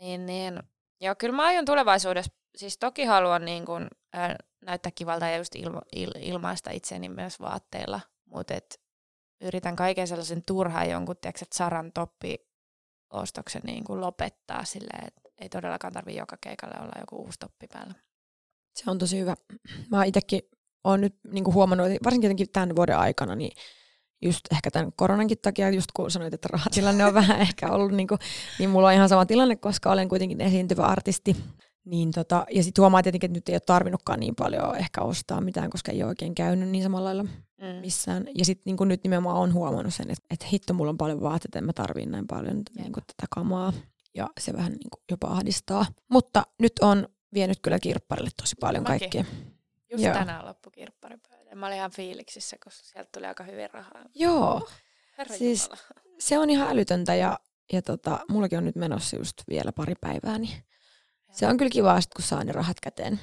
Niin, 0.01 0.25
niin. 0.25 0.63
Ja 1.01 1.15
kyllä 1.15 1.35
mä 1.35 1.43
aion 1.45 1.65
tulevaisuudessa, 1.65 2.31
siis 2.55 2.77
toki 2.77 3.05
haluan 3.05 3.45
niin 3.45 3.65
kuin, 3.65 3.87
äh, 4.17 4.35
näyttää 4.61 4.91
kivalta 4.95 5.27
ja 5.27 5.37
just 5.37 5.55
ilma, 5.55 5.81
il, 5.95 6.11
ilmaista 6.19 6.71
itseäni 6.71 7.09
myös 7.09 7.39
vaatteilla, 7.39 7.99
mutta 8.25 8.53
et 8.53 8.81
yritän 9.41 9.75
kaiken 9.75 10.07
sellaisen 10.07 10.43
turhaan 10.45 10.89
jonkun, 10.89 11.15
tiedätkö, 11.21 11.45
että 11.45 11.57
Saran 11.57 11.91
toppi 11.93 12.35
ostoksen 13.13 13.61
niin 13.65 13.83
kuin 13.83 14.01
lopettaa 14.01 14.65
silleen, 14.65 15.07
että 15.07 15.21
ei 15.41 15.49
todellakaan 15.49 15.93
tarvitse 15.93 16.19
joka 16.19 16.37
keikalle 16.41 16.75
olla 16.79 16.99
joku 16.99 17.15
uusi 17.15 17.39
toppi 17.39 17.67
päällä. 17.73 17.93
Se 18.75 18.91
on 18.91 18.97
tosi 18.97 19.19
hyvä. 19.19 19.35
Mä 19.91 20.03
itsekin 20.03 20.41
olen 20.83 21.01
nyt 21.01 21.15
niin 21.31 21.53
huomannut, 21.53 21.87
että 21.87 22.03
varsinkin 22.03 22.27
jotenkin 22.27 22.49
tämän 22.49 22.75
vuoden 22.75 22.97
aikana, 22.97 23.35
niin 23.35 23.51
just 24.21 24.41
ehkä 24.51 24.71
tämän 24.71 24.91
koronankin 24.95 25.37
takia, 25.41 25.69
just 25.69 25.91
kun 25.91 26.11
sanoit, 26.11 26.33
että 26.33 26.49
rahatilanne 26.51 27.05
on 27.05 27.13
vähän 27.23 27.41
ehkä 27.41 27.71
ollut, 27.71 27.91
niin, 27.91 28.07
kuin, 28.07 28.19
niin 28.59 28.69
mulla 28.69 28.87
on 28.87 28.93
ihan 28.93 29.09
sama 29.09 29.25
tilanne, 29.25 29.55
koska 29.55 29.91
olen 29.91 30.09
kuitenkin 30.09 30.41
esiintyvä 30.41 30.83
artisti. 30.83 31.35
Niin 31.85 32.11
tota, 32.11 32.45
ja 32.51 32.63
sitten 32.63 32.81
huomaa 32.81 33.03
tietenkin, 33.03 33.27
että 33.27 33.37
nyt 33.37 33.49
ei 33.49 33.55
ole 33.55 33.59
tarvinnutkaan 33.59 34.19
niin 34.19 34.35
paljon 34.35 34.75
ehkä 34.77 35.01
ostaa 35.01 35.41
mitään, 35.41 35.69
koska 35.69 35.91
ei 35.91 36.03
ole 36.03 36.09
oikein 36.09 36.35
käynyt 36.35 36.69
niin 36.69 36.83
samalla 36.83 37.05
lailla 37.05 37.23
Mm. 37.61 37.67
missään. 37.81 38.27
Ja 38.35 38.45
sitten 38.45 38.75
niin 38.77 38.87
nyt 38.87 39.03
nimenomaan 39.03 39.35
on 39.37 39.53
huomannut 39.53 39.93
sen, 39.93 40.11
että, 40.11 40.23
että 40.29 40.45
hitto, 40.51 40.73
mulla 40.73 40.89
on 40.89 40.97
paljon 40.97 41.21
vaatteita, 41.21 41.61
mä 41.61 41.73
tarviin 41.73 42.11
näin 42.11 42.27
paljon 42.27 42.63
niin 42.77 42.91
kuin, 42.91 43.03
tätä 43.07 43.25
kamaa. 43.29 43.73
Ja 44.15 44.29
se 44.39 44.53
vähän 44.53 44.71
niin 44.71 44.89
kuin, 44.89 45.01
jopa 45.11 45.27
ahdistaa. 45.27 45.85
Mutta 46.11 46.43
nyt 46.59 46.73
on 46.81 47.07
vienyt 47.33 47.59
kyllä 47.61 47.79
kirpparille 47.79 48.29
tosi 48.41 48.55
paljon 48.59 48.83
Mäkin. 48.83 48.99
kaikkea. 48.99 49.25
Just 49.91 50.03
Joo. 50.03 50.13
tänään 50.13 50.45
loppu 50.45 50.69
kirpparipöydä. 50.71 51.55
Mä 51.55 51.67
olin 51.67 51.77
ihan 51.77 51.91
fiiliksissä, 51.91 52.57
koska 52.63 52.83
sieltä 52.83 53.09
tuli 53.13 53.25
aika 53.25 53.43
hyvin 53.43 53.69
rahaa. 53.73 54.05
Joo, 54.15 54.69
Herra 55.17 55.37
Siis- 55.37 55.63
Jumala. 55.63 55.81
se 56.19 56.39
on 56.39 56.49
ihan 56.49 56.67
älytöntä 56.69 57.15
ja, 57.15 57.39
ja 57.73 57.81
tota, 57.81 58.19
mullakin 58.29 58.57
on 58.57 58.65
nyt 58.65 58.75
menossa 58.75 59.15
just 59.17 59.37
vielä 59.49 59.71
pari 59.71 59.93
päivää, 60.01 60.37
niin 60.37 60.53
se 61.35 61.47
on 61.47 61.57
kyllä 61.57 61.69
kiva, 61.69 62.01
sit, 62.01 62.13
kun 62.13 62.25
saa 62.25 62.43
ne 62.43 62.51
rahat 62.51 62.79
käteen. 62.79 63.19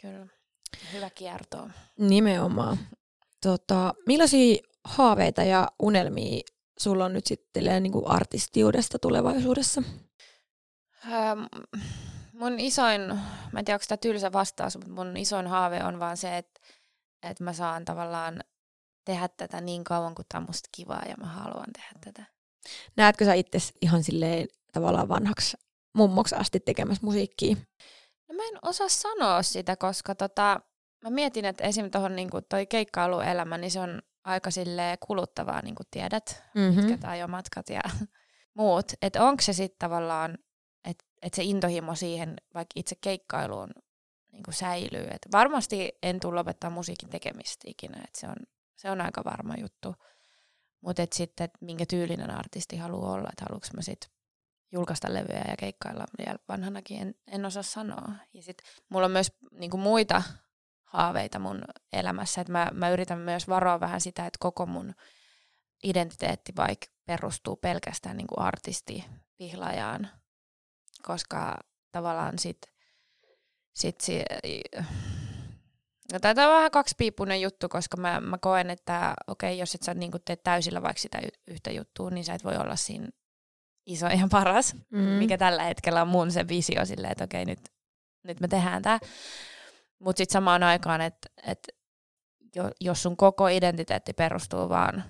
Kyllä. 0.00 0.26
Hyvä 0.92 1.10
kierto. 1.10 1.68
Nimenomaan. 1.98 2.78
Tota, 3.40 3.94
millaisia 4.06 4.56
haaveita 4.84 5.42
ja 5.42 5.68
unelmia 5.82 6.40
sulla 6.78 7.04
on 7.04 7.12
nyt 7.12 7.26
sitten 7.26 7.82
niin 7.82 7.92
kuin 7.92 8.06
artistiudesta 8.06 8.98
tulevaisuudessa? 8.98 9.82
Ähm, 11.12 11.40
mun 12.32 12.60
isoin, 12.60 13.00
mä 13.52 13.58
en 13.58 13.64
tiedä 13.64 13.76
onko 13.76 13.84
tämä 13.88 13.96
tylsä 13.96 14.32
vastaus, 14.32 14.76
mutta 14.76 14.92
mun 14.92 15.16
isoin 15.16 15.46
haave 15.46 15.84
on 15.84 15.98
vaan 15.98 16.16
se, 16.16 16.36
että, 16.38 16.60
että 17.22 17.44
mä 17.44 17.52
saan 17.52 17.84
tavallaan 17.84 18.40
tehdä 19.04 19.28
tätä 19.28 19.60
niin 19.60 19.84
kauan, 19.84 20.14
kun 20.14 20.24
tämä 20.28 20.40
on 20.40 20.46
musta 20.48 20.68
kivaa 20.72 21.02
ja 21.08 21.14
mä 21.16 21.26
haluan 21.26 21.72
tehdä 21.72 21.92
tätä. 22.04 22.24
Näetkö 22.96 23.24
sä 23.24 23.34
itse 23.34 23.58
ihan 23.80 24.04
silleen 24.04 24.48
tavallaan 24.72 25.08
vanhaksi 25.08 25.56
mummoksi 25.94 26.34
asti 26.34 26.60
tekemässä 26.60 27.06
musiikkia? 27.06 27.56
No 28.28 28.34
mä 28.34 28.42
en 28.42 28.58
osaa 28.62 28.88
sanoa 28.88 29.42
sitä, 29.42 29.76
koska 29.76 30.14
tota, 30.14 30.60
mä 31.04 31.10
mietin, 31.10 31.44
että 31.44 31.64
esim. 31.64 31.90
tuohon 31.90 32.16
niin 32.16 32.30
toi 32.48 32.66
keikkailuelämä, 32.66 33.58
niin 33.58 33.70
se 33.70 33.80
on 33.80 34.02
aika 34.24 34.50
silleen 34.50 34.98
kuluttavaa, 35.06 35.62
niin 35.62 35.74
kuin 35.74 35.86
tiedät, 35.90 36.42
Mm-hmm. 36.54 36.76
pitkät 36.76 37.04
ajomatkat 37.04 37.68
ja 37.68 37.80
muut. 38.58 38.92
Että 39.02 39.24
onko 39.24 39.42
se 39.42 39.52
sitten 39.52 39.78
tavallaan, 39.78 40.38
että 40.84 41.04
et 41.22 41.34
se 41.34 41.42
intohimo 41.42 41.94
siihen 41.94 42.36
vaikka 42.54 42.72
itse 42.76 42.96
keikkailuun 43.00 43.70
niin 44.32 44.42
kuin 44.42 44.54
säilyy. 44.54 45.06
Et 45.10 45.28
varmasti 45.32 45.92
en 46.02 46.20
tule 46.20 46.34
lopettaa 46.34 46.70
musiikin 46.70 47.08
tekemistä 47.08 47.64
ikinä, 47.70 47.98
että 48.04 48.20
se 48.20 48.26
on, 48.26 48.36
se 48.76 48.90
on 48.90 49.00
aika 49.00 49.24
varma 49.24 49.54
juttu. 49.60 49.94
Mutta 50.80 51.06
sitten, 51.12 51.44
että 51.44 51.58
minkä 51.60 51.86
tyylinen 51.86 52.30
artisti 52.30 52.76
haluaa 52.76 53.12
olla, 53.12 53.28
että 53.32 53.44
haluanko 53.48 53.66
mä 53.76 53.82
sitten 53.82 54.10
julkaista 54.74 55.14
levyjä 55.14 55.44
ja 55.48 55.56
keikkailla. 55.58 56.04
Vielä 56.18 56.38
vanhanakin, 56.48 57.02
en, 57.02 57.14
en 57.26 57.44
osaa 57.44 57.62
sanoa. 57.62 58.12
Ja 58.32 58.42
sitten 58.42 58.66
mulla 58.88 59.06
on 59.06 59.12
myös 59.12 59.32
niinku 59.50 59.76
muita 59.76 60.22
haaveita 60.84 61.38
mun 61.38 61.62
elämässä, 61.92 62.40
että 62.40 62.52
mä, 62.52 62.70
mä 62.72 62.90
yritän 62.90 63.18
myös 63.18 63.48
varoa 63.48 63.80
vähän 63.80 64.00
sitä, 64.00 64.26
että 64.26 64.38
koko 64.40 64.66
mun 64.66 64.94
identiteetti 65.82 66.52
vaikka 66.56 66.86
perustuu 67.06 67.56
pelkästään 67.56 68.16
niinku 68.16 68.34
artisti 68.38 69.04
pihlajaan, 69.36 70.08
koska 71.02 71.56
tavallaan 71.92 72.38
sit, 72.38 72.58
sit 73.74 74.00
si, 74.00 74.22
no, 76.12 76.18
tämä 76.20 76.48
on 76.48 76.56
vähän 76.56 76.70
kaksipiippunen 76.70 77.40
juttu, 77.40 77.68
koska 77.68 77.96
mä, 77.96 78.20
mä 78.20 78.38
koen, 78.38 78.70
että 78.70 79.14
okei, 79.26 79.58
jos 79.58 79.74
et 79.74 79.82
sä 79.82 79.94
niinku 79.94 80.18
tee 80.18 80.36
täysillä 80.36 80.82
vaikka 80.82 81.00
sitä 81.00 81.18
yhtä 81.46 81.70
juttua, 81.70 82.10
niin 82.10 82.24
sä 82.24 82.34
et 82.34 82.44
voi 82.44 82.56
olla 82.56 82.76
siinä 82.76 83.08
iso 83.86 84.06
ja 84.06 84.28
paras, 84.30 84.74
Mm. 84.90 84.98
mikä 84.98 85.38
tällä 85.38 85.62
hetkellä 85.62 86.02
on 86.02 86.08
mun 86.08 86.32
se 86.32 86.48
visio 86.48 86.84
silleen, 86.86 87.12
että 87.12 87.24
okei, 87.24 87.44
nyt, 87.44 87.60
nyt 88.24 88.40
me 88.40 88.48
tehdään 88.48 88.82
tämä. 88.82 88.98
Mutta 89.98 90.18
sitten 90.18 90.32
samaan 90.32 90.62
aikaan, 90.62 91.00
että 91.00 91.28
et, 91.46 91.58
jo, 92.56 92.70
jos 92.80 93.02
sun 93.02 93.16
koko 93.16 93.48
identiteetti 93.48 94.12
perustuu 94.12 94.68
vaan 94.68 95.04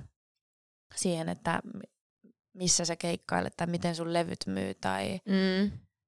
siihen, 0.97 1.29
että 1.29 1.61
mi- 1.75 2.21
missä 2.55 2.85
sä 2.85 2.97
keikkailet 2.97 3.55
tai 3.57 3.67
miten 3.67 3.95
sun 3.95 4.13
levyt 4.13 4.39
myy 4.47 4.75
tai 4.75 5.21
Mm. 5.27 5.65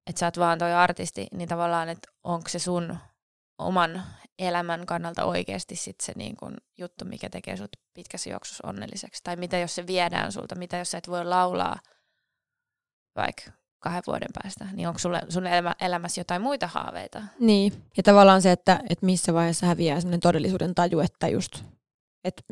että 0.07 0.21
sä 0.21 0.27
oot 0.27 0.39
vaan 0.39 0.59
toi 0.59 0.73
artisti, 0.75 1.27
niin 1.35 1.49
tavallaan, 1.49 1.89
että 1.89 2.09
onko 2.25 2.49
se 2.49 2.59
sun 2.59 2.99
oman 3.59 4.03
elämän 4.39 4.87
kannalta 4.87 5.25
oikeasti 5.25 5.77
sit 5.77 5.97
se 6.03 6.13
niin 6.17 6.37
kun 6.37 6.57
juttu, 6.79 7.05
mikä 7.05 7.31
tekee 7.31 7.57
sut 7.57 7.71
pitkässä 7.95 8.31
juoksussa 8.31 8.69
onnelliseksi. 8.69 9.21
Tai 9.25 9.37
mitä 9.37 9.59
jos 9.59 9.75
se 9.75 9.87
viedään 9.87 10.33
sulta, 10.33 10.55
mitä 10.55 10.77
jos 10.77 10.91
sä 10.91 10.99
et 10.99 11.09
voi 11.09 11.25
laulaa 11.25 11.79
vaikka 13.17 13.43
kahden 13.79 14.03
vuoden 14.07 14.29
päästä, 14.43 14.67
niin 14.73 14.89
onko 14.89 14.99
sulle, 14.99 15.23
sun 15.29 15.47
elämä, 15.47 15.75
elämässä 15.81 16.21
jotain 16.21 16.43
muita 16.43 16.67
haaveita? 16.67 17.23
Niin, 17.41 17.73
ja 17.97 18.03
tavallaan 18.03 18.43
se, 18.43 18.53
että, 18.53 18.81
että 18.91 19.07
missä 19.07 19.35
vaiheessa 19.35 19.67
häviää 19.67 20.01
sellainen 20.01 20.21
todellisuuden 20.21 20.75
taju, 20.75 21.01
että 21.01 21.29
just, 21.29 21.65
että 22.25 22.43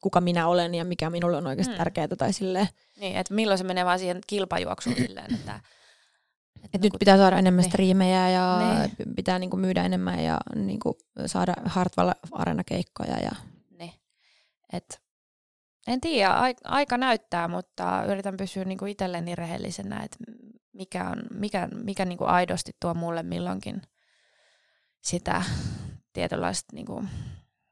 kuka 0.00 0.20
minä 0.20 0.48
olen 0.48 0.74
ja 0.74 0.84
mikä 0.84 1.10
minulle 1.10 1.36
on 1.36 1.46
oikeasti 1.46 1.72
hmm. 1.72 1.78
tärkeää 1.78 2.08
tai 2.08 2.32
silleen. 2.32 2.68
Niin, 3.00 3.16
että 3.16 3.34
milloin 3.34 3.58
se 3.58 3.64
menee 3.64 3.84
vaan 3.84 3.98
siihen 3.98 4.20
kilpajuoksuun 4.26 4.96
silleen, 4.96 5.34
että 5.34 5.60
et 6.74 6.82
nyt 6.82 6.92
pitää 6.98 7.16
saada 7.16 7.38
enemmän 7.38 7.62
niin. 7.62 7.70
striimejä 7.70 8.30
ja 8.30 8.58
niin. 8.58 9.14
pitää 9.16 9.38
niinku 9.38 9.56
myydä 9.56 9.84
enemmän 9.84 10.24
ja 10.24 10.38
niinku 10.54 10.98
saada 11.26 11.54
Hartwall 11.64 12.10
Arena-keikkoja. 12.32 13.16
Ja... 13.22 13.30
Niin. 13.78 13.92
Et, 14.72 15.00
en 15.86 16.00
tiedä, 16.00 16.34
aika 16.64 16.98
näyttää, 16.98 17.48
mutta 17.48 18.04
yritän 18.08 18.36
pysyä 18.36 18.64
niinku 18.64 18.86
itselleni 18.86 19.34
rehellisenä, 19.34 20.02
että 20.02 20.16
mikä, 20.72 21.08
on, 21.10 21.22
mikä, 21.34 21.68
mikä 21.84 22.04
niinku 22.04 22.24
aidosti 22.24 22.72
tuo 22.80 22.94
mulle 22.94 23.22
milloinkin 23.22 23.82
sitä 25.00 25.42
tietynlaista 26.12 26.76
niinku 26.76 27.04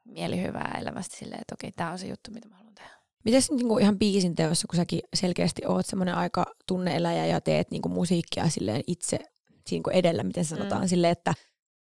mielihyvää 0.05 0.79
elämästä 0.81 1.17
silleen, 1.17 1.41
että 1.41 1.55
okei, 1.55 1.73
tämä 1.73 1.91
on 1.91 1.99
se 1.99 2.07
juttu, 2.07 2.31
mitä 2.31 2.49
mä 2.49 2.57
haluan 2.57 2.75
tehdä. 2.75 2.91
Miten 3.25 3.43
niin 3.51 3.81
ihan 3.81 3.99
biisin 3.99 4.35
teossa, 4.35 4.67
kun 4.71 4.77
säkin 4.77 5.01
selkeästi 5.15 5.63
oot 5.67 5.87
semmoinen 5.87 6.15
aika 6.15 6.47
tunneeläjä 6.67 7.27
ja 7.27 7.41
teet 7.41 7.71
niin 7.71 7.83
kuin 7.83 7.93
musiikkia 7.93 8.49
silleen 8.49 8.83
itse 8.87 9.19
siinä 9.67 9.93
edellä, 9.93 10.23
miten 10.23 10.45
sanotaan, 10.45 10.83
mm. 10.83 10.89
silleen, 10.89 11.13
että 11.13 11.35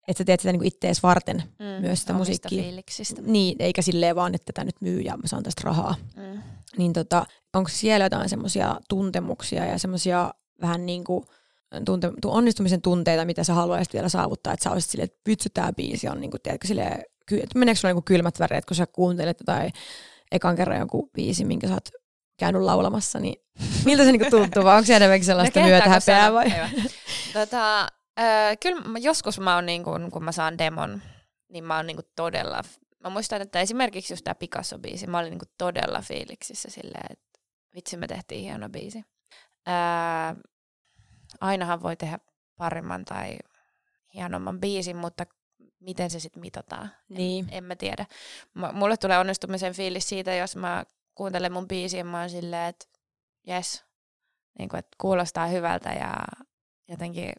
että 0.09 0.19
sä 0.19 0.25
teet 0.25 0.41
sitä 0.41 0.53
niin 0.53 0.65
ittees 0.65 1.03
varten 1.03 1.43
mm, 1.59 1.81
myös 1.81 2.01
sitä 2.01 2.13
musiikkia. 2.13 2.63
Fiiliksistä. 2.63 3.23
Niin, 3.23 3.57
eikä 3.59 3.83
silleen 3.83 4.17
vaan, 4.17 4.35
että 4.35 4.53
tämä 4.53 4.65
nyt 4.65 4.81
myy 4.81 5.01
ja 5.01 5.17
mä 5.17 5.27
saan 5.27 5.43
tästä 5.43 5.63
rahaa. 5.65 5.95
Mm. 6.17 6.43
Niin 6.77 6.93
tota, 6.93 7.27
onko 7.55 7.71
siellä 7.73 8.05
jotain 8.05 8.29
semmoisia 8.29 8.77
tuntemuksia 8.89 9.65
ja 9.65 9.79
semmoisia 9.79 10.35
vähän 10.61 10.87
niin 10.87 11.05
kuin 11.05 11.25
tunte, 11.85 12.11
onnistumisen 12.25 12.83
tunteita, 12.83 13.25
mitä 13.25 13.45
sä 13.45 13.55
haluaisit 13.55 13.95
vielä 13.95 14.09
saavuttaa, 14.09 14.53
että 14.53 14.65
sä 14.65 14.71
olisit 14.71 14.91
silleen, 14.91 15.05
että 15.05 15.31
vitsi, 15.31 15.51
tämä 15.55 15.73
biisi 15.73 16.09
on 16.09 16.21
niin 16.21 16.31
kuin, 16.31 16.41
tiedätkö, 16.43 16.69
silleen, 16.69 17.03
että 17.33 17.59
meneekö 17.59 17.81
sulla 17.81 17.91
niin 17.91 17.97
kuin 17.97 18.05
kylmät 18.05 18.41
väreet, 18.41 18.65
kun 18.65 18.77
sä 18.77 18.87
kuuntelet 18.87 19.41
jotain 19.41 19.73
ekan 20.33 20.57
kerran 20.57 20.79
joku 20.79 21.11
biisi, 21.13 21.45
minkä 21.45 21.69
sä 21.69 21.75
oot 21.75 21.89
käynyt 22.39 22.63
laulamassa, 22.63 23.21
niin 23.21 23.43
miltä 23.85 24.05
se 24.05 24.13
niinku 24.13 24.31
tuntuu, 24.37 24.65
vai 24.65 24.77
onko 24.77 24.87
se 24.87 24.97
enemmänkin 24.97 25.27
sellaista 25.27 25.61
no, 25.61 25.67
myötähäpeää 25.67 26.33
vai? 26.33 26.53
tota, 27.33 27.89
äh, 28.19 28.57
kyllä 28.63 28.99
joskus 28.99 29.41
mä 29.41 29.55
oon, 29.55 29.67
niin 29.67 29.85
kun, 29.85 30.11
kun 30.11 30.25
mä 30.25 30.33
saan 30.33 30.59
demon, 30.59 31.03
niin 31.49 31.65
mä 31.65 31.77
oon 31.77 31.87
niin 31.87 31.99
todella, 32.17 32.63
mä 33.05 33.11
muistan, 33.11 33.43
että 33.43 33.61
esimerkiksi 33.61 34.13
just 34.13 34.25
tämä 34.25 34.35
Picasso-biisi, 34.35 35.07
mä 35.07 35.19
olin 35.19 35.31
niin 35.31 35.53
todella 35.59 36.01
fiiliksissä 36.01 36.71
silleen, 36.71 37.07
että 37.11 37.41
vitsi 37.75 37.97
me 37.97 38.07
tehtiin 38.07 38.43
hieno 38.43 38.69
biisi. 38.69 39.05
Äh, 39.69 40.37
ainahan 41.41 41.83
voi 41.83 41.97
tehdä 41.97 42.19
paremman 42.57 43.05
tai 43.05 43.39
hienomman 44.15 44.61
biisin, 44.61 44.97
mutta 44.97 45.27
miten 45.81 46.11
se 46.11 46.21
sitten 46.21 46.41
mitataan. 46.41 46.91
Niin. 47.09 47.45
En, 47.49 47.55
en 47.55 47.65
mä 47.65 47.77
tiedä. 47.77 48.07
M- 48.55 48.77
mulle 48.79 48.97
tulee 48.97 49.19
onnistumisen 49.19 49.75
fiilis 49.75 50.09
siitä, 50.09 50.35
jos 50.35 50.57
mä 50.57 50.85
kuuntelen 51.15 51.53
mun 51.53 51.69
biisiä 51.69 52.05
mä 52.05 52.21
oon 52.21 52.31
silleen, 52.31 52.69
että 52.69 52.87
jes, 53.47 53.85
niin 54.59 54.77
että 54.77 54.97
kuulostaa 55.01 55.47
hyvältä 55.47 55.93
ja 55.93 56.15
jotenkin 56.89 57.33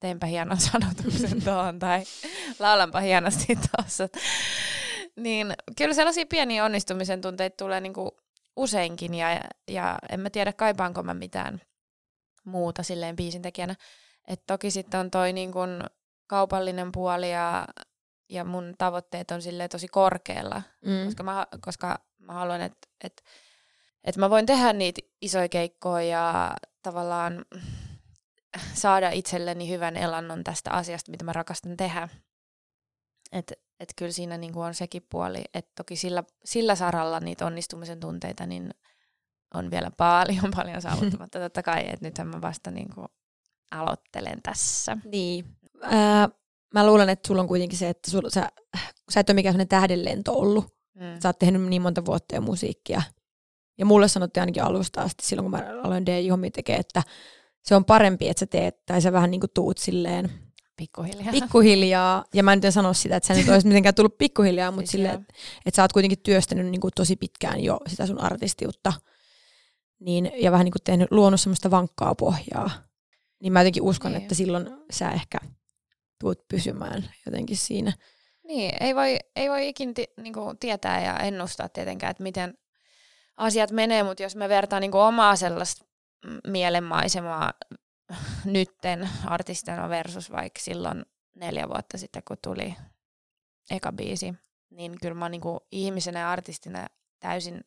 teenpä 0.00 0.26
hienon 0.26 0.60
sanotuksen 0.70 1.42
tuohon 1.42 1.78
tai 1.78 2.04
laulanpa 2.58 3.00
hienosti 3.00 3.56
tuossa. 3.56 4.08
niin 5.16 5.54
kyllä 5.76 5.94
sellaisia 5.94 6.26
pieniä 6.26 6.64
onnistumisen 6.64 7.20
tunteita 7.20 7.56
tulee 7.56 7.80
niinku 7.80 8.16
useinkin 8.56 9.14
ja, 9.14 9.40
ja 9.68 9.98
en 10.10 10.20
mä 10.20 10.30
tiedä 10.30 10.52
kaipaanko 10.52 11.02
mä 11.02 11.14
mitään 11.14 11.60
muuta 12.44 12.82
silleen 12.82 13.16
biisintekijänä. 13.16 13.74
Et 14.28 14.42
toki 14.46 14.70
sitten 14.70 15.00
on 15.00 15.10
toi 15.10 15.32
niin 15.32 15.52
kun 15.52 15.84
kaupallinen 16.26 16.92
puoli 16.92 17.32
ja, 17.32 17.66
ja 18.28 18.44
mun 18.44 18.74
tavoitteet 18.78 19.30
on 19.30 19.42
sille 19.42 19.68
tosi 19.68 19.88
korkealla, 19.88 20.62
mm. 20.84 21.04
koska, 21.04 21.22
mä, 21.22 21.46
koska 21.60 21.98
mä 22.18 22.32
haluan, 22.32 22.60
että 22.60 22.88
et, 23.04 23.24
et 24.04 24.16
mä 24.16 24.30
voin 24.30 24.46
tehdä 24.46 24.72
niitä 24.72 25.00
isoja 25.20 25.48
keikkoja 25.48 26.02
ja 26.02 26.54
tavallaan 26.82 27.44
saada 28.74 29.10
itselleni 29.10 29.68
hyvän 29.68 29.96
elannon 29.96 30.44
tästä 30.44 30.70
asiasta, 30.70 31.10
mitä 31.10 31.24
mä 31.24 31.32
rakastan 31.32 31.76
tehdä. 31.76 32.08
Että 33.32 33.54
et 33.80 33.92
kyllä 33.96 34.12
siinä 34.12 34.38
niinku 34.38 34.60
on 34.60 34.74
sekin 34.74 35.06
puoli, 35.10 35.44
että 35.54 35.72
toki 35.76 35.96
sillä, 35.96 36.24
sillä 36.44 36.74
saralla 36.74 37.20
niitä 37.20 37.46
onnistumisen 37.46 38.00
tunteita 38.00 38.46
niin 38.46 38.70
on 39.54 39.70
vielä 39.70 39.90
paljon 39.96 40.50
paljon 40.56 40.82
saavuttamatta. 40.82 41.38
Totta 41.38 41.62
kai, 41.62 41.80
että 41.80 42.06
nythän 42.06 42.28
mä 42.28 42.40
vasta 42.40 42.70
niinku 42.70 43.06
aloittelen 43.70 44.42
tässä. 44.42 44.96
Niin, 45.04 45.44
Ää, 45.82 46.28
mä 46.74 46.86
luulen, 46.86 47.08
että 47.08 47.26
sulla 47.26 47.42
on 47.42 47.48
kuitenkin 47.48 47.78
se, 47.78 47.88
että 47.88 48.10
sul, 48.10 48.28
sä, 48.28 48.48
sä 49.10 49.20
et 49.20 49.30
ole 49.30 49.34
mikään 49.34 49.52
sellainen 49.52 49.68
tähdenlento 49.68 50.32
ollut. 50.32 50.64
Mm. 50.94 51.20
Sä 51.22 51.28
oot 51.28 51.38
tehnyt 51.38 51.62
niin 51.62 51.82
monta 51.82 52.04
vuotta 52.04 52.34
jo 52.34 52.40
musiikkia. 52.40 53.02
Ja 53.78 53.86
mulle 53.86 54.08
sanottiin 54.08 54.42
ainakin 54.42 54.62
alusta 54.62 55.02
asti 55.02 55.26
silloin, 55.26 55.44
kun 55.44 55.60
mä 55.60 55.80
aloin 55.82 56.06
DJ-hommia 56.06 56.50
tekemään, 56.50 56.80
että 56.80 57.02
se 57.62 57.76
on 57.76 57.84
parempi, 57.84 58.28
että 58.28 58.40
sä 58.40 58.46
teet, 58.46 58.86
tai 58.86 59.02
sä 59.02 59.12
vähän 59.12 59.30
niin 59.30 59.40
kuin 59.40 59.50
tuut 59.54 59.78
silleen 59.78 60.30
Pikkuhiljaa. 60.78 61.32
Pikkuhiljaa. 61.32 62.24
Ja 62.34 62.42
mä 62.42 62.52
en 62.52 62.60
nyt 62.62 62.74
sano 62.74 62.92
sitä, 62.92 63.16
että 63.16 63.26
sä 63.26 63.34
nyt 63.34 63.48
olisi 63.48 63.66
mitenkään 63.68 63.94
tullut 63.94 64.18
pikkuhiljaa, 64.18 64.70
mutta 64.70 64.80
siis 64.80 64.92
silleen, 64.92 65.14
että, 65.14 65.34
että 65.66 65.76
sä 65.76 65.82
oot 65.82 65.92
kuitenkin 65.92 66.18
työstänyt 66.22 66.66
niin 66.66 66.80
kuin 66.80 66.92
tosi 66.94 67.16
pitkään 67.16 67.60
jo 67.60 67.80
sitä 67.86 68.06
sun 68.06 68.20
artistiutta. 68.20 68.92
Niin, 70.00 70.32
ja 70.36 70.52
vähän 70.52 70.64
niin 70.64 70.72
kuin 70.72 70.82
tehnyt, 70.84 71.08
luonut 71.10 71.40
semmoista 71.40 71.70
vankkaa 71.70 72.14
pohjaa. 72.14 72.70
Niin 73.42 73.52
mä 73.52 73.60
jotenkin 73.60 73.82
uskon, 73.82 74.12
niin. 74.12 74.22
että 74.22 74.34
silloin 74.34 74.70
sä 74.90 75.10
ehkä 75.10 75.38
tuut 76.20 76.48
pysymään 76.48 77.10
jotenkin 77.26 77.56
siinä. 77.56 77.92
Niin, 78.44 78.74
ei 78.80 78.94
voi, 78.94 79.18
ei 79.36 79.48
voi 79.50 79.68
ikinä 79.68 79.92
t- 79.92 80.22
niinku 80.22 80.54
tietää 80.60 81.04
ja 81.04 81.16
ennustaa 81.18 81.68
tietenkään, 81.68 82.10
että 82.10 82.22
miten 82.22 82.58
asiat 83.36 83.70
menee, 83.70 84.02
mutta 84.02 84.22
jos 84.22 84.36
me 84.36 84.48
vertaan 84.48 84.80
niinku 84.80 84.98
omaa 84.98 85.36
sellaista 85.36 85.84
mielenmaisemaa 86.46 87.52
nytten 88.44 89.08
artistina 89.24 89.88
versus 89.88 90.30
vaikka 90.30 90.60
silloin 90.60 91.04
neljä 91.34 91.68
vuotta 91.68 91.98
sitten, 91.98 92.22
kun 92.28 92.36
tuli 92.42 92.76
eka 93.70 93.92
biisi, 93.92 94.34
niin 94.70 95.00
kyllä 95.00 95.14
mä 95.14 95.24
oon 95.24 95.30
niinku 95.30 95.66
ihmisenä 95.72 96.18
ja 96.18 96.30
artistina 96.30 96.86
täysin, 97.20 97.64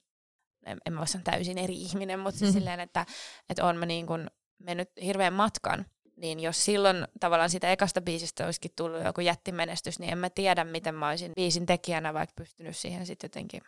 en, 0.65 0.79
mä 0.89 0.97
voi 0.97 1.07
sanoa 1.07 1.23
täysin 1.23 1.57
eri 1.57 1.81
ihminen, 1.81 2.19
mutta 2.19 2.39
siis 2.39 2.49
mm-hmm. 2.49 2.59
silleen, 2.59 2.79
että, 2.79 3.05
että 3.49 3.65
on 3.65 3.77
mä 3.77 3.85
niin 3.85 4.07
kuin 4.07 4.27
mennyt 4.59 4.89
hirveän 5.03 5.33
matkan 5.33 5.85
niin 6.21 6.39
jos 6.39 6.65
silloin 6.65 7.07
tavallaan 7.19 7.49
sitä 7.49 7.71
ekasta 7.71 8.01
biisistä 8.01 8.45
olisikin 8.45 8.71
tullut 8.75 9.03
joku 9.03 9.21
jättimenestys, 9.21 9.99
niin 9.99 10.11
en 10.11 10.17
mä 10.17 10.29
tiedä, 10.29 10.63
miten 10.63 10.95
mä 10.95 11.09
olisin 11.09 11.31
biisin 11.35 11.65
tekijänä 11.65 12.13
vaikka 12.13 12.33
pystynyt 12.37 12.77
siihen 12.77 13.05
sitten 13.05 13.27
jotenkin 13.27 13.61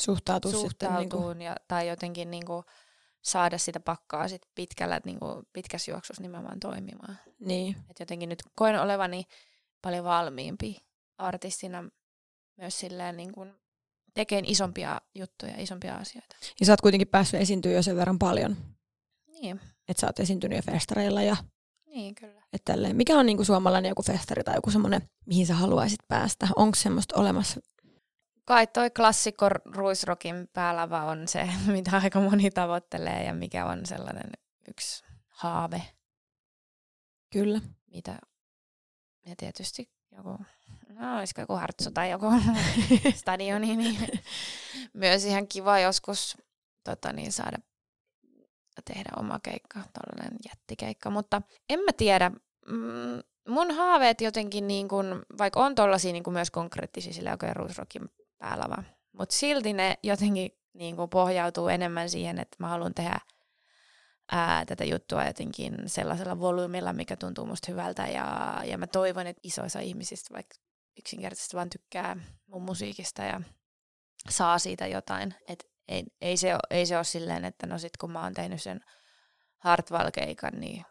suhtautua, 0.00 0.52
suhtautuun 0.52 0.70
sitten, 0.70 1.38
niin 1.38 1.46
ja, 1.46 1.56
tai 1.68 1.88
jotenkin 1.88 2.30
niin 2.30 2.46
kuin 2.46 2.64
saada 3.22 3.58
sitä 3.58 3.80
pakkaa 3.80 4.28
sit 4.28 4.42
pitkällä, 4.54 5.00
niin 5.04 5.18
kuin 5.18 5.46
pitkässä 5.52 5.90
juoksussa 5.90 6.22
nimenomaan 6.22 6.60
toimimaan. 6.60 7.18
Niin. 7.40 7.76
Et 7.90 8.00
jotenkin 8.00 8.28
nyt 8.28 8.42
koen 8.54 8.80
olevani 8.80 9.24
paljon 9.82 10.04
valmiimpi 10.04 10.76
artistina 11.18 11.84
myös 12.56 12.80
silleen 12.80 13.16
niin 13.16 13.32
kuin 13.32 13.52
tekeen 14.14 14.44
isompia 14.44 15.00
juttuja, 15.14 15.54
isompia 15.58 15.94
asioita. 15.94 16.36
Ja 16.60 16.66
sä 16.66 16.72
oot 16.72 16.80
kuitenkin 16.80 17.08
päässyt 17.08 17.40
esiintyä 17.40 17.72
jo 17.72 17.82
sen 17.82 17.96
verran 17.96 18.18
paljon. 18.18 18.56
Niin 19.26 19.60
että 19.88 20.00
sä 20.00 20.06
oot 20.06 20.20
esiintynyt 20.20 20.56
jo 20.56 20.72
festareilla 20.72 21.22
ja 21.22 21.36
niin, 21.86 22.14
kyllä. 22.14 22.42
Tälleen. 22.64 22.96
Mikä 22.96 23.18
on 23.18 23.26
niinku 23.26 23.44
suomalainen 23.44 23.88
joku 23.88 24.02
festari 24.02 24.44
tai 24.44 24.54
joku 24.54 24.70
semmoinen, 24.70 25.02
mihin 25.26 25.46
sä 25.46 25.54
haluaisit 25.54 26.00
päästä? 26.08 26.48
Onko 26.56 26.74
semmoista 26.74 27.20
olemassa? 27.20 27.60
Kai 28.44 28.66
toi 28.66 28.90
klassikko 28.90 29.48
Ruisrokin 29.64 30.48
päälava 30.52 31.02
on 31.04 31.28
se, 31.28 31.48
mitä 31.72 32.00
aika 32.04 32.20
moni 32.20 32.50
tavoittelee 32.50 33.24
ja 33.24 33.34
mikä 33.34 33.66
on 33.66 33.86
sellainen 33.86 34.30
yksi 34.68 35.04
haave. 35.28 35.82
Kyllä. 37.32 37.60
Mitä, 37.92 38.18
ja 39.26 39.34
tietysti 39.36 39.90
joku, 40.16 40.38
no 40.88 41.18
olisiko 41.18 41.40
joku 41.40 41.54
Hartsu 41.54 41.90
tai 41.90 42.10
joku 42.10 42.26
stadioni, 43.14 43.76
niin 43.76 44.20
myös 44.92 45.24
ihan 45.24 45.48
kiva 45.48 45.78
joskus 45.78 46.36
tota, 46.84 47.12
niin, 47.12 47.32
saada 47.32 47.58
tehdä 48.84 49.10
oma 49.16 49.40
keikka, 49.42 49.80
tällainen 49.92 50.38
jättikeikka, 50.48 51.10
mutta 51.10 51.42
en 51.68 51.80
mä 51.80 51.92
tiedä, 51.96 52.30
mm, 52.66 53.22
mun 53.48 53.70
haaveet 53.70 54.20
jotenkin, 54.20 54.66
niin 54.66 54.88
kun, 54.88 55.22
vaikka 55.38 55.60
on 55.60 55.74
tollaisia 55.74 56.12
niin 56.12 56.22
myös 56.30 56.50
konkreettisia 56.50 57.12
sillä 57.12 57.30
oikein 57.30 58.10
Ruisrokin 58.42 58.58
päälava, 58.58 58.82
mutta 59.12 59.34
silti 59.34 59.72
ne 59.72 59.98
jotenkin 60.02 60.50
niin 60.74 60.96
kun 60.96 61.10
pohjautuu 61.10 61.68
enemmän 61.68 62.10
siihen, 62.10 62.38
että 62.38 62.56
mä 62.58 62.68
haluan 62.68 62.94
tehdä 62.94 63.20
ää, 64.32 64.64
tätä 64.64 64.84
juttua 64.84 65.24
jotenkin 65.24 65.74
sellaisella 65.86 66.40
volyymilla, 66.40 66.92
mikä 66.92 67.16
tuntuu 67.16 67.46
musta 67.46 67.72
hyvältä. 67.72 68.06
Ja, 68.06 68.60
ja 68.64 68.78
mä 68.78 68.86
toivon, 68.86 69.26
että 69.26 69.40
iso 69.44 69.62
osa 69.62 69.80
ihmisistä 69.80 70.34
vaikka 70.34 70.56
yksinkertaisesti 70.98 71.56
vaan 71.56 71.70
tykkää 71.70 72.16
mun 72.46 72.62
musiikista 72.62 73.22
ja 73.22 73.40
saa 74.30 74.58
siitä 74.58 74.86
jotain. 74.86 75.34
Et 75.48 75.64
ei, 75.88 76.04
ei, 76.20 76.36
se, 76.36 76.54
ole, 76.54 76.60
ei 76.70 76.86
se 76.86 76.96
ole 76.96 77.04
silleen, 77.04 77.44
että 77.44 77.66
no 77.66 77.78
sit 77.78 77.96
kun 77.96 78.12
mä 78.12 78.22
oon 78.22 78.34
tehnyt 78.34 78.62
sen 78.62 78.80
Hartwall-keikan, 79.58 80.60
niin 80.60 80.84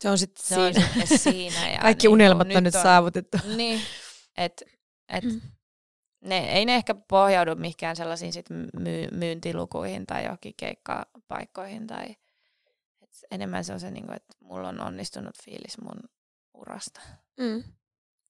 se 0.00 0.10
on 0.10 0.18
sitten 0.18 0.46
siinä. 0.46 0.88
On 1.00 1.06
sit 1.06 1.20
siinä 1.20 1.70
ja 1.70 1.78
Kaikki 1.80 2.06
niin, 2.06 2.12
unelmat 2.12 2.48
nyt 2.48 2.56
on 2.56 2.62
nyt 2.64 2.74
saavutettu. 2.74 3.38
Niin, 3.56 3.80
että 4.36 4.64
et, 5.08 5.24
Mm. 5.24 5.40
Ne, 6.20 6.52
ei 6.52 6.64
ne 6.64 6.74
ehkä 6.74 6.94
pohjaudu 6.94 7.54
mihinkään 7.54 7.96
sellaisiin 7.96 8.32
sit 8.32 8.46
myy, 8.80 9.08
myyntilukuihin 9.12 10.06
tai 10.06 10.24
johonkin 10.24 10.54
keikkapaikkoihin. 10.56 11.86
Tai, 11.86 12.16
et 13.02 13.10
enemmän 13.30 13.64
se 13.64 13.72
on 13.72 13.80
se, 13.80 13.90
niinku, 13.90 14.12
että 14.12 14.34
mulla 14.40 14.68
on 14.68 14.80
onnistunut 14.80 15.34
fiilis 15.44 15.78
mun 15.82 16.00
urasta. 16.54 17.00
Mm. 17.40 17.64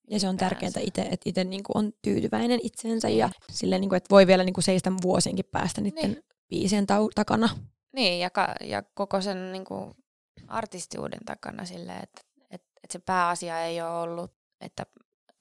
Ja 0.09 0.19
se 0.19 0.27
on 0.27 0.37
tärkeää 0.37 0.71
itse, 0.81 1.01
että 1.01 1.29
itse 1.29 1.43
niinku 1.43 1.71
on 1.75 1.93
tyytyväinen 2.01 2.59
itseensä 2.63 3.09
ja 3.09 3.29
silleen, 3.51 3.81
niinku, 3.81 3.95
että 3.95 4.09
voi 4.09 4.27
vielä 4.27 4.43
niinku 4.43 4.61
seistä 4.61 4.91
vuosienkin 5.01 5.45
päästä 5.51 5.81
niiden 5.81 6.11
Niin. 6.11 6.23
biisien 6.49 6.83
tau- 6.83 7.11
takana. 7.15 7.49
Niin, 7.93 8.19
ja, 8.19 8.29
ka, 8.29 8.55
ja 8.61 8.83
koko 8.93 9.21
sen 9.21 9.51
niinku, 9.51 9.95
artistiuden 10.47 11.19
takana 11.25 11.65
silleen, 11.65 12.03
että 12.03 12.21
et, 12.51 12.63
et 12.83 12.91
se 12.91 12.99
pääasia 12.99 13.63
ei 13.63 13.81
ole 13.81 13.89
ollut, 13.89 14.31
että, 14.61 14.85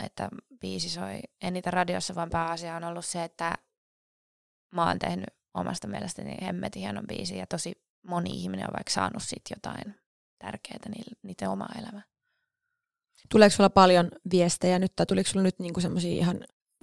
että 0.04 0.28
biisi 0.60 0.90
soi 0.90 1.20
eniten 1.42 1.72
radiossa, 1.72 2.14
vaan 2.14 2.30
pääasia 2.30 2.76
on 2.76 2.84
ollut 2.84 3.04
se, 3.04 3.24
että 3.24 3.54
mä 4.72 4.88
oon 4.88 4.98
tehnyt 4.98 5.30
omasta 5.54 5.88
mielestäni 5.88 6.36
hemmetin 6.42 6.80
hienon 6.80 7.06
biisin 7.06 7.38
ja 7.38 7.46
tosi 7.46 7.72
moni 8.06 8.30
ihminen 8.30 8.66
on 8.66 8.74
vaikka 8.76 8.92
saanut 8.92 9.22
siitä 9.22 9.54
jotain 9.54 9.94
tärkeää 10.38 10.80
niiden 11.22 11.50
omaa 11.50 11.74
elämää. 11.78 12.02
Tuleeko 13.30 13.56
sulla 13.56 13.70
paljon 13.70 14.10
viestejä 14.30 14.78
nyt, 14.78 14.96
tai 14.96 15.06
tuliko 15.06 15.30
sulla 15.30 15.42
nyt 15.42 15.58
niinku 15.58 15.80
semmoisia 15.80 16.10
ihan 16.10 16.40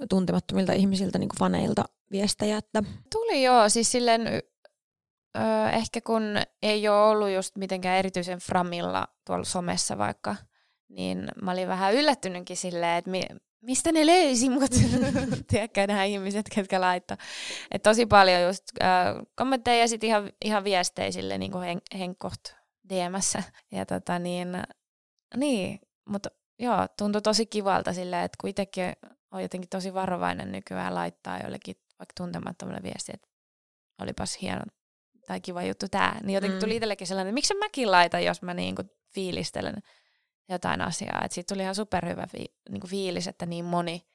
tuntemattomilta 0.09 0.74
ihmisiltä, 0.74 1.20
niinku 1.20 1.36
faneilta 1.39 1.86
viestejä, 2.11 2.57
että 2.57 2.84
Tuli 3.11 3.43
joo, 3.43 3.70
siis 3.70 3.91
silleen 3.91 4.28
ö, 4.28 5.70
ehkä 5.74 6.01
kun 6.01 6.24
ei 6.61 6.88
ole 6.88 7.01
ollut 7.01 7.30
just 7.30 7.55
mitenkään 7.55 7.97
erityisen 7.97 8.39
framilla 8.39 9.07
tuolla 9.26 9.45
somessa 9.45 9.97
vaikka, 9.97 10.36
niin 10.90 11.28
mä 11.42 11.52
olin 11.52 11.68
vähän 11.68 11.94
yllättynytkin 11.94 12.58
silleen, 12.58 12.98
että 12.98 13.12
mi, 13.12 13.22
mistä 13.62 13.92
ne 13.92 14.06
löysi 14.06 14.50
mut, 14.50 14.72
tiedätkö 15.50 15.88
nämä 15.88 16.04
ihmiset, 16.04 16.46
ketkä 16.56 16.82
laittoi. 16.82 17.18
Et 17.72 17.84
tosi 17.84 18.06
paljon 18.06 18.42
just 18.42 18.64
ö, 18.82 18.86
kommentteja 19.36 19.80
ja 19.80 19.88
sitten 19.88 20.08
ihan, 20.08 20.32
ihan 20.46 20.64
viestejä 20.64 21.12
sille 21.12 21.38
niin 21.38 21.52
kuin 21.52 21.64
hen, 21.64 21.82
henkkoht 22.00 22.44
DMssä. 22.90 23.44
Ja 23.72 23.86
tota 23.86 24.20
niin, 24.20 24.58
niin 25.38 25.80
mutta 26.10 26.30
joo, 26.60 26.88
tuntui 26.98 27.22
tosi 27.22 27.46
kivalta 27.46 27.94
silleen, 27.94 28.24
että 28.24 28.36
kun 28.42 28.50
itsekin 28.50 28.94
on 29.32 29.42
jotenkin 29.42 29.70
tosi 29.70 29.94
varovainen 29.94 30.52
nykyään 30.52 30.96
laittaa 30.96 31.40
jollekin 31.44 31.76
vaikka 32.00 32.14
tuntemattomalle 32.18 32.84
viestiä, 32.84 33.14
että 33.16 33.28
olipas 34.02 34.42
hieno 34.42 34.62
tai 35.28 35.42
kiva 35.42 35.64
juttu 35.64 35.86
tää, 35.92 36.20
niin 36.24 36.34
jotenkin 36.36 36.58
Mm. 36.58 36.62
tuli 36.62 36.76
itsellekin 36.76 37.08
sellainen, 37.08 37.30
että 37.30 37.34
miksi 37.34 37.54
mäkin 37.54 37.92
laitan, 37.92 38.24
jos 38.24 38.42
mä 38.42 38.54
niinku 38.54 38.84
fiilistelen 39.14 39.76
jotain 40.50 40.82
asiaa. 40.82 41.22
Että 41.26 41.36
siitä 41.36 41.54
tuli 41.54 41.64
ihan 41.64 41.76
superhyvä 41.76 42.28
fi- 42.28 42.56
niinku 42.70 42.88
fiilis, 42.88 43.28
että 43.28 43.46
niin 43.46 43.66
moni 43.66 44.08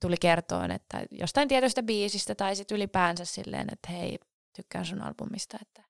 tuli 0.00 0.16
kertoon, 0.20 0.70
että 0.70 1.04
jostain 1.10 1.48
tietystä 1.48 1.82
biisistä 1.82 2.34
tai 2.34 2.56
sitten 2.56 2.76
ylipäänsä 2.76 3.24
silleen, 3.24 3.66
että 3.72 3.92
hei, 3.92 4.18
tykkään 4.56 4.86
sun 4.86 5.02
albumista, 5.02 5.58
että 5.62 5.82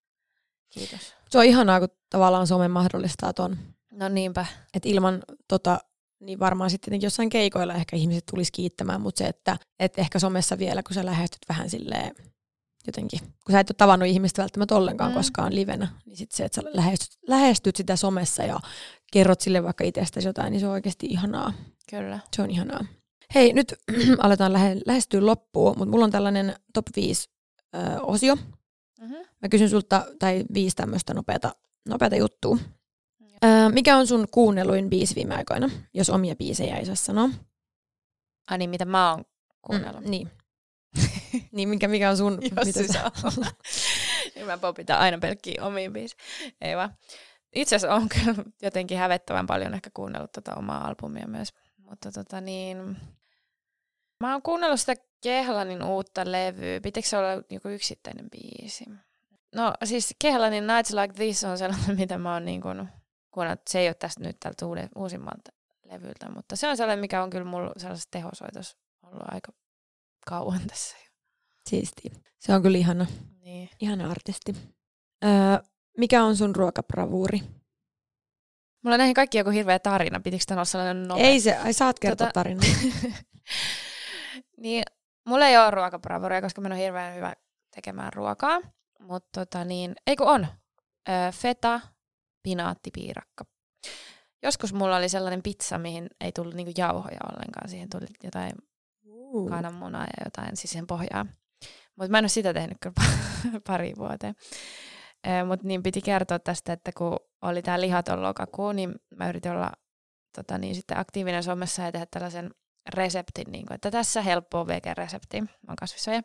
kiitos. 0.71 1.15
se 1.31 1.39
on 1.39 1.45
ihanaa, 1.45 1.81
kun 1.81 1.89
tavallaan 2.11 2.47
some 2.47 2.69
mahdollistaa 2.69 3.33
ton. 3.33 3.59
No 3.93 4.09
niinpä. 4.09 4.47
Että 4.75 4.89
ilman 4.89 5.23
tota, 5.49 5.79
niin 6.21 6.39
varmaan 6.39 6.71
sitten 6.71 7.03
jossain 7.03 7.29
keikoilla 7.29 7.75
ehkä 7.75 7.97
ihmiset 7.97 8.27
tulisi 8.31 8.53
kiittämään, 8.53 9.01
mutta 9.01 9.19
se, 9.19 9.27
että 9.29 9.57
et 9.79 9.99
ehkä 9.99 10.19
somessa 10.19 10.59
vielä, 10.59 10.83
kun 10.83 10.95
sä 10.95 11.07
lähestyt 11.07 11.43
vähän 11.49 11.71
silleen 11.71 12.15
jotenkin, 12.87 13.21
kun 13.21 13.53
sä 13.53 13.61
et 13.61 13.71
ole 13.71 13.75
tavannut 13.79 14.09
ihmistä 14.09 14.43
välttämättä 14.43 14.75
ollenkaan 14.75 15.11
mm. 15.11 15.15
koskaan 15.15 15.55
livenä, 15.55 15.89
niin 16.07 16.17
sitten 16.17 16.37
se, 16.37 16.45
että 16.45 16.63
sä 16.63 16.69
lähestyt, 16.73 17.19
lähestyt 17.29 17.77
sitä 17.77 17.97
somessa 17.97 18.43
ja 18.43 18.61
kerrot 19.13 19.41
sille 19.41 19.63
vaikka 19.63 19.85
itsestäsi 19.85 20.29
jotain, 20.29 20.51
niin 20.51 20.61
se 20.61 20.67
on 20.67 20.73
oikeasti 20.73 21.07
ihanaa. 21.07 21.53
Kyllä. 21.91 22.19
Se 22.37 22.43
on 22.43 22.51
ihanaa. 22.51 22.85
Hei, 23.35 23.53
nyt 23.53 23.75
aletaan 24.19 24.53
lähe, 24.53 24.77
lähestyä 24.87 25.27
loppuun, 25.27 25.79
mutta 25.79 25.91
mulla 25.91 26.05
on 26.05 26.11
tällainen 26.11 26.57
top 26.75 26.87
5 26.97 27.31
ö, 27.75 28.01
osio. 28.01 28.35
Mm-hmm. 29.01 29.17
Mä 29.43 29.49
kysyn 29.51 29.71
sulta, 29.71 30.07
tai 30.19 30.45
viisi 30.55 30.77
tämmöistä 30.77 31.15
nopeata, 31.15 31.53
nopeata 31.89 32.17
juttua. 32.17 32.59
Ö, 33.45 33.49
mikä 33.73 33.97
on 33.97 34.07
sun 34.07 34.27
kuunnelluin 34.31 34.91
biisi 34.91 35.15
viime 35.15 35.35
aikoina, 35.35 35.71
jos 35.95 36.11
omia 36.11 36.37
biisejä 36.37 36.77
ei 36.77 36.87
saa 36.87 36.95
sanoa? 36.95 37.31
Ai 38.51 38.59
niin, 38.59 38.71
mitä 38.71 38.85
mä 38.85 39.11
oon 39.11 39.25
kuunnellut. 39.63 40.05
Mm, 40.05 40.11
niin. 40.11 40.31
niin, 41.53 41.69
mikä, 41.69 41.89
mikä 41.89 42.11
on 42.11 42.17
sun... 42.17 42.39
Jos 42.43 42.67
mitä 42.67 42.93
sä- 42.93 42.93
saa. 42.93 43.33
Niin 44.35 44.47
mä 44.47 44.59
popitan 44.59 44.99
aina 44.99 45.19
pelkkiä 45.19 45.65
omiin 45.65 45.93
biisiin. 45.93 46.21
Ei 46.61 46.77
vaan. 46.77 46.95
Itse 47.55 47.77
asiassa 47.77 47.95
on 47.95 48.09
kyllä 48.15 48.45
jotenkin 48.63 48.99
hävettävän 48.99 49.47
paljon 49.47 49.75
ehkä 49.75 49.91
kuunnellut 49.95 50.33
tota 50.33 50.55
omaa 50.55 50.87
albumia 50.87 51.27
myös. 51.29 51.49
Mutta 51.77 52.13
tota 52.13 52.41
niin... 52.41 52.97
Mä 54.21 54.33
oon 54.33 54.43
kuunnellut 54.43 54.81
sitä 54.81 54.95
Kehlanin 55.23 55.83
uutta 55.83 56.33
levyä. 56.33 56.81
Pitikö 56.81 57.09
se 57.09 57.19
olla 57.19 57.43
joku 57.51 57.69
yksittäinen 57.69 58.31
biisi? 58.31 58.85
No 59.55 59.73
siis 59.85 60.15
Kehlanin 60.19 60.67
Nights 60.67 60.93
Like 60.93 61.15
This 61.15 61.45
on 61.45 61.59
sellainen, 61.59 61.97
mitä 62.01 62.19
mä 62.19 62.33
oon 62.33 62.45
niin 62.45 62.61
kuunnellut. 62.61 63.61
Se 63.71 63.79
ei 63.79 63.89
ole 63.89 63.95
tästä 63.95 64.25
nyt 64.25 64.37
tältä 64.41 64.67
uusimmalta 64.97 65.53
levyltä, 65.85 66.31
mutta 66.31 66.57
se 66.57 66.69
on 66.69 66.77
sellainen, 66.77 67.01
mikä 67.01 67.23
on 67.23 67.31
kyllä 67.31 67.45
mulla 67.45 67.73
sellaisessa 67.77 68.09
tehosoitossa 68.11 68.79
ollut 69.03 69.23
aika 69.33 69.53
kauan 70.27 70.61
tässä. 70.67 70.97
Siisti. 71.69 72.03
Se 72.39 72.55
on 72.55 72.63
kyllä 72.63 72.79
ihana, 72.79 73.07
Niin. 73.41 73.71
ihana 73.81 74.11
artisti. 74.11 74.55
Öö, 75.25 75.31
mikä 75.99 76.25
on 76.25 76.37
sun 76.37 76.57
ruokabravuuri? 76.57 77.41
Mulla 78.83 78.95
on 78.95 78.99
näihin 78.99 79.15
kaikki 79.15 79.39
joku 79.39 79.51
hirveä 79.51 79.79
tarina. 79.79 80.21
Pitikö 80.21 80.45
tämä 80.47 80.57
olla 80.59 80.65
sellainen 80.65 81.09
nopea? 81.09 81.25
Ei 81.25 81.41
se, 81.41 81.57
ai 81.57 81.73
saat 81.73 81.99
kertoa 81.99 82.27
Tota- 82.27 82.33
tarinan. 82.33 82.65
niin, 84.63 84.83
mulla 85.27 85.47
ei 85.47 85.57
ole 85.59 85.71
ruokabravuria, 85.71 86.41
koska 86.43 86.61
mä 86.61 86.69
en 86.69 86.73
ole 86.73 86.81
hirveän 86.81 87.15
hyvä 87.15 87.35
tekemään 87.75 88.13
ruokaa. 88.13 88.61
Mutta 89.01 89.41
tota 89.41 89.65
niin, 89.65 89.95
ei 90.07 90.17
kun 90.17 90.27
on. 90.29 90.47
Öö, 91.09 91.33
feta, 91.33 91.81
pinaattipiirakka. 92.43 93.45
Joskus 94.43 94.73
mulla 94.73 94.97
oli 94.97 95.09
sellainen 95.09 95.43
pizza, 95.43 95.79
mihin 95.79 96.07
ei 96.21 96.33
tullut 96.33 96.55
niinku 96.55 96.73
jauhoja 96.77 97.19
ollenkaan. 97.33 97.69
Siihen 97.69 97.91
tuli 97.91 98.07
jotain 98.23 98.53
Uh. 99.07 99.49
kananmunaa 99.49 100.05
ja 100.05 100.25
jotain 100.25 100.57
siis 100.57 100.71
siihen 100.71 100.87
pohjaan. 100.87 101.31
Mutta 101.97 102.11
mä 102.11 102.19
en 102.19 102.23
ole 102.23 102.29
sitä 102.29 102.55
tehnyt 102.55 102.77
kyllä 102.81 102.95
pari 103.67 103.93
vuoteen. 103.99 104.35
Mutta 105.47 105.67
niin 105.67 105.83
piti 105.83 106.01
kertoa 106.01 106.39
tästä, 106.39 106.73
että 106.73 106.91
kun 106.97 107.17
oli 107.43 107.63
tämä 107.63 107.81
lihaton 107.81 108.23
lokakuu, 108.23 108.73
niin 108.73 108.95
mä 109.17 109.29
yritin 109.29 109.53
olla 109.53 109.73
tota, 110.35 110.59
niin 110.59 110.75
sitten 110.75 110.99
aktiivinen 110.99 111.43
somessa 111.43 111.83
ja 111.83 111.93
tehdä 111.93 112.07
tällaisen 112.11 112.51
reseptin, 112.95 113.53
niin 113.53 113.67
kuin, 113.67 113.75
että 113.75 113.91
tässä 113.91 114.23
helppoa 114.23 114.67
vegan-resepti, 114.67 115.41
mä 115.41 115.49
oon 115.69 115.77
kasvissoja. 115.77 116.23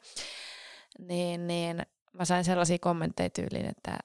Niin, 0.99 1.47
niin 1.47 1.81
mä 2.13 2.25
sain 2.25 2.43
sellaisia 2.43 2.77
kommentteja 2.81 3.29
tyyliin, 3.29 3.65
että 3.65 3.97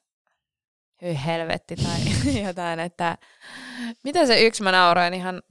hyi 1.02 1.18
helvetti 1.26 1.76
tai 1.76 1.98
jotain, 2.46 2.80
että 2.80 3.18
mitä 4.04 4.26
se 4.26 4.42
yksi 4.46 4.62
mä 4.62 4.72
nauroin 4.72 5.14
ihan 5.14 5.42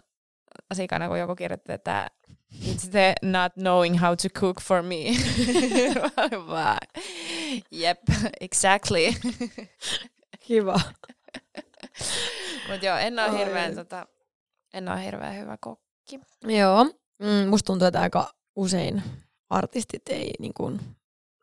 asikana, 0.69 1.07
kun 1.07 1.19
joku 1.19 1.35
kirjoitti, 1.35 1.71
että 1.71 2.11
it's 2.53 2.89
the 2.91 3.15
not 3.21 3.53
knowing 3.53 4.01
how 4.01 4.15
to 4.15 4.39
cook 4.39 4.61
for 4.61 4.81
me. 4.81 5.03
Vaan, 6.51 6.77
Jep, 7.71 8.01
exactly. 8.41 9.13
Kiva. 10.39 10.79
Mutta 12.69 12.85
joo, 12.85 12.97
en 12.97 13.19
ole 13.19 13.39
hirveän, 13.39 13.75
tota, 13.75 14.07
en 14.73 14.89
ole 14.89 15.05
hirveän 15.05 15.37
hyvä 15.37 15.57
kokki. 15.61 16.19
Joo. 16.43 16.83
Mm, 17.19 17.49
musta 17.49 17.67
tuntuu, 17.67 17.87
että 17.87 18.01
aika 18.01 18.33
usein 18.55 19.03
artistit 19.49 20.09
ei 20.09 20.33
niin 20.39 20.53
kuin, 20.53 20.79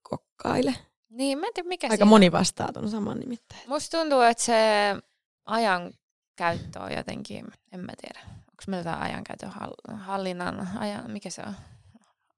kokkaile. 0.02 0.74
Niin, 1.08 1.38
mä 1.38 1.46
en 1.46 1.54
tiedä 1.54 1.68
mikä 1.68 1.86
Aika 1.86 1.96
siinä 1.96 2.04
moni 2.04 2.32
vastaa 2.32 2.72
tuon 2.72 2.90
saman 2.90 3.20
nimittäin. 3.20 3.60
Musta 3.66 3.98
tuntuu, 3.98 4.20
että 4.20 4.44
se 4.44 4.54
ajan 5.44 5.92
käyttö 6.36 6.80
on 6.80 6.92
jotenkin, 6.92 7.46
en 7.72 7.80
mä 7.80 7.92
tiedä, 8.00 8.33
onko 8.64 8.70
meillä 8.70 8.90
jotain 8.90 9.10
ajankäytön 9.10 9.50
hall- 9.50 9.96
hallinnan, 9.96 10.68
ajan, 10.78 11.10
mikä 11.10 11.30
se 11.30 11.42
on, 11.46 11.54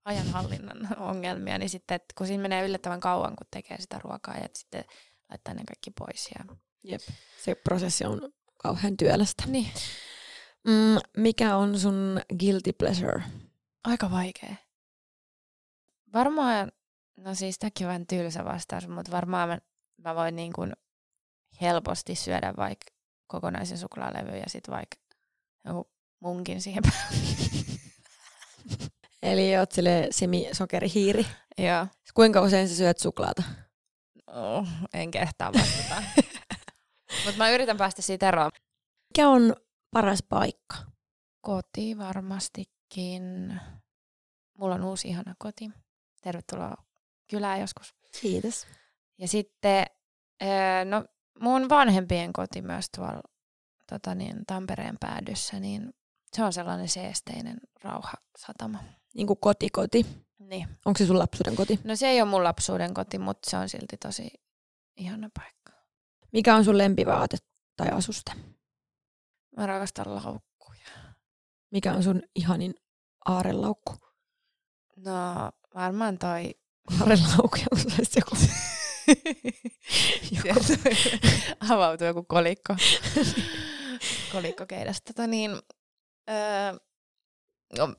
ajanhallinnan 0.05 0.97
ongelmia, 0.99 1.59
niin 1.59 1.71
sitten, 1.71 1.95
että 1.95 2.15
kun 2.19 2.27
siinä 2.27 2.43
menee 2.43 2.67
yllättävän 2.67 3.01
kauan, 3.01 3.37
kun 3.37 3.47
tekee 3.51 3.81
sitä 3.81 3.99
ruokaa 4.05 4.35
ja 4.37 4.49
sitten 4.55 4.85
laittaa 5.31 5.55
ne 5.55 5.63
kaikki 5.69 5.91
pois. 5.91 6.29
Ja... 6.39 6.57
Jep. 6.85 7.01
Se 7.45 7.55
prosessi 7.55 8.05
on 8.05 8.33
kauhean 8.63 8.97
työlästä. 8.97 9.43
Niin, 9.47 9.71
Mm, 10.67 10.99
mikä 11.17 11.57
on 11.57 11.79
sun 11.79 12.21
guilty 12.41 12.73
pleasure? 12.73 13.23
aika 13.85 14.11
vaikea. 14.11 14.55
Varmaan, 16.13 16.73
no 17.17 17.35
siis 17.35 17.59
tämäkin 17.59 17.87
on 17.87 17.89
vähän 17.89 18.07
tylsä 18.07 18.45
vastaus, 18.45 18.89
mutta 18.89 19.13
varmaan 19.13 19.49
mä, 19.49 19.59
mä 19.97 20.15
voin 20.15 20.37
niin 20.37 20.53
kuin 20.53 20.73
helposti 21.61 22.15
syödä 22.15 22.55
vaikka 22.57 22.87
kokonaisen 23.27 23.79
suklaalevyn 23.79 24.39
ja 24.39 24.45
sitten 24.49 24.75
vaikka 24.75 24.97
joku 25.65 25.91
munkin 26.21 26.63
siihen 26.63 26.83
päälle. 26.83 27.17
Eli 29.23 29.57
oot 29.57 29.73
sille 29.73 30.09
semi-sokerihiiri. 30.11 31.27
Joo. 31.59 31.87
Kuinka 32.15 32.41
usein 32.41 32.69
sä 32.69 32.77
syöt 32.77 32.99
suklaata? 32.99 33.43
Oh, 34.27 34.69
en 34.95 35.11
kehtaa 35.11 35.53
vastata. 35.53 36.03
Mutta 37.25 37.39
mä 37.39 37.51
yritän 37.51 37.77
päästä 37.77 38.03
siitä 38.03 38.29
eroon. 38.29 38.51
Mikä 39.09 39.29
on 39.29 39.57
paras 39.91 40.23
paikka? 40.29 40.77
Koti 41.41 41.99
varmastikin. 41.99 43.61
Mulla 44.59 44.75
on 44.75 44.85
uusi 44.85 45.09
ihana 45.09 45.35
koti. 45.39 45.71
Tervetuloa 46.23 46.75
kylään 47.31 47.61
joskus. 47.61 47.95
Kiitos. 48.21 48.67
Ja 49.19 49.29
sitten 49.29 49.87
no, 50.85 51.05
mun 51.41 51.69
vanhempien 51.69 52.33
koti 52.33 52.63
myös 52.63 52.87
tuolla 52.97 53.21
tota 53.91 54.15
niin, 54.15 54.37
Tampereen 54.47 54.97
päädyssä, 55.01 55.61
niin 55.61 55.95
se 56.37 56.45
on 56.45 56.53
sellainen 56.53 56.89
seesteinen 56.89 57.61
rauhasatama. 57.83 58.79
Niin 59.15 59.27
kuin 59.27 59.39
kotikoti. 59.41 60.07
Niin. 60.39 60.69
Onko 60.85 60.99
se 60.99 61.07
sun 61.07 61.19
lapsuuden 61.19 61.57
koti? 61.57 61.81
No 61.85 61.97
se 61.97 62.09
ei 62.09 62.23
ole 62.23 62.31
mun 62.31 62.45
lapsuuden 62.45 62.95
koti, 62.95 63.19
mutta 63.19 63.51
se 63.51 63.57
on 63.57 63.69
silti 63.69 63.97
tosi 63.97 64.31
ihana 64.97 65.31
paikka. 65.35 65.73
Mikä 66.33 66.57
on 66.57 66.65
sun 66.65 66.79
lempivaate 66.79 67.37
tai 67.77 67.89
asuste? 67.89 68.33
Mä 69.57 69.67
rakastan 69.67 70.15
laukkuja. 70.15 70.89
Mikä 71.71 71.93
on 71.93 72.03
sun 72.03 72.23
ihanin 72.35 72.75
aarelaukku? 73.25 73.95
No 74.97 75.51
varmaan 75.75 76.19
toi... 76.19 76.55
Aarelaukku, 77.01 77.59
onko 77.71 77.91
se 77.91 78.21
joku? 78.21 78.37
avautuu 81.71 82.07
joku 82.07 82.23
kolikko. 82.23 82.77
kolikko 84.33 84.67
keidästä. 84.67 85.13
Tota 85.13 85.27
niin, 85.27 85.51
öö, 86.31 86.79
no, 87.79 87.95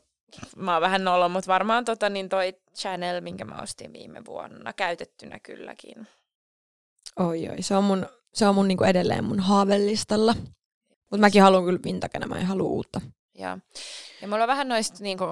mä 0.55 0.73
oon 0.73 0.81
vähän 0.81 1.03
nolo, 1.03 1.29
mutta 1.29 1.47
varmaan 1.47 1.85
tota, 1.85 2.09
niin 2.09 2.29
toi 2.29 2.53
Channel, 2.75 3.21
minkä 3.21 3.45
mä 3.45 3.61
ostin 3.61 3.93
viime 3.93 4.25
vuonna, 4.25 4.73
käytettynä 4.73 5.39
kylläkin. 5.39 6.07
Oi 7.19 7.49
oi, 7.49 7.61
se 7.61 7.75
on 7.75 7.83
mun, 7.83 8.05
se 8.33 8.47
on 8.47 8.55
mun 8.55 8.67
niinku 8.67 8.83
edelleen 8.83 9.23
mun 9.23 9.39
haavellistalla. 9.39 10.35
Mutta 11.11 11.21
mäkin 11.21 11.41
haluan 11.41 11.65
kyllä 11.65 11.79
vintakena, 11.83 12.27
mä 12.27 12.35
en 12.35 12.45
halua 12.45 12.69
uutta. 12.69 13.01
Ja, 13.33 13.57
ja 14.21 14.27
mulla 14.27 14.43
on 14.43 14.47
vähän 14.47 14.67
noista 14.67 14.97
niinku, 15.03 15.25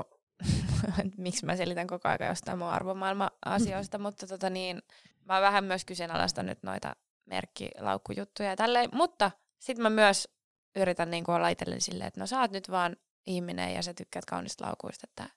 miksi 1.17 1.45
mä 1.45 1.55
selitän 1.55 1.87
koko 1.87 2.09
ajan 2.09 2.29
jostain 2.29 2.57
mun 2.57 2.67
arvomaailma-asioista, 2.67 3.97
mutta 3.97 4.27
tota 4.27 4.49
niin, 4.49 4.81
mä 5.25 5.41
vähän 5.41 5.63
myös 5.63 5.85
kyseenalaistan 5.85 6.45
nyt 6.45 6.63
noita 6.63 6.95
merkkilaukkujuttuja 7.25 8.49
ja 8.49 8.55
tälleen, 8.55 8.89
mutta 8.93 9.31
sitten 9.59 9.83
mä 9.83 9.89
myös 9.89 10.34
yritän 10.75 11.11
niinku 11.11 11.31
olla 11.31 11.49
itselleni 11.49 11.81
silleen, 11.81 12.07
että 12.07 12.19
no 12.19 12.27
sä 12.27 12.39
oot 12.39 12.51
nyt 12.51 12.71
vaan 12.71 12.95
ihminen 13.25 13.73
ja 13.73 13.81
sä 13.81 13.93
tykkäät 13.93 14.25
kaunista 14.25 14.65
laukuista, 14.65 15.07
että 15.09 15.29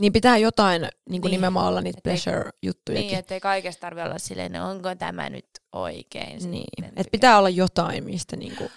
niin 0.00 0.12
pitää 0.12 0.36
jotain 0.36 0.82
niin 0.82 1.22
kuin 1.22 1.30
niin. 1.30 1.38
nimenomaan 1.38 1.68
olla 1.68 1.80
niitä 1.80 2.00
pleasure-juttuja. 2.02 3.00
Niin, 3.00 3.18
ettei 3.18 3.40
kaikesta 3.40 3.80
tarvitse 3.80 4.04
olla 4.04 4.18
silleen, 4.18 4.52
no 4.52 4.70
onko 4.70 4.94
tämä 4.94 5.30
nyt 5.30 5.48
oikein. 5.72 6.50
Niin, 6.50 6.84
että 6.84 7.10
pitää 7.10 7.38
olla 7.38 7.48
jotain, 7.48 8.04
mistä 8.04 8.36
niin 8.36 8.56
kuin... 8.56 8.70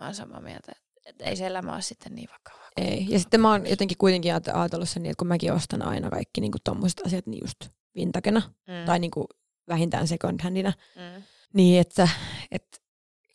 Mä 0.00 0.06
oon 0.06 0.14
samaa 0.14 0.40
mieltä, 0.40 0.72
että 1.06 1.24
ei 1.24 1.36
se 1.36 1.46
elämä 1.46 1.72
ole 1.72 1.82
sitten 1.82 2.14
niin 2.14 2.28
vakavaa. 2.32 2.68
Ei, 2.76 3.06
ja 3.08 3.18
sitten 3.18 3.40
mä 3.40 3.50
oon 3.50 3.66
jotenkin 3.66 3.98
kuitenkin 3.98 4.32
ajatellut 4.34 4.88
sen 4.88 5.02
niin, 5.02 5.10
että 5.10 5.18
kun 5.18 5.28
mäkin 5.28 5.52
ostan 5.52 5.82
aina 5.82 6.10
kaikki 6.10 6.40
niin 6.40 6.52
tommoset 6.64 7.00
asiat 7.06 7.26
niin 7.26 7.40
just 7.44 7.72
vintakena, 7.94 8.42
mm. 8.66 8.86
tai 8.86 8.98
niin 8.98 9.10
kuin 9.10 9.26
vähintään 9.68 10.08
second 10.08 10.40
handina, 10.42 10.72
mm. 10.96 11.22
niin 11.54 11.80
että, 11.80 12.08
että 12.50 12.78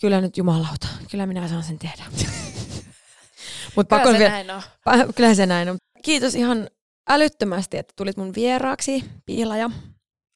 kyllä 0.01 0.21
nyt 0.21 0.37
jumalauta, 0.37 0.87
kyllä 1.11 1.25
minä 1.25 1.47
saan 1.47 1.63
sen 1.63 1.79
tehdä. 1.79 2.03
Mut 3.75 3.87
kyllä 3.89 4.11
se 4.11 4.19
vielä, 4.19 4.29
näin 4.29 4.51
on. 4.51 4.61
Kyllä 5.15 5.35
se 5.35 5.45
näin 5.45 5.69
on. 5.69 5.77
Kiitos 6.03 6.35
ihan 6.35 6.69
älyttömästi, 7.09 7.77
että 7.77 7.93
tulit 7.95 8.17
mun 8.17 8.35
vieraaksi, 8.35 9.03
Piilaja. 9.25 9.69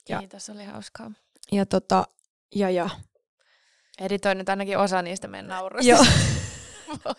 Ja, 0.09 0.19
Kiitos, 0.19 0.49
oli 0.49 0.65
hauskaa. 0.65 1.11
Ja 1.51 1.65
tota, 1.65 2.03
ja 2.55 2.69
ja. 2.69 2.89
Editoin 4.01 4.37
nyt 4.37 4.49
ainakin 4.49 4.77
osa 4.77 5.01
niistä 5.01 5.27
meidän 5.27 5.47
nauruista. 5.47 5.89
Joo. 5.89 6.05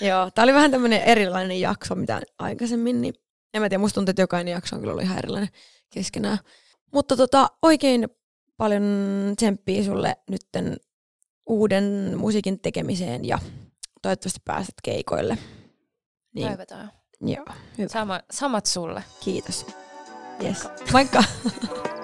Joo, 0.00 0.30
tää 0.30 0.42
oli 0.42 0.54
vähän 0.54 0.70
tämmönen 0.70 1.02
erilainen 1.02 1.60
jakso, 1.60 1.94
mitä 1.94 2.20
aikaisemmin, 2.38 3.00
niin 3.00 3.14
en 3.54 3.62
mä 3.62 3.68
tiedä, 3.68 3.80
musta 3.80 3.94
tuntuu, 3.94 4.10
että 4.10 4.22
jokainen 4.22 4.52
jakso 4.52 4.76
on 4.76 4.80
kyllä 4.80 4.92
ollut 4.92 5.04
ihan 5.04 5.18
erilainen 5.18 5.48
keskenään. 5.90 6.38
Mutta 6.92 7.16
tota, 7.16 7.48
oikein 7.62 8.08
paljon 8.60 8.82
tsemppiä 9.36 9.84
sulle 9.84 10.16
nytten 10.30 10.76
uuden 11.46 12.12
musiikin 12.16 12.60
tekemiseen 12.60 13.24
ja 13.24 13.38
toivottavasti 14.02 14.40
pääset 14.44 14.74
keikoille. 14.82 15.38
Niin. 16.34 16.48
Toivotaan. 16.48 16.92
Joo, 17.20 17.44
hyvä. 17.78 17.88
Sama, 17.88 18.20
samat 18.30 18.66
sulle. 18.66 19.04
Kiitos. 19.24 19.66
Yes. 20.44 20.68
Moikka. 20.92 21.24